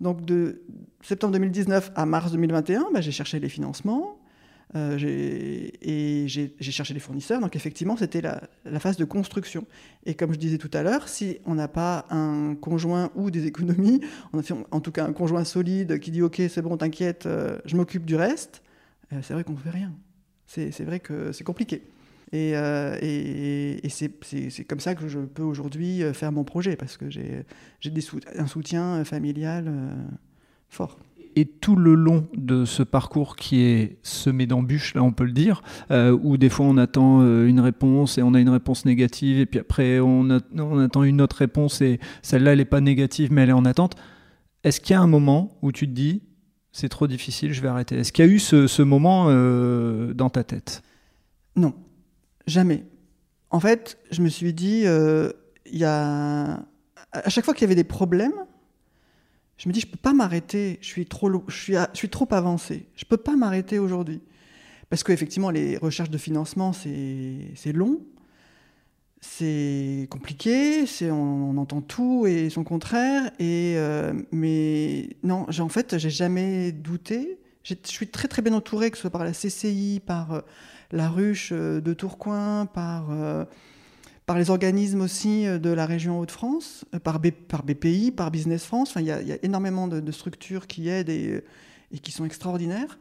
Donc 0.00 0.24
de 0.24 0.62
septembre 1.02 1.32
2019 1.34 1.92
à 1.94 2.06
mars 2.06 2.32
2021, 2.32 2.88
bah, 2.92 3.00
j'ai 3.00 3.12
cherché 3.12 3.38
les 3.38 3.48
financements 3.48 4.18
euh, 4.74 4.98
et 5.00 6.24
j'ai 6.26 6.50
cherché 6.60 6.94
les 6.94 7.00
fournisseurs. 7.00 7.40
Donc 7.40 7.54
effectivement, 7.56 7.96
c'était 7.96 8.20
la, 8.20 8.40
phase 8.80 8.96
de 8.96 9.04
construction. 9.04 9.66
Et 10.06 10.14
comme 10.14 10.32
je 10.32 10.38
disais 10.38 10.58
tout 10.58 10.70
à 10.72 10.82
l'heure, 10.82 11.08
si 11.08 11.38
on 11.44 11.54
n'a 11.54 11.68
pas 11.68 12.06
un 12.10 12.54
conjoint 12.54 13.10
ou 13.14 13.30
des 13.30 13.46
économies, 13.46 14.00
en 14.32 14.80
tout 14.80 14.92
cas 14.92 15.04
un 15.04 15.12
conjoint 15.12 15.44
solide 15.44 15.98
qui 16.00 16.10
dit 16.10 16.22
OK, 16.22 16.40
c'est 16.48 16.62
bon, 16.62 16.76
t'inquiète, 16.76 17.26
euh, 17.26 17.58
je 17.64 17.76
m'occupe 17.76 18.04
du 18.04 18.16
reste, 18.16 18.62
c'est 19.20 19.34
vrai 19.34 19.44
qu'on 19.44 19.52
ne 19.52 19.58
fait 19.58 19.70
rien 19.70 19.92
c'est 20.46 20.84
vrai 20.84 21.00
que 21.00 21.32
c'est 21.32 21.44
compliqué. 21.44 21.82
Et, 22.32 22.52
euh, 22.54 22.96
et, 23.02 23.88
c'est 23.90 24.64
comme 24.64 24.80
ça 24.80 24.94
que 24.94 25.06
je 25.06 25.18
peux 25.18 25.42
aujourd'hui 25.42 26.02
euh, 26.02 26.14
faire 26.14 26.32
mon 26.32 26.44
projet, 26.44 26.76
parce 26.76 26.96
que 26.96 27.10
j'ai 27.10 27.44
un 28.38 28.46
soutien 28.46 29.00
euh, 29.00 29.04
familial 29.04 29.70
fort. 30.68 30.98
Et 31.36 31.46
tout 31.46 31.76
le 31.76 31.94
long 31.94 32.26
de 32.34 32.64
ce 32.64 32.82
parcours 32.82 33.36
qui 33.36 33.62
est 33.62 33.98
semé 34.02 34.46
d'embûches, 34.46 34.94
là 34.94 35.02
on 35.02 35.12
peut 35.12 35.24
le 35.24 35.32
dire, 35.32 35.62
où 35.90 36.36
des 36.36 36.50
fois 36.50 36.66
on 36.66 36.76
attend 36.76 37.22
une 37.22 37.60
réponse 37.60 38.18
et 38.18 38.22
on 38.22 38.34
a 38.34 38.40
une 38.40 38.50
réponse 38.50 38.84
négative, 38.84 39.38
et 39.38 39.46
puis 39.46 39.58
après 39.58 39.98
on, 39.98 40.28
on 40.58 40.78
attend 40.78 41.04
une 41.04 41.22
autre 41.22 41.36
réponse 41.36 41.80
et 41.80 42.00
celle-là 42.20 42.52
elle 42.52 42.58
n'est 42.58 42.66
pas 42.66 42.82
négative 42.82 43.32
mais 43.32 43.42
elle 43.42 43.48
est 43.48 43.54
en 43.54 43.64
attente, 43.64 43.94
est-ce 44.62 44.78
qu'il 44.78 44.92
y 44.92 44.96
a 44.96 45.00
un 45.00 45.06
moment 45.06 45.56
où 45.62 45.72
tu 45.72 45.86
te 45.86 45.92
dis 45.92 46.20
c'est 46.70 46.90
trop 46.90 47.06
difficile, 47.06 47.54
je 47.54 47.62
vais 47.62 47.68
arrêter? 47.68 47.96
Est-ce 47.96 48.12
qu'il 48.12 48.26
y 48.26 48.28
a 48.28 48.30
eu 48.30 48.38
ce, 48.38 48.82
moment 48.82 49.28
dans 50.12 50.28
ta 50.28 50.44
tête? 50.44 50.82
Non, 51.56 51.72
jamais. 52.46 52.84
En 53.50 53.60
fait, 53.60 53.98
je 54.10 54.22
me 54.22 54.28
suis 54.28 54.54
dit, 54.54 54.82
euh, 54.86 55.30
y 55.66 55.84
a... 55.84 56.64
à 57.12 57.28
chaque 57.28 57.44
fois 57.44 57.54
qu'il 57.54 57.62
y 57.62 57.66
avait 57.66 57.74
des 57.74 57.84
problèmes, 57.84 58.46
je 59.58 59.68
me 59.68 59.72
dis, 59.74 59.80
je 59.80 59.86
peux 59.86 59.98
pas 59.98 60.12
m'arrêter, 60.12 60.78
je 60.80 60.86
suis 60.86 61.06
trop, 61.06 61.30
je 61.48 61.56
suis, 61.56 61.74
je 61.74 62.06
trop 62.06 62.28
avancé, 62.32 62.86
je 62.96 63.04
peux 63.04 63.16
pas 63.16 63.36
m'arrêter 63.36 63.78
aujourd'hui. 63.78 64.20
Parce 64.90 65.04
qu'effectivement, 65.04 65.50
les 65.50 65.76
recherches 65.76 66.10
de 66.10 66.18
financement, 66.18 66.72
c'est 66.72 67.72
long 67.72 68.00
c'est 69.24 70.08
compliqué, 70.10 70.84
c'est 70.84 71.10
on, 71.10 71.56
entend 71.56 71.80
tout 71.80 72.26
et 72.26 72.50
son 72.50 72.64
contraire. 72.64 73.30
Et 73.38 73.74
euh, 73.76 74.12
mais 74.32 75.10
non, 75.22 75.46
en 75.56 75.68
fait, 75.68 75.96
j'ai 75.96 76.10
jamais 76.10 76.72
douté. 76.72 77.38
Je 77.62 77.74
suis 77.84 78.08
très 78.08 78.26
très 78.26 78.42
bien 78.42 78.52
entouré, 78.52 78.90
que 78.90 78.96
ce 78.96 79.02
soit 79.02 79.10
par 79.10 79.24
la 79.24 79.30
CCI, 79.30 80.02
par 80.04 80.32
euh, 80.32 80.40
la 80.92 81.08
ruche 81.08 81.50
euh, 81.52 81.80
de 81.80 81.94
Tourcoing, 81.94 82.66
par 82.66 83.08
par 84.24 84.38
les 84.38 84.50
organismes 84.50 85.00
aussi 85.00 85.44
de 85.44 85.70
la 85.70 85.84
région 85.84 86.20
Hauts-de-France, 86.20 86.84
par, 87.02 87.18
BPI, 87.18 88.12
par 88.12 88.30
Business 88.30 88.64
France. 88.64 88.90
Enfin, 88.90 89.00
il 89.00 89.08
y, 89.08 89.10
a 89.32 89.38
énormément 89.42 89.88
de, 89.88 90.12
structures 90.12 90.68
qui 90.68 90.88
aident 90.88 91.10
et, 91.10 91.42
qui 92.00 92.12
sont 92.12 92.24
extraordinaires. 92.24 93.00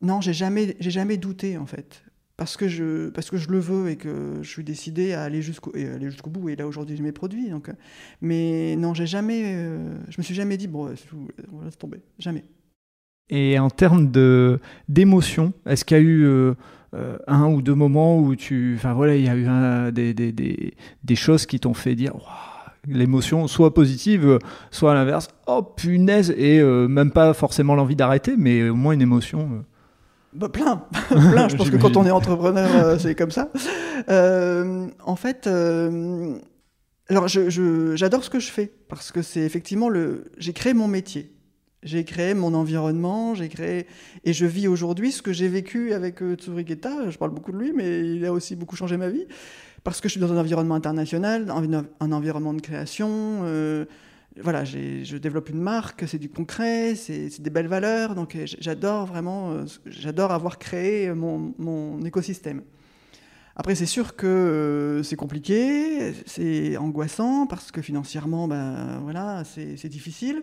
Non, 0.00 0.20
j'ai 0.20 0.32
jamais, 0.32 0.76
j'ai 0.78 0.92
jamais 0.92 1.16
douté 1.16 1.58
en 1.58 1.66
fait 1.66 2.04
parce 2.36 2.56
que 2.56 2.68
je 2.68 3.10
parce 3.10 3.30
que 3.30 3.36
je 3.36 3.48
le 3.48 3.58
veux 3.58 3.90
et 3.90 3.96
que 3.96 4.38
je 4.42 4.48
suis 4.48 4.64
décidé 4.64 5.12
à 5.12 5.22
aller 5.22 5.40
jusqu'au 5.40 5.74
aller 5.76 6.10
jusqu'au 6.10 6.30
bout 6.30 6.48
et 6.48 6.56
là 6.56 6.66
aujourd'hui 6.66 6.96
je 6.96 7.02
mes 7.02 7.12
produits 7.12 7.48
donc 7.48 7.70
mais 8.20 8.74
non 8.76 8.92
j'ai 8.92 9.06
jamais 9.06 9.42
euh, 9.44 9.94
je 10.08 10.16
me 10.18 10.22
suis 10.22 10.34
jamais 10.34 10.56
dit 10.56 10.66
bon 10.66 10.92
on 11.52 11.58
va 11.58 11.70
tomber 11.70 12.00
jamais 12.18 12.44
et 13.30 13.58
en 13.58 13.70
termes 13.70 14.10
d'émotion 14.88 15.52
est-ce 15.66 15.84
qu'il 15.84 15.96
y 15.96 16.00
a 16.00 16.02
eu 16.02 16.24
euh, 16.24 16.54
euh, 16.94 17.18
un 17.26 17.46
ou 17.46 17.62
deux 17.62 17.74
moments 17.74 18.18
où 18.18 18.36
tu 18.36 18.74
enfin 18.76 18.92
voilà 18.92 19.16
il 19.16 19.24
y 19.24 19.28
a 19.28 19.36
eu 19.36 19.92
des, 19.92 20.14
des, 20.14 20.32
des, 20.32 20.74
des, 21.02 21.16
choses 21.16 21.46
qui 21.46 21.60
t'ont 21.60 21.74
fait 21.74 21.94
dire 21.94 22.14
l'émotion 22.86 23.46
soit 23.48 23.74
positive 23.74 24.38
soit 24.70 24.92
à 24.92 24.94
l'inverse 24.94 25.28
oh 25.46 25.62
punaise 25.62 26.30
et 26.36 26.62
même 26.62 27.10
pas 27.10 27.34
forcément 27.34 27.74
l'envie 27.74 27.96
d'arrêter 27.96 28.34
mais 28.36 28.68
au 28.68 28.74
moins 28.74 28.92
une 28.92 29.02
émotion 29.02 29.64
bah, 30.34 30.48
plein, 30.48 30.76
plein. 31.08 31.48
Je 31.48 31.56
pense 31.56 31.70
que 31.70 31.76
quand 31.76 31.96
on 31.96 32.04
est 32.04 32.10
entrepreneur, 32.10 32.68
euh, 32.74 32.98
c'est 32.98 33.14
comme 33.14 33.30
ça. 33.30 33.50
Euh, 34.08 34.88
en 35.04 35.16
fait, 35.16 35.46
euh, 35.46 36.36
alors 37.08 37.28
j'adore 37.28 38.24
ce 38.24 38.30
que 38.30 38.40
je 38.40 38.50
fais 38.50 38.72
parce 38.88 39.12
que 39.12 39.22
c'est 39.22 39.42
effectivement 39.42 39.88
le. 39.88 40.24
J'ai 40.36 40.52
créé 40.52 40.74
mon 40.74 40.88
métier, 40.88 41.32
j'ai 41.84 42.04
créé 42.04 42.34
mon 42.34 42.54
environnement, 42.54 43.34
j'ai 43.34 43.48
créé 43.48 43.86
et 44.24 44.32
je 44.32 44.46
vis 44.46 44.66
aujourd'hui 44.68 45.12
ce 45.12 45.22
que 45.22 45.32
j'ai 45.32 45.48
vécu 45.48 45.92
avec 45.92 46.18
Tsurigeta. 46.36 47.10
Je 47.10 47.18
parle 47.18 47.30
beaucoup 47.30 47.52
de 47.52 47.58
lui, 47.58 47.72
mais 47.72 48.00
il 48.00 48.24
a 48.24 48.32
aussi 48.32 48.56
beaucoup 48.56 48.76
changé 48.76 48.96
ma 48.96 49.08
vie 49.08 49.26
parce 49.84 50.00
que 50.00 50.08
je 50.08 50.12
suis 50.12 50.20
dans 50.20 50.32
un 50.32 50.38
environnement 50.38 50.74
international, 50.74 51.52
un, 52.00 52.12
environnement 52.12 52.54
de 52.54 52.60
création 52.60 53.44
voilà, 54.42 54.64
je 54.64 55.16
développe 55.16 55.48
une 55.48 55.60
marque, 55.60 56.04
c'est 56.08 56.18
du 56.18 56.28
concret, 56.28 56.94
c'est 56.96 57.40
des 57.40 57.50
belles 57.50 57.68
valeurs, 57.68 58.14
donc 58.14 58.34
euh, 58.34 58.46
j'adore 58.46 59.06
vraiment, 59.06 59.52
euh, 59.52 59.64
j'adore 59.86 60.32
avoir 60.32 60.58
créé 60.58 61.12
mon, 61.12 62.00
écosystème. 62.04 62.62
Après, 63.56 63.76
c'est 63.76 63.86
sûr 63.86 64.16
que 64.16 64.26
euh, 64.26 65.02
c'est 65.04 65.14
compliqué, 65.14 66.12
c'est 66.26 66.76
angoissant 66.76 67.46
parce 67.46 67.70
que 67.70 67.80
financièrement, 67.80 68.48
ben 68.48 68.98
voilà, 69.04 69.44
c'est 69.44 69.88
difficile. 69.88 70.42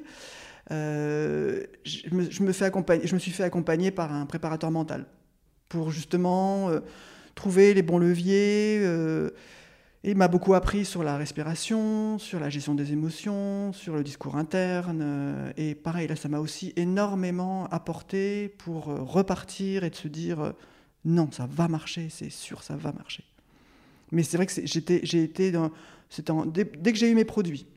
Je, 0.70 2.44
me, 2.44 2.52
fais 2.52 2.66
accompagner, 2.66 3.08
je 3.08 3.14
me 3.14 3.20
suis 3.20 3.32
fait 3.32 3.44
accompagner 3.44 3.92
par 3.92 4.14
un 4.14 4.26
préparateur 4.26 4.72
mental 4.72 5.06
pour 5.70 5.92
justement 5.92 6.70
trouver 7.36 7.74
les 7.74 7.82
bons 7.82 7.98
leviers 7.98 8.86
il 10.04 10.18
m'a 10.18 10.28
beaucoup 10.28 10.56
appris 10.56 10.84
sur 10.84 11.04
la 11.04 11.16
respiration, 11.16 12.18
sur 12.18 12.40
la 12.40 12.50
gestion 12.50 12.74
des 12.74 12.92
émotions, 12.92 13.72
sur 13.72 13.96
le 13.96 14.04
discours 14.04 14.36
interne. 14.36 15.54
Et 15.58 15.76
pareil, 15.76 16.08
là, 16.08 16.16
ça 16.16 16.28
m'a 16.28 16.40
aussi 16.40 16.74
énormément 16.76 17.68
apporté 17.68 18.50
pour 18.58 18.90
euh, 18.90 18.96
repartir 18.96 19.84
et 19.84 19.92
de 19.92 19.96
se 19.96 20.08
dire 20.08 20.42
euh, 20.42 20.52
non, 21.06 21.30
ça 21.32 21.48
va 21.50 21.68
marcher, 21.68 22.08
c'est 22.10 22.32
sûr, 22.32 22.64
ça 22.64 22.76
va 22.76 22.92
marcher. 22.94 23.24
Mais 24.12 24.24
c'est 24.24 24.38
vrai 24.38 24.48
que 24.48 24.54
j'ai 24.66 25.24
été 25.24 25.52
dès, 25.52 26.92
que 26.92 26.98
j'ai 26.98 27.10
eu 27.10 27.16
mes 27.16 27.24
produits, 27.24 27.68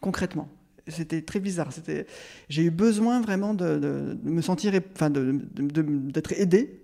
concrètement, 0.00 0.48
c'était 0.88 1.22
très 1.22 1.40
bizarre. 1.40 1.72
C'était, 1.72 2.06
j'ai 2.48 2.62
eu 2.62 2.70
besoin 2.70 3.20
vraiment 3.20 3.54
de, 3.54 4.16
me 4.22 4.40
sentir, 4.40 4.72
enfin, 4.94 5.10
d'être 5.10 6.32
aidé 6.32 6.82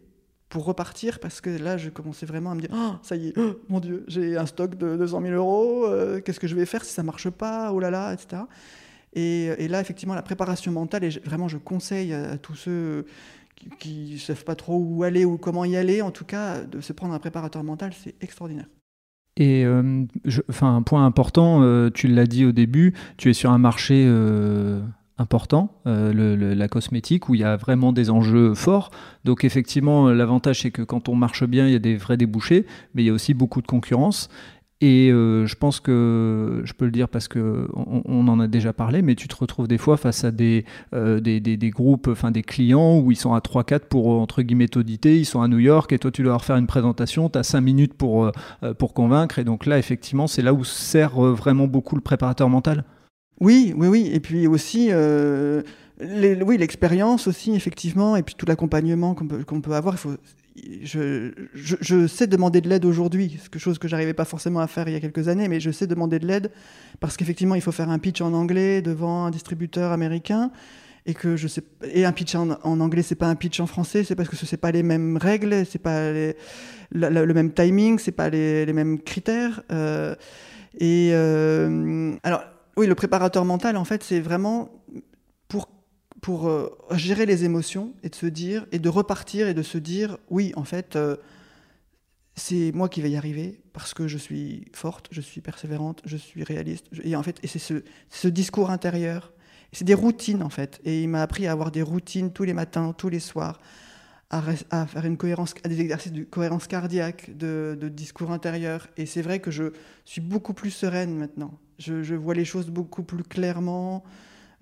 pour 0.49 0.65
repartir 0.65 1.21
parce 1.21 1.41
que 1.41 1.51
là, 1.51 1.77
je 1.77 1.91
commençais 1.91 2.27
vraiment 2.27 2.53
à 2.53 2.55
me 2.55 2.61
dire 2.61 2.71
oh, 2.73 2.93
ça 3.03 3.17
y 3.17 3.29
est, 3.29 3.39
oh, 3.39 3.61
mon 3.69 3.81
Dieu, 3.81 4.05
j'ai 4.09 4.37
un 4.37 4.47
stock 4.47 4.77
de 4.77 4.97
200 4.97 5.23
000 5.23 5.35
euros, 5.35 5.87
euh, 5.87 6.21
qu'est-ce 6.21 6.41
que 6.41 6.47
je 6.47 6.55
vais 6.55 6.67
faire 6.67 6.85
si 6.85 6.93
ça 6.93 7.03
marche 7.03 7.29
pas, 7.31 7.73
oh 7.73 7.81
là 7.81 7.91
là, 7.91 8.15
etc. 8.15 8.43
Et, 9.15 9.69
là, 9.69 9.81
effectivement, 9.81 10.15
la 10.15 10.23
préparation 10.23 10.71
mentale, 10.71 11.03
et 11.03 11.09
vraiment, 11.25 11.49
je 11.49 11.59
conseille 11.59 12.13
à, 12.13 12.39
tous 12.39 12.55
ceux 12.55 13.07
qui 13.81 14.13
ne 14.13 14.19
savent 14.19 14.45
pas 14.45 14.55
trop 14.55 14.79
où 14.79 15.03
aller 15.03 15.25
ou 15.25 15.39
comment 15.39 15.65
y 15.65 15.77
aller, 15.77 16.03
en 16.03 16.13
tout 16.13 16.25
cas, 16.25 16.61
de 16.61 16.81
se 16.81 16.93
prendre 16.93 17.15
un 17.15 17.19
préparateur 17.19 17.65
mental, 17.65 17.93
c'est 18.01 18.15
extraordinaire. 18.21 18.67
Et 19.39 19.65
euh, 19.65 20.05
enfin, 20.51 20.75
un 20.75 20.83
point 20.83 21.07
important, 21.07 21.63
euh, 21.63 21.91
tu 21.95 22.09
l'as 22.09 22.27
dit 22.27 22.45
au 22.45 22.51
début, 22.51 22.93
tu 23.17 23.31
es 23.31 23.33
sur 23.33 23.53
un 23.53 23.59
marché 23.59 24.05
important, 25.17 25.73
euh, 25.87 26.55
la 26.55 26.69
cosmétique, 26.69 27.29
où 27.29 27.35
il 27.35 27.41
y 27.41 27.45
a 27.45 27.57
vraiment 27.57 27.93
des 27.93 28.11
enjeux 28.11 28.55
forts. 28.55 28.91
Donc 29.25 29.45
effectivement, 29.45 30.11
l'avantage, 30.11 30.63
c'est 30.63 30.73
que 30.73 30.83
quand 30.83 31.09
on 31.09 31.15
marche 31.15 31.45
bien, 31.45 31.67
il 31.67 31.73
y 31.73 31.77
a 31.77 31.81
des 31.81 31.97
vrais 31.97 32.17
débouchés, 32.17 32.67
mais 32.95 33.05
il 33.05 33.07
y 33.07 33.11
a 33.11 33.13
aussi 33.13 33.33
beaucoup 33.33 33.63
de 33.63 33.67
concurrence. 33.67 34.29
Et 34.81 35.11
euh, 35.11 35.45
je 35.45 35.57
pense 35.57 35.81
que 35.81 36.63
je 36.65 36.73
peux 36.73 36.85
le 36.85 36.93
dire 36.93 37.09
parce 37.09 37.27
que 37.27 37.69
on, 37.75 38.29
en 38.29 38.39
a 38.39 38.47
déjà 38.47 38.73
parlé, 38.73 39.03
mais 39.03 39.17
tu 39.17 39.27
te 39.27 39.35
retrouves 39.35 39.67
des 39.67 39.79
fois 39.79 39.97
face 39.97 40.23
à 40.23 40.31
des, 40.31 40.65
euh, 40.95 41.19
des, 41.19 41.41
des, 41.41 41.71
groupes, 41.71 42.07
enfin 42.07 42.31
des 42.31 42.43
clients 42.43 43.01
où 43.01 43.11
ils 43.11 43.17
sont 43.17 43.35
à 43.35 43.41
3-4 43.41 43.81
pour 43.89 44.09
entre 44.09 44.43
guillemets 44.43 44.69
t'auditer, 44.69 45.19
ils 45.19 45.25
sont 45.25 45.43
à 45.43 45.49
New 45.49 45.59
York 45.59 45.93
et 45.93 45.99
toi 45.99 46.13
tu 46.13 46.23
dois 46.23 46.33
leur 46.33 46.45
faire 46.45 46.57
une 46.57 46.69
présentation, 46.69 47.29
tu 47.29 47.39
as 47.39 47.43
5 47.43 47.61
minutes 47.61 47.95
pour, 47.95 48.31
pour 48.79 48.95
convaincre. 48.95 49.41
Et 49.41 49.45
donc 49.45 49.67
là, 49.67 49.79
effectivement, 49.79 50.29
c'est 50.29 50.43
là 50.43 50.55
où 50.55 50.63
sert 50.63 51.19
vraiment 51.19 51.67
beaucoup 51.67 51.97
le 51.97 52.01
préparateur 52.01 52.49
mental. 52.49 52.85
Oui, 53.41 53.75
oui, 53.77 53.89
oui. 53.89 54.11
Et 54.13 54.21
puis 54.21 54.47
aussi, 54.47 54.91
oui, 54.93 56.57
l'expérience 56.57 57.27
aussi, 57.27 57.53
effectivement, 57.53 58.15
et 58.15 58.23
puis 58.23 58.37
tout 58.39 58.47
l'accompagnement 58.47 59.15
qu'on 59.15 59.27
peut, 59.27 59.43
peut, 59.45 59.73
avoir. 59.73 59.95
Il 59.95 59.99
faut, 59.99 60.15
je, 60.83 62.07
sais 62.07 62.27
demander 62.27 62.61
de 62.61 62.69
l'aide 62.69 62.85
aujourd'hui, 62.85 63.39
quelque 63.51 63.59
chose 63.59 63.79
que 63.79 63.89
j'arrivais 63.89 64.15
pas 64.15 64.25
forcément 64.25 64.61
à 64.61 64.67
faire 64.67 64.89
il 64.89 64.93
y 64.93 64.97
a 64.97 65.01
quelques 65.01 65.29
années, 65.29 65.49
mais 65.49 65.61
je 65.61 65.71
sais 65.71 65.87
demander 65.87 66.19
de 66.19 66.27
l'aide 66.27 66.51
parce 67.01 67.17
qu'effectivement, 67.17 67.55
il 67.55 67.61
faut 67.61 67.73
faire 67.73 67.91
un 67.91 67.99
pitch 67.99 68.21
en 68.21 68.33
anglais 68.33 68.83
devant 68.83 69.25
un 69.27 69.31
distributeur 69.31 69.93
américain 69.93 70.51
et 71.07 71.15
que 71.15 71.37
je 71.37 71.49
sais 71.49 71.63
et 71.83 72.05
un 72.05 72.13
pitch 72.13 72.35
en, 72.35 72.51
anglais 72.63 73.03
c'est 73.03 73.15
pas 73.15 73.29
un 73.29 73.35
pitch 73.35 73.61
en 73.61 73.67
français 73.67 74.05
c'est 74.05 74.15
parce 74.15 74.29
que 74.29 74.37
ce 74.37 74.45
c'est 74.45 74.59
pas 74.59 74.71
les 74.73 74.83
mêmes 74.83 75.17
règles 75.17 75.65
c'est 75.65 75.79
pas 75.79 76.13
le 76.13 77.33
même 77.33 77.53
timing 77.53 77.99
c'est 77.99 78.13
pas 78.13 78.29
les, 78.29 78.67
les, 78.67 78.73
mêmes 78.75 79.01
critères 79.01 79.63
euh, 79.73 80.15
et 80.79 81.11
euh, 81.13 82.13
alors 82.23 82.43
oui 82.77 82.87
le 82.87 82.95
préparateur 82.95 83.45
mental 83.47 83.79
en 83.79 83.85
fait 83.85 84.03
c'est 84.03 84.21
vraiment 84.21 84.71
pour 86.21 86.49
euh, 86.49 86.69
gérer 86.93 87.27
les 87.27 87.45
émotions 87.45 87.95
et 88.03 88.09
de 88.09 88.15
se 88.15 88.27
dire 88.27 88.67
et 88.73 88.79
de 88.79 88.89
repartir 88.89 89.49
et 89.49 89.55
de 89.55 89.63
se 89.63 89.79
dire 89.79 90.19
oui 90.31 90.53
en 90.57 90.65
fait 90.65 90.97
euh, 90.97 91.17
c'est 92.35 92.73
moi 92.73 92.89
qui 92.89 93.01
vais 93.01 93.11
y 93.11 93.17
arriver 93.17 93.61
parce 93.73 93.95
que 93.95 94.09
je 94.09 94.17
suis 94.17 94.67
forte, 94.73 95.09
je 95.11 95.21
suis 95.21 95.41
persévérante, 95.41 96.01
je 96.05 96.17
suis 96.17 96.45
réaliste. 96.45 96.87
Et 97.03 97.17
en 97.17 97.23
fait 97.23 97.39
et 97.43 97.47
c'est 97.47 97.59
ce, 97.59 98.29
discours 98.29 98.71
intérieur, 98.71 99.33
c'est 99.73 99.85
des 99.85 99.95
routines 99.95 100.43
en 100.43 100.49
fait. 100.49 100.81
Et 100.85 101.03
il 101.03 101.09
m'a 101.09 101.23
appris 101.23 101.47
à 101.47 101.53
avoir 101.53 101.71
des 101.71 101.83
routines 101.83 102.33
tous 102.33 102.45
les 102.45 102.55
matins, 102.55 102.95
tous 102.97 103.09
les 103.09 103.21
soirs, 103.21 103.61
à, 104.31 104.43
faire 104.87 105.05
une 105.05 105.17
cohérence, 105.17 105.55
à 105.65 105.69
des 105.69 105.81
exercices 105.81 106.13
de 106.13 106.23
cohérence 106.23 106.67
cardiaque, 106.67 107.37
de, 107.37 107.77
discours 107.89 108.31
intérieur. 108.31 108.87
Et 108.97 109.07
c'est 109.07 109.23
vrai 109.23 109.41
que 109.41 109.51
je 109.51 109.73
suis 110.05 110.21
beaucoup 110.21 110.55
plus 110.55 110.71
sereine 110.71 111.17
maintenant, 111.17 111.59
je 111.79 112.15
vois 112.15 112.35
les 112.35 112.45
choses 112.45 112.69
beaucoup 112.71 113.03
plus 113.03 113.25
clairement. 113.25 114.05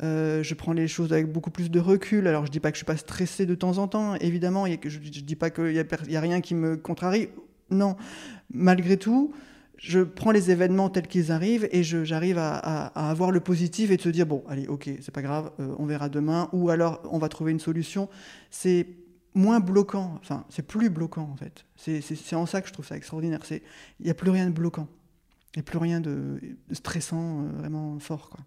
Euh, 0.02 0.42
je 0.42 0.54
prends 0.54 0.72
les 0.72 0.88
choses 0.88 1.12
avec 1.12 1.30
beaucoup 1.30 1.50
plus 1.50 1.70
de 1.70 1.80
recul. 1.80 2.26
Alors, 2.26 2.46
je 2.46 2.50
dis 2.50 2.60
pas 2.60 2.70
que 2.70 2.76
je 2.76 2.80
suis 2.80 2.86
pas 2.86 2.96
stressé 2.96 3.46
de 3.46 3.54
temps 3.54 3.78
en 3.78 3.88
temps, 3.88 4.14
évidemment. 4.16 4.66
je, 4.66 4.88
je 4.88 4.98
dis 4.98 5.36
pas 5.36 5.50
qu'il 5.50 5.72
y, 5.72 6.16
a 6.16 6.20
rien 6.20 6.40
qui 6.40 6.54
me 6.54 6.76
contrarie. 6.76 7.28
Non, 7.70 7.96
malgré 8.52 8.96
tout, 8.96 9.32
je 9.78 10.00
prends 10.00 10.30
les 10.30 10.50
événements 10.50 10.88
tels 10.88 11.06
qu'ils 11.06 11.32
arrivent 11.32 11.68
et 11.70 11.82
j'arrive 11.82 12.38
à, 12.38 12.86
avoir 13.08 13.30
le 13.30 13.40
positif 13.40 13.90
et 13.90 13.96
de 13.96 14.02
se 14.02 14.08
dire 14.08 14.26
bon, 14.26 14.44
allez, 14.48 14.66
ok, 14.66 14.90
c'est 15.00 15.12
pas 15.12 15.22
grave, 15.22 15.50
euh, 15.60 15.74
on 15.78 15.86
verra 15.86 16.08
demain, 16.08 16.48
ou 16.52 16.70
alors 16.70 17.00
on 17.10 17.18
va 17.18 17.28
trouver 17.28 17.52
une 17.52 17.60
solution. 17.60 18.08
C'est 18.50 18.86
moins 19.34 19.60
bloquant, 19.60 20.18
enfin, 20.20 20.44
c'est 20.48 20.66
plus 20.66 20.90
bloquant 20.90 21.28
en 21.32 21.36
fait. 21.36 21.66
C'est 21.76 22.36
en 22.36 22.46
ça 22.46 22.62
que 22.62 22.68
je 22.68 22.72
trouve 22.72 22.86
ça 22.86 22.96
extraordinaire. 22.96 23.40
Il 23.50 23.60
n'y 24.04 24.10
a 24.10 24.14
plus 24.14 24.30
rien 24.30 24.46
de 24.46 24.54
bloquant, 24.54 24.88
il 25.54 25.58
n'y 25.58 25.60
a 25.60 25.64
plus 25.64 25.78
rien 25.78 26.00
de, 26.00 26.40
stressant 26.72 27.42
euh, 27.42 27.48
vraiment 27.58 27.98
fort, 27.98 28.30
quoi 28.30 28.40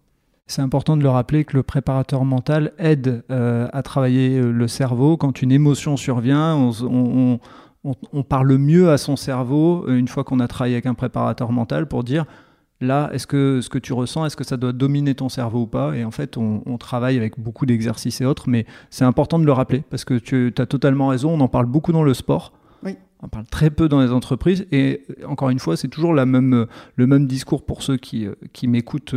c'est 0.50 0.62
important 0.62 0.96
de 0.96 1.02
le 1.02 1.08
rappeler 1.08 1.44
que 1.44 1.56
le 1.56 1.62
préparateur 1.62 2.24
mental 2.24 2.72
aide 2.78 3.22
euh, 3.30 3.68
à 3.72 3.82
travailler 3.82 4.38
euh, 4.38 4.50
le 4.50 4.68
cerveau. 4.68 5.16
Quand 5.16 5.42
une 5.42 5.52
émotion 5.52 5.96
survient, 5.96 6.56
on, 6.82 7.38
parle 8.28 8.58
mieux 8.58 8.90
à 8.90 8.98
son 8.98 9.14
cerveau 9.14 9.84
euh, 9.86 9.96
une 9.96 10.08
fois 10.08 10.24
qu'on 10.24 10.40
a 10.40 10.48
travaillé 10.48 10.74
avec 10.74 10.86
un 10.86 10.94
préparateur 10.94 11.52
mental 11.52 11.86
pour 11.86 12.02
dire 12.02 12.24
là, 12.80 13.10
est-ce 13.12 13.28
que 13.28 13.60
ce 13.60 13.68
que 13.68 13.78
tu 13.78 13.92
ressens, 13.92 14.26
est-ce 14.26 14.36
que 14.36 14.44
ça 14.44 14.56
doit 14.56 14.72
dominer 14.72 15.14
ton 15.14 15.28
cerveau 15.28 15.62
ou 15.62 15.66
pas? 15.66 15.94
Et 15.94 16.04
en 16.04 16.10
fait, 16.10 16.36
on, 16.36 16.78
travaille 16.78 17.16
avec 17.16 17.38
beaucoup 17.38 17.66
d'exercices 17.66 18.20
et 18.20 18.24
autres, 18.24 18.48
mais 18.48 18.66
c'est 18.88 19.04
important 19.04 19.38
de 19.38 19.44
le 19.44 19.52
rappeler 19.52 19.84
parce 19.88 20.04
que 20.04 20.14
tu 20.14 20.52
as 20.58 20.66
totalement 20.66 21.08
raison, 21.08 21.30
on 21.30 21.40
en 21.40 21.48
parle 21.48 21.66
beaucoup 21.66 21.92
dans 21.92 22.02
le 22.02 22.14
sport. 22.14 22.52
On 23.22 23.28
parle 23.28 23.44
très 23.46 23.70
peu 23.70 23.88
dans 23.88 24.00
les 24.00 24.10
entreprises 24.10 24.66
et 24.72 25.02
encore 25.26 25.50
une 25.50 25.58
fois, 25.58 25.76
c'est 25.76 25.88
toujours 25.88 26.14
la 26.14 26.24
même, 26.24 26.66
le 26.96 27.06
même 27.06 27.26
discours 27.26 27.66
pour 27.66 27.82
ceux 27.82 27.98
qui, 27.98 28.26
qui 28.52 28.66
m'écoutent 28.66 29.14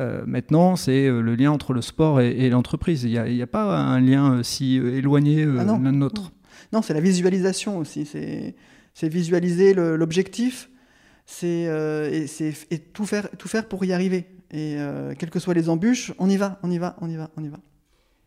euh, 0.00 0.22
maintenant, 0.26 0.76
c'est 0.76 1.06
euh, 1.06 1.20
le 1.20 1.34
lien 1.34 1.50
entre 1.50 1.72
le 1.72 1.82
sport 1.82 2.20
et, 2.20 2.48
l'entreprise. 2.50 3.04
Il 3.04 3.10
n'y 3.10 3.42
a, 3.42 3.46
pas 3.46 3.76
un 3.76 4.00
lien 4.00 4.34
euh, 4.34 4.42
si 4.42 4.76
éloigné 4.76 5.44
ah 5.44 5.64
l'un 5.64 5.92
de 5.92 5.98
l'autre. 5.98 6.32
Non, 6.72 6.82
c'est 6.82 6.94
la 6.94 7.00
visualisation 7.00 7.78
aussi. 7.78 8.06
C'est 8.06 9.08
visualiser 9.08 9.74
l'objectif 9.74 10.70
c'est 11.26 11.64
et, 12.70 12.78
tout, 12.78 13.06
faire, 13.06 13.28
tout 13.38 13.48
faire 13.48 13.66
pour 13.66 13.84
y 13.84 13.92
arriver. 13.92 14.26
Et 14.50 14.76
quelles 15.18 15.30
que 15.30 15.38
soient 15.38 15.54
les 15.54 15.68
embûches, 15.68 16.12
on 16.18 16.28
y 16.28 16.36
va, 16.36 16.58
on 16.62 16.70
y 16.70 16.78
va, 16.78 16.96
on 17.00 17.08
y 17.08 17.16
va, 17.16 17.30
on 17.36 17.44
y 17.44 17.48
va. 17.48 17.58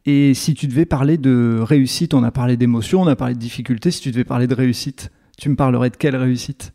Et 0.06 0.34
si 0.34 0.54
tu 0.54 0.68
devais 0.68 0.86
parler 0.86 1.18
de 1.18 1.60
réussite, 1.62 2.14
on 2.14 2.24
a 2.24 2.32
parlé 2.32 2.58
d'émotion, 2.58 3.02
on 3.02 3.08
a 3.08 3.16
parlé 3.16 3.34
de 3.34 3.40
difficulté, 3.40 3.92
si 3.92 4.02
tu 4.02 4.12
devais 4.12 4.24
parler 4.24 4.48
de 4.48 4.56
réussite, 4.56 5.12
tu 5.38 5.50
me 5.50 5.56
parlerais 5.56 5.90
de 5.90 5.96
quelle 5.96 6.16
réussite? 6.16 6.74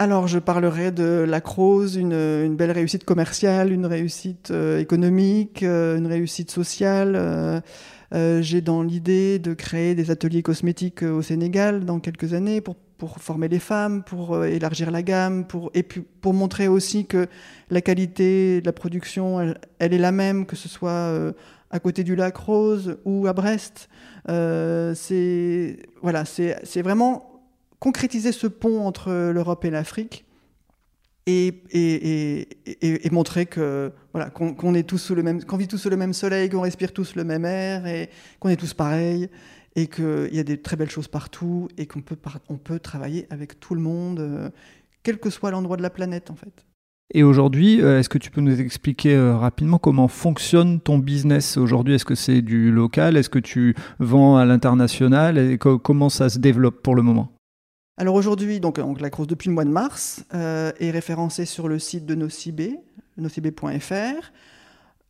Alors, 0.00 0.28
je 0.28 0.38
parlerais 0.38 0.92
de 0.92 1.24
la 1.26 1.40
Crose, 1.40 1.96
une, 1.96 2.54
belle 2.54 2.70
réussite 2.70 3.04
commerciale, 3.04 3.72
une 3.72 3.86
réussite 3.86 4.52
euh, 4.52 4.78
économique, 4.78 5.64
euh, 5.64 5.98
une 5.98 6.06
réussite 6.06 6.52
sociale. 6.52 7.16
Euh, 7.16 8.40
j'ai 8.40 8.60
dans 8.60 8.82
l'idée 8.82 9.40
de 9.40 9.54
créer 9.54 9.96
des 9.96 10.12
ateliers 10.12 10.42
cosmétiques 10.42 11.02
au 11.02 11.20
Sénégal 11.20 11.84
dans 11.84 11.98
quelques 11.98 12.32
années 12.32 12.60
pour, 12.60 12.76
former 13.18 13.48
les 13.48 13.58
femmes, 13.58 14.04
pour 14.04 14.44
élargir 14.44 14.90
la 14.90 15.02
gamme, 15.02 15.46
pour, 15.46 15.70
et 15.74 15.82
pour 15.82 16.32
montrer 16.32 16.68
aussi 16.68 17.06
que 17.06 17.26
la 17.70 17.80
qualité 17.80 18.60
de 18.60 18.66
la 18.66 18.72
production, 18.72 19.40
elle, 19.78 19.94
est 19.94 19.98
la 19.98 20.12
même, 20.12 20.46
que 20.46 20.56
ce 20.56 20.68
soit 20.68 21.32
à 21.70 21.78
côté 21.80 22.02
du 22.02 22.16
lac 22.16 22.36
Rose 22.36 22.98
ou 23.04 23.28
à 23.28 23.32
Brest. 23.32 23.88
voilà, 24.26 26.24
c'est 26.24 26.82
vraiment 26.82 27.37
concrétiser 27.78 28.32
ce 28.32 28.46
pont 28.46 28.86
entre 28.86 29.10
l'Europe 29.32 29.64
et 29.64 29.70
l'Afrique 29.70 30.24
et, 31.28 33.08
montrer 33.12 33.46
que 33.46 33.92
voilà 34.12 34.30
qu'on 34.30 34.72
vit 34.72 34.84
tous 34.84 34.98
sous 34.98 35.14
le 35.14 35.96
même 35.96 36.12
soleil 36.12 36.48
qu'on 36.48 36.60
respire 36.60 36.92
tous 36.92 37.14
le 37.16 37.24
même 37.24 37.44
air 37.44 37.86
et 37.86 38.10
qu'on 38.40 38.48
est 38.48 38.56
tous 38.56 38.74
pareils 38.74 39.28
et 39.76 39.86
qu'il 39.86 40.30
y 40.32 40.38
a 40.38 40.44
des 40.44 40.60
très 40.60 40.76
belles 40.76 40.90
choses 40.90 41.08
partout 41.08 41.68
et 41.76 41.86
qu'on 41.86 42.00
peut 42.00 42.16
on 42.48 42.56
peut 42.56 42.78
travailler 42.78 43.26
avec 43.30 43.60
tout 43.60 43.74
le 43.74 43.80
monde 43.80 44.20
euh, 44.20 44.50
quel 45.02 45.18
que 45.18 45.30
soit 45.30 45.50
l'endroit 45.50 45.76
de 45.76 45.82
la 45.82 45.90
planète 45.90 46.30
en 46.30 46.36
fait. 46.36 46.64
Et 47.14 47.22
aujourd'hui, 47.22 47.80
euh, 47.80 48.00
est-ce 48.00 48.10
que 48.10 48.18
tu 48.18 48.30
peux 48.30 48.42
nous 48.42 48.60
expliquer 48.60 49.14
euh, 49.14 49.34
rapidement 49.34 49.78
comment 49.78 50.08
fonctionne 50.08 50.78
ton 50.78 50.98
business 50.98 51.56
aujourd'hui? 51.56 51.94
Est-ce 51.94 52.04
que 52.04 52.14
c'est 52.14 52.42
du 52.42 52.70
local? 52.70 53.16
Est-ce 53.16 53.30
que 53.30 53.38
tu 53.38 53.74
vends 53.98 54.36
à 54.36 54.44
l'international? 54.44 55.56
Comment 55.58 56.10
ça 56.10 56.28
se 56.28 56.38
développe 56.38 56.82
pour 56.82 56.94
le 56.94 57.00
moment? 57.00 57.37
Alors 57.98 58.14
aujourd'hui, 58.14 58.60
donc, 58.60 58.78
la 58.78 59.10
Crosse 59.10 59.26
depuis 59.26 59.48
le 59.48 59.54
mois 59.54 59.64
de 59.64 59.70
mars 59.70 60.24
euh, 60.32 60.70
est 60.78 60.92
référencée 60.92 61.44
sur 61.44 61.66
le 61.66 61.80
site 61.80 62.06
de 62.06 62.14
Nocibé, 62.14 62.78
nocibé.fr. 63.16 63.92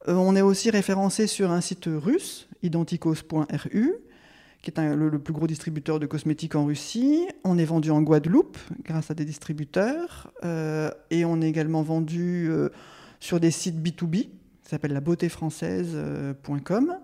Euh, 0.09 0.15
on 0.15 0.35
est 0.35 0.41
aussi 0.41 0.71
référencé 0.71 1.27
sur 1.27 1.51
un 1.51 1.61
site 1.61 1.85
russe, 1.87 2.49
identicos.ru, 2.63 3.93
qui 4.63 4.71
est 4.71 4.97
le, 4.97 5.19
plus 5.19 5.35
gros 5.35 5.47
distributeur 5.47 6.01
de 6.01 6.07
cosmétiques 6.07 6.55
en 6.55 6.65
Russie. 6.65 7.29
On 7.45 7.59
est 7.59 7.67
vendu 7.67 7.91
en 7.91 8.01
Guadeloupe 8.01 8.57
grâce 8.85 9.11
à 9.11 9.15
des 9.15 9.27
distributeurs. 9.27 10.33
Euh, 10.47 10.91
et 11.11 11.27
on 11.27 11.43
est 11.43 11.49
également 11.49 11.83
vendu 11.83 12.51
sur 13.21 13.39
des 13.39 13.51
sites 13.51 13.77
B2B, 13.77 14.13
qui 14.13 14.31
s'appelle 14.65 14.95
la 14.95 15.03
beautéfrançaise.com. 15.03 16.97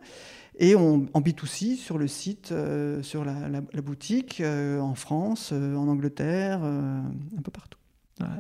Et 0.59 0.77
on, 0.77 1.07
en 1.13 1.21
B2C 1.21 1.77
sur 1.77 1.99
le 1.99 2.07
site, 2.07 2.51
euh, 2.53 3.03
sur 3.03 3.25
la, 3.25 3.61
boutique, 3.81 4.41
euh, 4.41 4.79
en 4.79 4.95
France, 4.95 5.51
euh, 5.53 5.75
en 5.75 5.89
Angleterre, 5.89 6.63
un 6.63 7.43
peu 7.43 7.51
partout. 7.51 7.79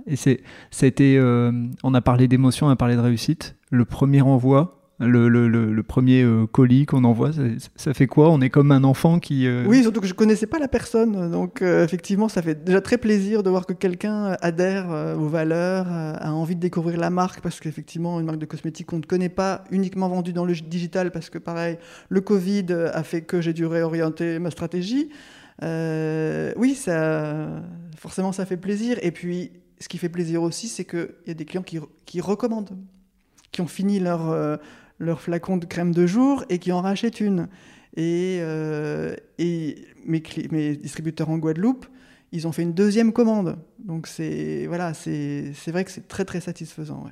Et 0.07 0.14
c'est, 0.14 0.42
c'était, 0.70 1.18
on 1.20 1.94
a 1.94 2.00
parlé 2.00 2.29
d'émotion, 2.29 2.68
on 2.68 2.70
a 2.70 2.77
parlé 2.77 2.94
de 2.94 3.00
réussite. 3.00 3.57
Le 3.70 3.85
premier 3.85 4.22
envoi, 4.22 4.84
le, 5.00 5.28
le, 5.28 5.83
premier 5.83 6.22
euh, 6.22 6.46
colis 6.46 6.87
qu'on 6.87 7.04
envoie, 7.04 7.30
ça, 7.76 7.94
fait 7.94 8.07
quoi? 8.07 8.30
On 8.30 8.40
est 8.40 8.50
comme 8.50 8.70
un 8.70 8.85
enfant 8.85 9.18
qui... 9.18 9.46
Euh, 9.46 9.64
oui, 9.66 9.83
surtout 9.83 10.00
que 10.00 10.07
je 10.07 10.14
connaissais 10.14 10.46
pas 10.46 10.59
la 10.59 10.68
personne. 10.68 11.30
Donc 11.30 11.62
euh, 11.62 11.85
effectivement, 11.85 12.28
ça 12.28 12.42
fait 12.42 12.64
déjà 12.64 12.80
très 12.80 12.98
plaisir 12.98 13.42
de 13.42 13.50
voir 13.50 13.66
que 13.66 13.72
quelqu'un 13.72 14.37
adhère 14.40 15.16
aux 15.18 15.28
valeurs, 15.28 15.87
a 15.88 16.33
envie 16.33 16.54
de 16.54 16.61
découvrir 16.61 16.98
la 16.98 17.11
marque, 17.11 17.40
parce 17.40 17.61
qu'effectivement, 17.61 18.20
une 18.20 18.26
marque 18.26 18.38
de 18.38 18.46
cosmétiques 18.46 18.87
qu'on 18.87 18.98
ne 18.98 19.02
connaît 19.02 19.28
pas, 19.28 19.64
uniquement 19.70 20.09
vendue 20.09 20.33
dans 20.33 20.44
le 20.44 20.54
digital, 20.54 21.11
parce 21.11 21.28
que 21.28 21.38
pareil, 21.38 21.78
le 22.09 22.20
Covid 22.20 22.66
a 22.92 23.02
fait 23.02 23.22
que 23.22 23.40
j'ai 23.40 23.52
dû 23.52 23.66
réorienter 23.66 24.38
ma 24.38 24.50
stratégie. 24.50 25.11
oui, 25.61 26.74
ça, 26.74 27.62
forcément, 27.96 28.33
ça 28.33 28.46
fait 28.46 28.57
plaisir. 28.57 28.98
Et 29.02 29.11
puis, 29.11 29.50
ce 29.80 29.88
qui 29.88 29.98
fait 29.98 30.09
plaisir 30.09 30.42
aussi, 30.42 30.68
c'est 30.68 30.85
qu'il 30.85 31.09
y 31.26 31.30
a 31.33 31.35
des 31.35 31.44
clients 31.44 31.62
qui, 31.62 31.80
qui 32.07 32.20
recommandent 32.20 32.76
qui 33.50 33.61
ont 33.61 33.68
fini 33.68 34.00
leur, 34.00 34.59
leur 34.98 35.20
flacon 35.20 35.57
de 35.57 35.64
crème 35.64 35.92
de 35.92 36.07
jour 36.07 36.44
et 36.48 36.59
qui 36.59 36.72
en 36.72 36.80
rachètent 36.80 37.20
une. 37.20 37.48
Et, 37.96 38.38
euh, 38.40 39.14
et 39.38 39.87
mes, 40.04 40.20
distributeurs 40.76 41.30
en 41.30 41.38
Guadeloupe, 41.38 41.87
ils 42.33 42.47
ont 42.49 42.53
fait 42.53 42.62
une 42.62 42.74
deuxième 42.74 43.12
commande. 43.12 43.57
Donc 43.78 44.07
c'est 44.07 44.66
voilà, 44.66 44.95
c'est 44.95 45.53
vrai 45.68 45.84
que 45.84 45.90
c'est 45.90 46.09
très 46.09 46.24
très 46.24 46.40
satisfaisant. 46.40 47.05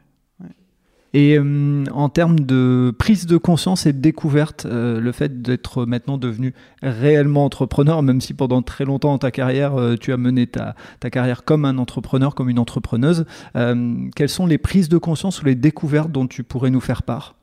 Et 1.14 1.38
euh, 1.38 1.84
en 1.92 2.08
termes 2.08 2.40
de 2.40 2.92
prise 2.98 3.26
de 3.26 3.36
conscience 3.36 3.84
et 3.84 3.92
de 3.92 3.98
découverte, 3.98 4.64
euh, 4.64 4.98
le 4.98 5.12
fait 5.12 5.42
d'être 5.42 5.84
maintenant 5.84 6.16
devenu 6.16 6.54
réellement 6.82 7.44
entrepreneur, 7.44 8.02
même 8.02 8.22
si 8.22 8.32
pendant 8.32 8.62
très 8.62 8.86
longtemps 8.86 9.12
dans 9.12 9.18
ta 9.18 9.30
carrière, 9.30 9.74
tu 10.00 10.14
as 10.14 10.16
mené 10.16 10.46
ta, 10.46 10.74
ta, 11.00 11.10
carrière 11.10 11.44
comme 11.44 11.66
un 11.66 11.76
entrepreneur, 11.76 12.34
comme 12.34 12.48
une 12.48 12.58
entrepreneuse, 12.58 13.26
quelles 13.54 14.28
sont 14.30 14.46
les 14.46 14.58
prises 14.58 14.88
de 14.88 14.98
conscience 14.98 15.42
ou 15.42 15.44
les 15.44 15.54
découvertes 15.54 16.10
dont 16.10 16.26
tu 16.26 16.44
pourrais 16.44 16.70
nous 16.70 16.80
faire 16.80 17.02
part? 17.02 17.36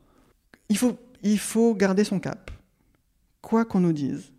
Il 0.69 0.77
faut, 0.77 0.97
il 1.23 1.39
faut 1.39 1.75
garder 1.75 2.03
son 2.03 2.19
cap, 2.19 2.51
quoi 3.41 3.65
qu'on 3.65 3.79
nous 3.79 3.93
dise. 3.93 4.31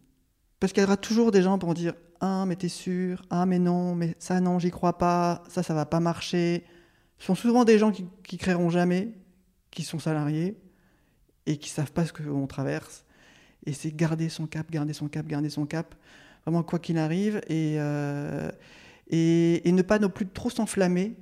Parce 0.60 0.72
qu'il 0.72 0.82
y 0.82 0.86
aura 0.86 0.96
toujours 0.96 1.30
des 1.30 1.42
gens 1.42 1.58
pour 1.58 1.74
dire 1.74 1.94
Ah, 2.20 2.44
mais 2.46 2.56
t'es 2.56 2.68
sûr 2.68 3.22
Ah, 3.30 3.46
mais 3.46 3.58
non, 3.58 3.94
mais 3.94 4.14
ça, 4.18 4.40
non, 4.40 4.58
j'y 4.58 4.70
crois 4.70 4.98
pas. 4.98 5.42
Ça, 5.48 5.62
ça 5.62 5.74
va 5.74 5.86
pas 5.86 6.00
marcher. 6.00 6.64
Ce 7.18 7.26
sont 7.26 7.34
souvent 7.34 7.64
des 7.64 7.78
gens 7.78 7.90
qui, 7.90 8.06
qui 8.22 8.38
créeront 8.38 8.70
jamais, 8.70 9.12
qui 9.70 9.82
sont 9.82 9.98
salariés 9.98 10.56
et 11.46 11.56
qui 11.56 11.70
savent 11.70 11.92
pas 11.92 12.06
ce 12.06 12.12
qu'on 12.12 12.46
traverse. 12.46 13.04
Et 13.66 13.72
c'est 13.72 13.94
garder 13.94 14.28
son 14.28 14.46
cap, 14.46 14.70
garder 14.70 14.92
son 14.92 15.08
cap, 15.08 15.26
garder 15.26 15.50
son 15.50 15.66
cap, 15.66 15.94
vraiment 16.44 16.62
quoi 16.62 16.78
qu'il 16.78 16.98
arrive, 16.98 17.40
et, 17.48 17.76
euh, 17.78 18.50
et, 19.08 19.68
et, 19.68 19.72
ne 19.72 19.82
pas 19.82 19.98
non 19.98 20.08
plus 20.08 20.26
trop 20.26 20.48
s'enflammer 20.48 21.16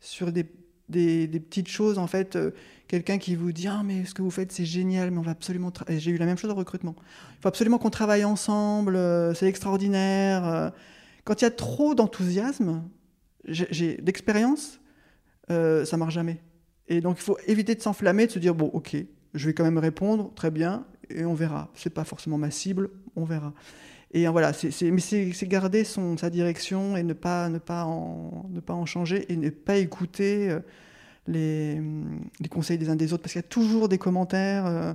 sur 0.00 0.32
des, 0.32 0.46
des, 0.88 1.26
des, 1.26 1.40
petites 1.40 1.68
choses. 1.68 1.98
En 1.98 2.06
fait, 2.06 2.36
euh, 2.36 2.50
quelqu'un 2.88 3.18
qui 3.18 3.36
vous 3.36 3.52
dit 3.52 3.68
ah 3.68 3.82
mais 3.84 4.04
ce 4.04 4.14
que 4.14 4.22
vous 4.22 4.30
faites 4.30 4.50
c'est 4.50 4.64
génial, 4.64 5.10
mais 5.10 5.18
on 5.18 5.22
va 5.22 5.32
absolument. 5.32 5.72
J'ai 5.88 6.10
eu 6.10 6.16
la 6.16 6.26
même 6.26 6.38
chose 6.38 6.50
au 6.50 6.54
recrutement. 6.54 6.96
Il 6.98 7.42
faut 7.42 7.48
absolument 7.48 7.78
qu'on 7.78 7.90
travaille 7.90 8.24
ensemble, 8.24 8.96
euh, 8.96 9.34
c'est 9.34 9.46
extraordinaire. 9.46 10.46
Euh. 10.46 10.70
Quand 11.24 11.40
il 11.40 11.44
y 11.44 11.48
a 11.48 11.50
trop 11.50 11.94
d'enthousiasme, 11.94 12.82
j'ai 13.44 13.96
d'expérience, 13.98 14.80
euh, 15.50 15.84
ça 15.84 15.96
marche 15.96 16.14
jamais. 16.14 16.42
Et 16.88 17.00
donc 17.00 17.18
il 17.18 17.22
faut 17.22 17.38
éviter 17.46 17.74
de 17.74 17.82
s'enflammer, 17.82 18.26
de 18.26 18.32
se 18.32 18.38
dire 18.38 18.54
bon 18.54 18.70
ok, 18.72 18.96
je 19.34 19.46
vais 19.46 19.54
quand 19.54 19.64
même 19.64 19.78
répondre, 19.78 20.32
très 20.34 20.50
bien, 20.50 20.86
et 21.10 21.24
on 21.24 21.34
verra. 21.34 21.70
C'est 21.74 21.92
pas 21.92 22.04
forcément 22.04 22.38
ma 22.38 22.50
cible, 22.50 22.90
on 23.14 23.24
verra. 23.24 23.52
Et 24.12 24.26
euh, 24.26 24.30
voilà, 24.30 24.52
c'est, 24.52 24.90
mais 24.90 25.00
c'est, 25.00 25.46
garder 25.46 25.84
son, 25.84 26.16
sa 26.16 26.30
direction 26.30 26.96
et 26.96 27.02
ne 27.02 27.12
pas, 27.12 27.48
ne, 27.48 27.58
pas 27.58 27.84
en, 27.84 28.46
ne 28.50 28.60
pas 28.60 28.74
en 28.74 28.86
changer 28.86 29.30
et 29.30 29.36
ne 29.36 29.50
pas 29.50 29.76
écouter 29.76 30.50
euh, 30.50 30.60
les, 31.28 31.80
les, 32.40 32.48
conseils 32.48 32.78
des 32.78 32.88
uns 32.88 32.96
des 32.96 33.12
autres 33.12 33.22
parce 33.22 33.32
qu'il 33.32 33.42
y 33.42 33.44
a 33.44 33.48
toujours 33.48 33.88
des 33.88 33.98
commentaires. 33.98 34.66
Euh, 34.66 34.92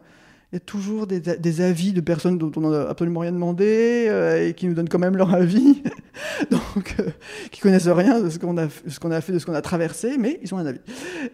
il 0.54 0.58
y 0.58 0.58
a 0.58 0.60
toujours 0.60 1.08
des, 1.08 1.20
des, 1.20 1.62
avis 1.62 1.94
de 1.94 2.02
personnes 2.02 2.38
dont 2.38 2.52
on 2.58 2.70
n'a 2.70 2.88
absolument 2.88 3.22
rien 3.22 3.32
demandé 3.32 4.06
euh, 4.08 4.50
et 4.50 4.54
qui 4.54 4.68
nous 4.68 4.76
donnent 4.76 4.88
quand 4.88 5.00
même 5.00 5.18
leur 5.18 5.34
avis, 5.34 5.82
donc 6.52 6.96
euh, 7.00 7.10
qui 7.50 7.60
connaissent 7.60 7.88
rien 7.88 8.22
de 8.22 8.30
ce 8.30 8.38
qu'on 8.38 8.60
a, 8.60 8.68
ce 8.70 9.08
a 9.08 9.22
fait, 9.22 9.34
de 9.34 9.40
ce 9.40 9.48
qu'on 9.48 9.56
a 9.56 9.64
traversé, 9.64 10.20
mais 10.20 10.40
ils 10.44 10.54
ont 10.54 10.60
un 10.60 10.68
avis. 10.68 10.80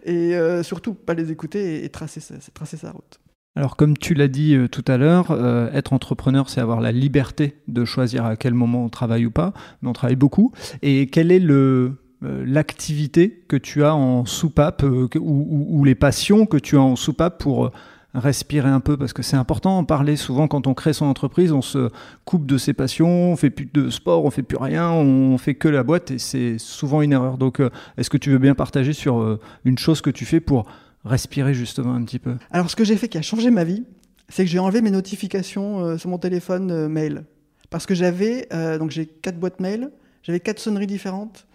Et 0.04 0.34
euh, 0.34 0.62
surtout, 0.62 0.94
pas 0.94 1.12
les 1.12 1.30
écouter 1.30 1.84
et, 1.84 1.90
tracer, 1.90 2.20
sa, 2.20 2.36
tracer 2.54 2.78
sa 2.78 2.92
route. 2.92 3.20
Alors 3.56 3.76
comme 3.76 3.98
tu 3.98 4.14
l'as 4.14 4.28
dit 4.28 4.56
tout 4.72 4.84
à 4.86 4.96
l'heure, 4.96 5.32
être 5.74 5.92
entrepreneur, 5.92 6.48
c'est 6.48 6.62
avoir 6.62 6.80
la 6.80 6.92
liberté 6.92 7.56
de 7.68 7.84
choisir 7.84 8.24
à 8.24 8.36
quel 8.36 8.54
moment 8.54 8.86
on 8.86 8.88
travaille 8.88 9.26
ou 9.26 9.30
pas, 9.30 9.52
mais 9.82 9.90
on 9.90 9.92
travaille 9.92 10.16
beaucoup. 10.16 10.52
Et 10.80 11.08
quelle 11.08 11.30
est 11.30 11.40
le, 11.40 11.96
l'activité 12.22 13.44
que 13.48 13.56
tu 13.56 13.82
as 13.82 13.94
en 13.94 14.26
soupape 14.26 14.82
ou, 14.82 15.08
ou, 15.18 15.84
les 15.84 15.94
passions 15.94 16.44
que 16.44 16.58
tu 16.58 16.76
as 16.76 16.82
en 16.82 16.94
soupape 16.94 17.40
pour 17.40 17.70
respirer 18.14 18.68
un 18.68 18.80
peu 18.80 18.96
parce 18.96 19.12
que 19.12 19.22
c'est 19.22 19.36
important 19.36 19.78
en 19.78 19.84
parler. 19.84 20.16
Souvent, 20.16 20.48
quand 20.48 20.66
on 20.66 20.74
crée 20.74 20.92
son 20.92 21.06
entreprise, 21.06 21.52
on 21.52 21.62
se 21.62 21.90
coupe 22.24 22.46
de 22.46 22.58
ses 22.58 22.72
passions, 22.72 23.32
on 23.32 23.36
fait 23.36 23.50
plus 23.50 23.68
de 23.72 23.90
sport, 23.90 24.24
on 24.24 24.30
fait 24.30 24.42
plus 24.42 24.56
rien, 24.56 24.90
on 24.90 25.38
fait 25.38 25.54
que 25.54 25.68
la 25.68 25.82
boîte 25.82 26.10
et 26.10 26.18
c'est 26.18 26.58
souvent 26.58 27.02
une 27.02 27.12
erreur. 27.12 27.38
Donc, 27.38 27.60
euh, 27.60 27.70
est-ce 27.96 28.10
que 28.10 28.16
tu 28.16 28.30
veux 28.30 28.38
bien 28.38 28.54
partager 28.54 28.92
sur 28.92 29.20
euh, 29.20 29.40
une 29.64 29.78
chose 29.78 30.00
que 30.00 30.10
tu 30.10 30.24
fais 30.24 30.40
pour 30.40 30.66
respirer 31.04 31.54
justement 31.54 31.94
un 31.94 32.02
petit 32.02 32.18
peu? 32.18 32.34
Alors, 32.50 32.70
ce 32.70 32.76
que 32.76 32.84
j'ai 32.84 32.96
fait 32.96 33.08
qui 33.08 33.18
a 33.18 33.22
changé 33.22 33.50
ma 33.50 33.64
vie, 33.64 33.84
c'est 34.28 34.44
que 34.44 34.50
j'ai 34.50 34.58
enlevé 34.58 34.82
mes 34.82 34.90
notifications 34.90 35.80
euh, 35.80 35.98
sur 35.98 36.10
mon 36.10 36.18
téléphone 36.18 36.88
mail 36.88 37.24
parce 37.70 37.86
que 37.86 37.94
j'avais 37.94 38.48
donc 38.80 38.90
j'ai 38.90 39.06
quatre 39.06 39.38
boîtes 39.38 39.60
mail, 39.60 39.92
j'avais 40.24 40.40
quatre 40.40 40.58
sonneries 40.58 40.88
différentes. 40.88 41.46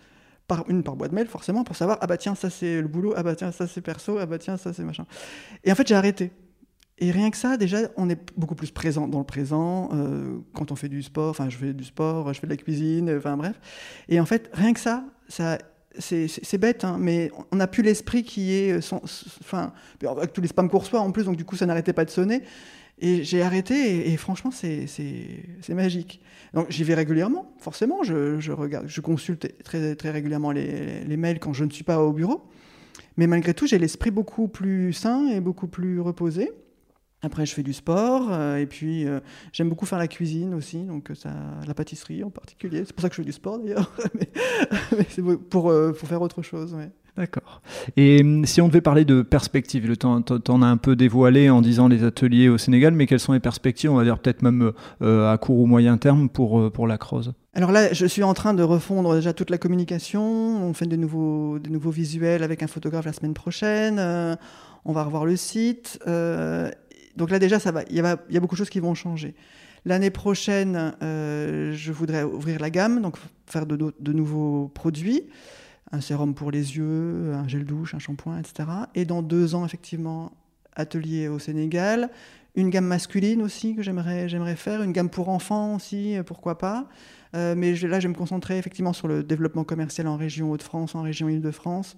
Par, 0.47 0.69
une 0.69 0.83
par 0.83 0.95
boîte 0.95 1.11
mail 1.11 1.25
forcément 1.25 1.63
pour 1.63 1.75
savoir 1.75 1.97
ah 2.01 2.07
bah 2.07 2.17
tiens 2.17 2.35
ça 2.35 2.51
c'est 2.51 2.79
le 2.79 2.87
boulot 2.87 3.15
ah 3.17 3.23
bah 3.23 3.35
tiens 3.35 3.51
ça 3.51 3.65
c'est 3.65 3.81
perso 3.81 4.19
ah 4.19 4.27
bah 4.27 4.37
tiens 4.37 4.57
ça 4.57 4.73
c'est 4.73 4.83
machin 4.83 5.07
et 5.63 5.71
en 5.71 5.75
fait 5.75 5.87
j'ai 5.87 5.95
arrêté 5.95 6.31
et 6.97 7.11
rien 7.11 7.29
que 7.29 7.35
ça, 7.35 7.57
déjà, 7.57 7.79
on 7.97 8.09
est 8.09 8.19
beaucoup 8.37 8.55
plus 8.55 8.71
présent 8.71 9.07
dans 9.07 9.19
le 9.19 9.25
présent 9.25 9.89
euh, 9.91 10.37
quand 10.53 10.71
on 10.71 10.75
fait 10.75 10.87
du 10.87 11.03
sport. 11.03 11.29
Enfin, 11.29 11.49
je 11.49 11.57
fais 11.57 11.73
du 11.73 11.83
sport, 11.83 12.33
je 12.33 12.39
fais 12.39 12.47
de 12.47 12.51
la 12.51 12.57
cuisine, 12.57 13.13
enfin 13.17 13.35
bref. 13.35 13.59
Et 14.07 14.19
en 14.19 14.25
fait, 14.25 14.49
rien 14.53 14.71
que 14.73 14.79
ça, 14.79 15.03
ça 15.27 15.57
c'est 15.99 16.57
bête, 16.57 16.85
hein, 16.85 16.97
mais 16.99 17.31
on 17.51 17.57
n'a 17.57 17.67
plus 17.67 17.83
l'esprit 17.83 18.23
qui 18.23 18.53
est. 18.53 18.71
Euh, 18.71 18.97
enfin, 19.41 19.73
avec 20.07 20.31
tous 20.31 20.41
les 20.41 20.47
spams 20.47 20.69
reçoit 20.71 21.01
en 21.01 21.11
plus, 21.11 21.25
donc 21.25 21.35
du 21.35 21.43
coup, 21.43 21.57
ça 21.57 21.65
n'arrêtait 21.65 21.93
pas 21.93 22.05
de 22.05 22.09
sonner. 22.09 22.43
Et 22.99 23.23
j'ai 23.23 23.41
arrêté, 23.41 24.11
et, 24.11 24.17
franchement, 24.17 24.51
c'est 24.51 24.87
magique. 25.69 26.21
Donc 26.53 26.67
j'y 26.69 26.83
vais 26.83 26.93
régulièrement, 26.93 27.53
forcément. 27.59 28.03
Je, 28.03 28.39
je, 28.39 28.51
regarde, 28.51 28.87
je 28.87 29.01
consulte 29.01 29.61
très, 29.63 29.95
très 29.95 30.11
régulièrement 30.11 30.51
les, 30.51 31.03
les 31.03 31.17
mails 31.17 31.39
quand 31.39 31.53
je 31.53 31.65
ne 31.65 31.69
suis 31.69 31.83
pas 31.83 32.01
au 32.01 32.13
bureau. 32.13 32.49
Mais 33.17 33.27
malgré 33.27 33.53
tout, 33.53 33.67
j'ai 33.67 33.77
l'esprit 33.77 34.11
beaucoup 34.11 34.47
plus 34.47 34.93
sain 34.93 35.27
et 35.27 35.39
beaucoup 35.41 35.67
plus 35.67 35.99
reposé. 35.99 36.51
Après, 37.21 37.45
je 37.45 37.53
fais 37.53 37.63
du 37.63 37.73
sport 37.73 38.31
euh, 38.31 38.57
et 38.57 38.67
puis 38.67 39.07
euh, 39.07 39.19
j'aime 39.51 39.69
beaucoup 39.69 39.87
faire 39.87 39.97
la 39.97 40.07
cuisine 40.07 40.53
aussi, 40.53 40.83
donc 40.83 41.09
euh, 41.09 41.15
la 41.65 41.73
pâtisserie 41.73 42.23
en 42.23 42.29
particulier. 42.29 42.83
C'est 42.85 42.93
pour 42.93 43.01
ça 43.01 43.09
que 43.09 43.15
je 43.15 43.21
fais 43.21 43.25
du 43.25 43.31
sport 43.31 43.57
d'ailleurs, 43.57 43.91
mais, 44.13 44.29
mais 44.95 45.05
c'est 45.09 45.23
pour, 45.23 45.73
pour, 45.73 46.07
faire 46.07 46.21
autre 46.21 46.43
chose. 46.43 46.75
Ouais. 46.75 46.91
D'accord. 47.17 47.61
Et 47.95 48.21
hum, 48.21 48.45
si 48.45 48.61
on 48.61 48.67
devait 48.67 48.81
parler 48.81 49.05
de 49.05 49.21
perspectives, 49.21 49.87
le 49.87 49.97
temps, 49.97 50.21
as 50.21 50.51
un 50.51 50.77
peu 50.77 50.95
dévoilé 50.95 51.49
en 51.49 51.61
disant 51.61 51.87
les 51.87 52.03
ateliers 52.03 52.49
au 52.49 52.57
Sénégal, 52.57 52.93
mais 52.93 53.07
quelles 53.07 53.19
sont 53.19 53.33
les 53.33 53.39
perspectives, 53.39 53.91
on 53.91 53.95
va 53.95 54.03
dire 54.03 54.19
peut-être 54.19 54.41
même 54.41 54.73
euh, 55.01 55.31
à 55.31 55.37
court 55.37 55.59
ou 55.59 55.65
moyen 55.65 55.97
terme 55.97 56.29
pour, 56.29 56.71
pour 56.71 56.87
la 56.87 56.97
Croze? 56.97 57.33
Alors 57.55 57.71
là, 57.71 57.93
je 57.93 58.05
suis 58.05 58.21
en 58.21 58.33
train 58.33 58.53
de 58.53 58.63
refondre 58.63 59.15
déjà 59.15 59.31
toute 59.31 59.49
la 59.49 59.57
communication. 59.57 60.21
On 60.21 60.73
fait 60.73 60.87
de 60.87 60.97
nouveaux, 60.97 61.57
des 61.57 61.69
nouveaux 61.69 61.89
visuels 61.89 62.43
avec 62.43 62.61
un 62.61 62.67
photographe 62.67 63.05
la 63.05 63.13
semaine 63.13 63.33
prochaine. 63.33 63.95
Euh, 63.97 64.35
on 64.83 64.91
va 64.91 65.05
revoir 65.05 65.25
le 65.25 65.37
site. 65.37 65.97
Euh, 66.05 66.69
donc 67.15 67.31
là 67.31 67.39
déjà. 67.39 67.57
Il 67.89 67.95
y, 67.95 68.01
a, 68.01 68.17
beaucoup 68.41 68.55
de 68.55 68.57
choses 68.57 68.69
qui 68.69 68.81
vont 68.81 68.93
changer. 68.93 69.35
L'année 69.85 70.09
prochaine, 70.09 70.95
euh, 71.01 71.71
je 71.73 71.93
voudrais 71.93 72.23
ouvrir 72.23 72.59
la 72.59 72.69
gamme, 72.69 73.01
donc 73.01 73.15
faire 73.45 73.65
de, 73.65 73.77
de, 73.77 74.13
nouveaux 74.13 74.69
produits, 74.73 75.23
un 75.91 76.01
sérum 76.01 76.33
pour 76.33 76.51
les 76.51 76.77
yeux, 76.77 77.33
un 77.33 77.47
gel 77.47 77.65
douche, 77.65 77.93
un 77.93 77.99
shampoing, 77.99 78.39
etc. 78.39 78.69
Et 78.95 79.05
dans 79.05 79.21
deux 79.21 79.55
ans, 79.55 79.65
effectivement, 79.65 80.31
atelier 80.75 81.27
au 81.27 81.39
Sénégal, 81.39 82.09
une 82.55 82.69
gamme 82.69 82.85
masculine 82.85 83.41
aussi 83.41 83.75
que 83.75 83.83
j'aimerais 83.83 84.29
j'aimerais 84.29 84.55
faire, 84.55 84.81
une 84.81 84.93
gamme 84.93 85.09
pour 85.09 85.29
enfants 85.29 85.75
aussi, 85.75 86.17
pourquoi 86.25 86.57
pas. 86.57 86.87
Euh, 87.35 87.53
mais 87.55 87.73
là, 87.73 87.99
je 87.99 88.07
vais 88.07 88.13
me 88.13 88.17
concentrer 88.17 88.57
effectivement 88.57 88.93
sur 88.93 89.07
le 89.07 89.23
développement 89.23 89.63
commercial 89.63 90.07
en 90.07 90.15
région 90.15 90.51
Hauts-de-France, 90.51 90.95
en 90.95 91.01
région 91.01 91.27
Île-de-France, 91.27 91.97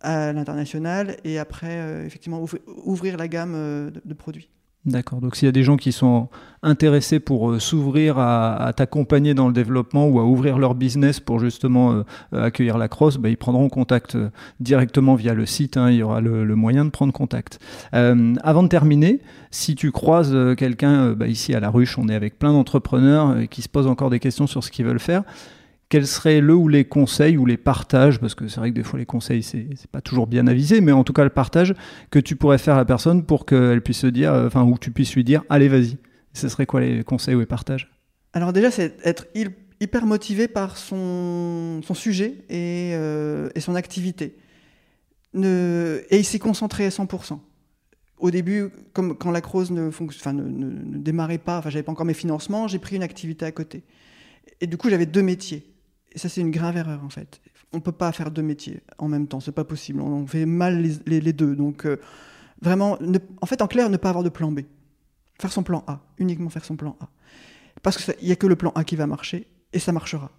à 0.00 0.32
l'international, 0.32 1.16
et 1.24 1.38
après, 1.38 1.80
euh, 1.80 2.06
effectivement, 2.06 2.44
ouvrir 2.84 3.16
la 3.16 3.26
gamme 3.26 3.54
euh, 3.54 3.90
de 4.04 4.14
produits. 4.14 4.48
D'accord. 4.86 5.20
Donc 5.20 5.36
s'il 5.36 5.44
y 5.44 5.48
a 5.48 5.52
des 5.52 5.62
gens 5.62 5.76
qui 5.76 5.92
sont 5.92 6.28
intéressés 6.62 7.20
pour 7.20 7.50
euh, 7.50 7.58
s'ouvrir 7.58 8.18
à, 8.18 8.72
t'accompagner 8.74 9.34
dans 9.34 9.46
le 9.46 9.52
développement 9.52 10.08
ou 10.08 10.18
à 10.20 10.24
ouvrir 10.24 10.58
leur 10.58 10.74
business 10.74 11.20
pour 11.20 11.38
justement 11.38 11.92
euh, 11.92 12.04
accueillir 12.32 12.78
la 12.78 12.88
crosse, 12.88 13.18
bah, 13.18 13.28
ils 13.28 13.36
prendront 13.36 13.68
contact 13.68 14.14
euh, 14.14 14.30
directement 14.58 15.16
via 15.16 15.34
le 15.34 15.44
site. 15.44 15.76
Hein, 15.76 15.90
il 15.90 15.96
y 15.96 16.02
aura 16.02 16.22
le, 16.22 16.56
moyen 16.56 16.86
de 16.86 16.90
prendre 16.90 17.12
contact. 17.12 17.58
Euh, 17.92 18.34
avant 18.42 18.62
de 18.62 18.68
terminer, 18.68 19.20
si 19.50 19.74
tu 19.74 19.92
croises 19.92 20.34
quelqu'un 20.56 21.12
bah, 21.12 21.26
ici 21.26 21.54
à 21.54 21.60
la 21.60 21.68
ruche, 21.68 21.98
on 21.98 22.08
est 22.08 22.14
avec 22.14 22.38
plein 22.38 22.52
d'entrepreneurs 22.52 23.48
qui 23.50 23.60
se 23.60 23.68
posent 23.68 23.86
encore 23.86 24.08
des 24.08 24.18
questions 24.18 24.46
sur 24.46 24.64
ce 24.64 24.70
qu'ils 24.70 24.86
veulent 24.86 24.98
faire 24.98 25.24
quels 25.90 26.06
seraient 26.06 26.40
le 26.40 26.54
ou 26.54 26.68
les 26.68 26.84
conseils 26.84 27.36
ou 27.36 27.44
les 27.44 27.56
partages, 27.56 28.20
parce 28.20 28.36
que 28.36 28.46
c'est 28.48 28.60
vrai 28.60 28.70
que 28.70 28.76
des 28.76 28.84
fois 28.84 28.98
les 28.98 29.06
conseils 29.06 29.42
c'est 29.42 29.66
pas 29.90 30.00
toujours 30.00 30.28
bien 30.28 30.46
avisé, 30.46 30.80
mais 30.80 30.92
en 30.92 31.04
tout 31.04 31.12
cas 31.12 31.24
le 31.24 31.30
partage 31.30 31.74
que 32.10 32.20
tu 32.20 32.36
pourrais 32.36 32.58
faire 32.58 32.74
à 32.74 32.78
la 32.78 32.84
personne 32.84 33.26
pour 33.26 33.44
qu'elle 33.44 33.82
puisse 33.82 33.98
se 33.98 34.06
dire, 34.06 34.32
euh, 34.32 34.46
enfin, 34.46 34.62
ou 34.62 34.74
que 34.74 34.78
tu 34.78 34.92
puisses 34.92 35.14
lui 35.14 35.24
dire, 35.24 35.42
allez 35.50 35.68
vas-y. 35.68 35.98
Ce 36.32 36.48
serait 36.48 36.64
quoi 36.64 36.80
les 36.80 37.02
conseils 37.02 37.34
ou 37.34 37.40
les 37.40 37.46
partages? 37.46 37.90
Alors 38.32 38.52
déjà 38.52 38.70
c'est 38.70 38.96
être 39.04 39.26
hyper 39.80 40.06
motivé 40.06 40.46
par 40.46 40.78
son, 40.78 41.80
sujet 41.92 42.36
et, 42.48 42.92
euh, 42.94 43.48
et, 43.56 43.60
son 43.60 43.74
activité. 43.74 44.36
Ne, 45.34 46.02
et 46.08 46.22
s'y 46.22 46.38
concentrer 46.38 46.86
à 46.86 46.90
100%. 46.90 47.40
Au 48.18 48.30
début, 48.30 48.70
quand 48.92 49.30
la 49.30 49.40
Crose 49.40 49.72
ne, 49.72 49.90
ne 49.90 50.98
démarrait 50.98 51.38
pas, 51.38 51.58
enfin 51.58 51.70
j'avais 51.70 51.82
pas 51.82 51.90
encore 51.90 52.06
mes 52.06 52.14
financements, 52.14 52.68
j'ai 52.68 52.78
pris 52.78 52.94
une 52.94 53.02
activité 53.02 53.44
à 53.44 53.50
côté. 53.50 53.82
Et 54.60 54.68
du 54.68 54.76
coup 54.76 54.88
j'avais 54.88 55.06
deux 55.06 55.22
métiers. 55.22 55.69
Et 56.12 56.18
ça, 56.18 56.28
c'est 56.28 56.40
une 56.40 56.50
grave 56.50 56.76
erreur, 56.76 57.04
en 57.04 57.10
fait. 57.10 57.40
On 57.72 57.76
ne 57.76 57.82
peut 57.82 57.92
pas 57.92 58.10
faire 58.12 58.30
deux 58.30 58.42
métiers 58.42 58.82
en 58.98 59.08
même 59.08 59.28
temps, 59.28 59.40
c'est 59.40 59.52
pas 59.52 59.64
possible. 59.64 60.00
On 60.00 60.26
fait 60.26 60.46
mal 60.46 60.82
les, 61.06 61.32
deux. 61.32 61.54
Donc, 61.54 61.86
euh, 61.86 61.98
vraiment, 62.60 62.98
en 63.40 63.46
fait, 63.46 63.62
en 63.62 63.68
clair, 63.68 63.88
ne 63.90 63.96
pas 63.96 64.08
avoir 64.08 64.24
de 64.24 64.28
plan 64.28 64.50
B. 64.50 64.60
Faire 65.40 65.52
son 65.52 65.62
plan 65.62 65.84
A, 65.86 66.00
uniquement 66.18 66.50
faire 66.50 66.64
son 66.64 66.76
plan 66.76 66.96
A. 67.00 67.08
Parce 67.82 67.96
qu'il 67.96 68.26
n'y 68.26 68.32
a 68.32 68.36
que 68.36 68.46
le 68.46 68.56
plan 68.56 68.72
A 68.74 68.84
qui 68.84 68.96
va 68.96 69.06
marcher, 69.06 69.46
et 69.72 69.78
ça 69.78 69.92
marchera. 69.92 70.30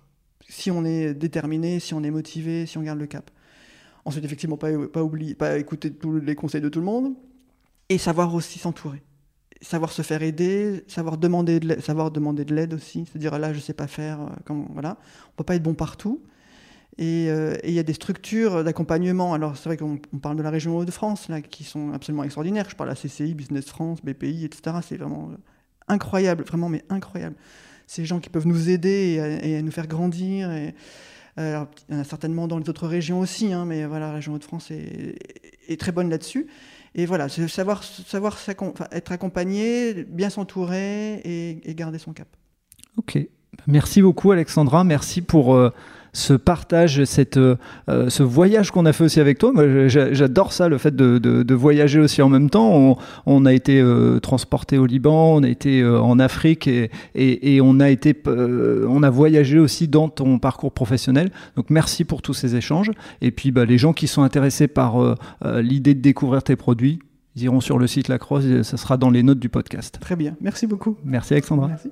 Si 0.47 0.69
on 0.69 0.84
est 0.84 1.13
déterminé, 1.13 1.80
si 1.80 1.93
on 1.93 2.03
est 2.03 2.11
motivé, 2.11 2.65
si 2.65 2.78
on 2.78 2.82
garde 2.82 2.99
le 2.99 3.07
cap. 3.07 3.32
Ensuite, 4.03 4.26
effectivement, 4.26 4.57
pas, 4.57 4.72
pas, 4.88 5.03
oublier, 5.03 5.36
pas 5.36 5.57
écouter 5.57 5.91
tous 5.91 6.19
les 6.19 6.36
conseils 6.36 6.61
de 6.61 6.69
tout 6.69 6.80
le 6.80 6.86
monde. 6.86 7.13
Et 7.88 7.97
savoir 7.97 8.34
aussi 8.34 8.59
s'entourer. 8.59 9.01
Savoir 9.62 9.91
se 9.91 10.01
faire 10.01 10.24
aider, 10.24 10.84
savoir 10.88 11.18
demander 11.18 11.59
de 11.59 11.68
l'aide, 11.68 11.82
savoir 11.82 12.12
demander 12.12 12.45
de 12.45 12.55
l'aide 12.55 12.74
aussi. 12.74 13.05
C'est-à-dire, 13.05 13.38
là, 13.38 13.53
je 13.53 13.59
sais 13.59 13.74
pas 13.74 13.88
faire. 13.88 14.20
Comme, 14.45 14.68
voilà. 14.74 14.97
On 15.30 15.38
peut 15.38 15.43
pas 15.43 15.55
être 15.55 15.64
bon 15.64 15.76
partout. 15.76 16.22
Euh, 16.99 17.55
et 17.64 17.70
il 17.70 17.74
y 17.74 17.80
a 17.80 17.84
des 17.84 17.93
structures 17.93 18.64
d'accompagnement. 18.64 19.34
Alors, 19.34 19.57
c'est 19.57 19.70
vrai 19.70 19.78
qu'on 19.78 19.97
parle 20.22 20.38
de 20.38 20.43
la 20.43 20.49
région 20.49 20.78
Hauts-de-France, 20.78 21.30
là, 21.30 21.41
qui 21.41 21.64
sont 21.64 21.93
absolument 21.93 22.24
extraordinaires. 22.24 22.68
Je 22.70 22.76
parle 22.76 22.89
à 22.89 22.95
CCI, 22.95 23.34
Business 23.34 23.66
France, 23.66 23.99
BPI, 24.03 24.45
etc. 24.45 24.78
C'est 24.88 24.97
vraiment 24.97 25.32
incroyable, 25.88 26.43
vraiment, 26.43 26.70
mais 26.70 26.84
incroyable. 26.89 27.36
Ces 27.88 28.05
gens 28.05 28.20
qui 28.20 28.30
peuvent 28.30 28.47
nous 28.47 28.70
aider 28.70 29.39
et, 29.43 29.62
nous 29.62 29.72
faire 29.72 29.88
grandir. 29.88 30.49
Euh, 31.38 31.66
il 31.89 31.95
y 31.95 31.97
en 31.97 32.01
a 32.01 32.03
certainement 32.03 32.47
dans 32.47 32.57
les 32.57 32.70
autres 32.70 32.88
régions 32.88 33.20
aussi, 33.20 33.51
hein, 33.53 33.66
mais 33.66 33.86
voilà, 33.86 34.07
la 34.07 34.14
région 34.14 34.34
Hauts-de-France 34.34 34.72
est, 34.72 35.80
très 35.80 35.91
bonne 35.91 36.09
là-dessus. 36.09 36.47
Et 36.93 37.05
voilà, 37.05 37.29
savoir, 37.29 37.83
savoir 37.83 38.37
être 38.91 39.11
accompagné, 39.11 40.03
bien 40.03 40.29
s'entourer 40.29 41.21
et, 41.23 41.73
garder 41.73 41.99
son 41.99 42.11
cap. 42.13 42.27
Ok. 42.97 43.17
Merci 43.67 44.01
beaucoup, 44.01 44.31
Alexandra. 44.31 44.83
Merci 44.83 45.21
pour. 45.21 45.55
Euh, 45.55 45.71
ce 46.14 46.34
partage, 46.34 47.03
cette, 47.05 47.38
euh, 47.38 47.55
euh, 47.89 48.09
ce 48.09 48.24
voyage 48.24 48.72
qu'on 48.72 48.86
a 48.86 48.93
fait 48.93 49.05
aussi 49.05 49.20
avec 49.20 49.38
toi. 49.38 49.51
Moi, 49.53 49.88
j'adore 49.88 50.53
ça, 50.53 50.68
le 50.68 50.78
fait 50.78 50.95
de, 50.95 51.18
de, 51.18 51.55
voyager 51.55 51.99
aussi 51.99 52.22
en 52.22 52.30
même 52.30 52.49
temps. 52.49 52.76
On, 52.76 52.97
on 53.26 53.45
a 53.45 53.53
été 53.53 53.80
euh, 53.80 54.20
transporté 54.20 54.78
au 54.78 54.86
Liban, 54.86 55.36
on 55.36 55.43
a 55.43 55.47
été 55.49 55.84
en 55.86 56.20
Afrique 56.20 56.68
et, 56.68 56.89
et, 57.16 57.55
et, 57.55 57.62
on 57.62 57.80
a 57.80 57.89
été, 57.89 58.16
on 58.26 59.03
a 59.03 59.09
voyagé 59.09 59.59
aussi 59.59 59.88
dans 59.88 60.09
ton 60.09 60.39
parcours 60.39 60.72
professionnel. 60.72 61.32
Donc 61.55 61.70
merci 61.70 62.03
pour 62.03 62.22
tous 62.22 62.34
ces 62.34 62.55
échanges. 62.55 62.91
Et 63.22 63.32
puis 63.32 63.51
bah, 63.51 63.66
les 63.66 63.78
gens 63.78 63.93
qui 63.93 64.07
sont 64.07 64.24
intéressés 64.24 64.68
par 64.68 65.16
l'idée 65.62 65.93
de 65.93 66.01
découvrir 66.01 66.43
tes 66.43 66.55
produits, 66.55 66.99
ils 67.36 67.43
iront 67.43 67.62
sur 67.62 67.78
le 67.78 67.88
site 67.88 68.07
Lacrosse, 68.07 68.64
ça 68.64 68.78
sera 68.78 68.97
dans 68.97 69.09
les 69.09 69.24
notes 69.24 69.39
du 69.39 69.49
podcast. 69.49 69.97
Très 70.01 70.16
bien, 70.16 70.36
merci 70.41 70.68
beaucoup. 70.68 70.97
Merci 71.03 71.34
Alexandra. 71.34 71.68
Merci. 71.68 71.89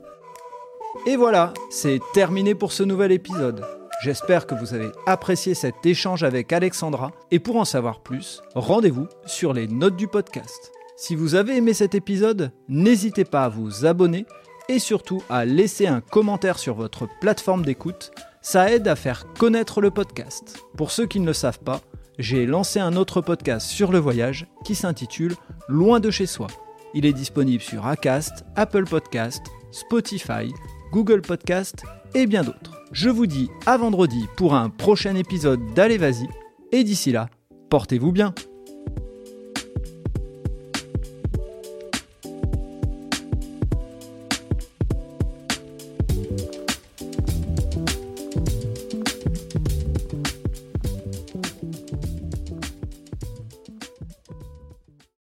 Et 1.06 1.16
voilà, 1.16 1.54
c'est 1.70 2.00
terminé 2.14 2.56
pour 2.56 2.72
ce 2.72 2.84
nouvel 2.84 3.12
épisode. 3.12 3.64
J'espère 4.02 4.48
que 4.48 4.56
vous 4.56 4.74
avez 4.74 4.90
apprécié 5.06 5.54
cet 5.54 5.86
échange 5.86 6.24
avec 6.24 6.52
Alexandra 6.54 7.12
et 7.32 7.40
pour 7.40 7.58
en 7.58 7.66
savoir 7.66 8.00
plus, 8.00 8.42
rendez-vous 8.56 9.08
sur 9.26 9.54
les 9.54 9.68
notes 9.68 9.98
du 9.98 10.08
podcast. 10.08 10.72
Si 10.98 11.16
vous 11.16 11.36
avez 11.36 11.58
aimé 11.58 11.74
cet 11.74 11.96
épisode, 11.96 12.52
n'hésitez 12.68 13.24
pas 13.26 13.46
à 13.46 13.50
vous 13.50 13.86
abonner 13.86 14.26
et 14.68 14.80
surtout 14.80 15.22
à 15.30 15.46
laisser 15.46 15.86
un 15.86 16.02
commentaire 16.02 16.58
sur 16.58 16.76
votre 16.76 17.08
plateforme 17.20 17.64
d'écoute. 17.64 18.12
Ça 18.42 18.72
aide 18.72 18.88
à 18.88 18.96
faire 18.96 19.26
connaître 19.38 19.82
le 19.82 19.92
podcast. 19.92 20.64
Pour 20.78 20.92
ceux 20.92 21.06
qui 21.06 21.20
ne 21.20 21.26
le 21.26 21.34
savent 21.34 21.60
pas, 21.60 21.82
j'ai 22.18 22.46
lancé 22.46 22.80
un 22.80 22.96
autre 22.96 23.22
podcast 23.22 23.68
sur 23.68 23.92
le 23.92 24.00
voyage 24.00 24.48
qui 24.64 24.76
s'intitule 24.76 25.36
Loin 25.68 26.00
de 26.00 26.10
chez 26.10 26.26
soi. 26.26 26.48
Il 26.94 27.06
est 27.06 27.14
disponible 27.14 27.62
sur 27.62 27.86
Acast, 27.86 28.44
Apple 28.56 28.86
Podcast, 28.86 29.44
Spotify, 29.72 30.52
Google 30.92 31.22
Podcast 31.22 31.84
et 32.16 32.26
bien 32.26 32.44
d'autres. 32.44 32.84
Je 32.92 33.10
vous 33.10 33.28
dis 33.28 33.50
à 33.66 33.78
vendredi 33.78 34.26
pour 34.38 34.56
un 34.56 34.70
prochain 34.70 35.16
épisode 35.16 35.62
d'Allez 35.76 35.98
Vas-y, 35.98 36.28
et 36.72 36.84
d'ici 36.84 37.12
là, 37.12 37.30
portez-vous 37.70 38.12
bien. 38.12 38.34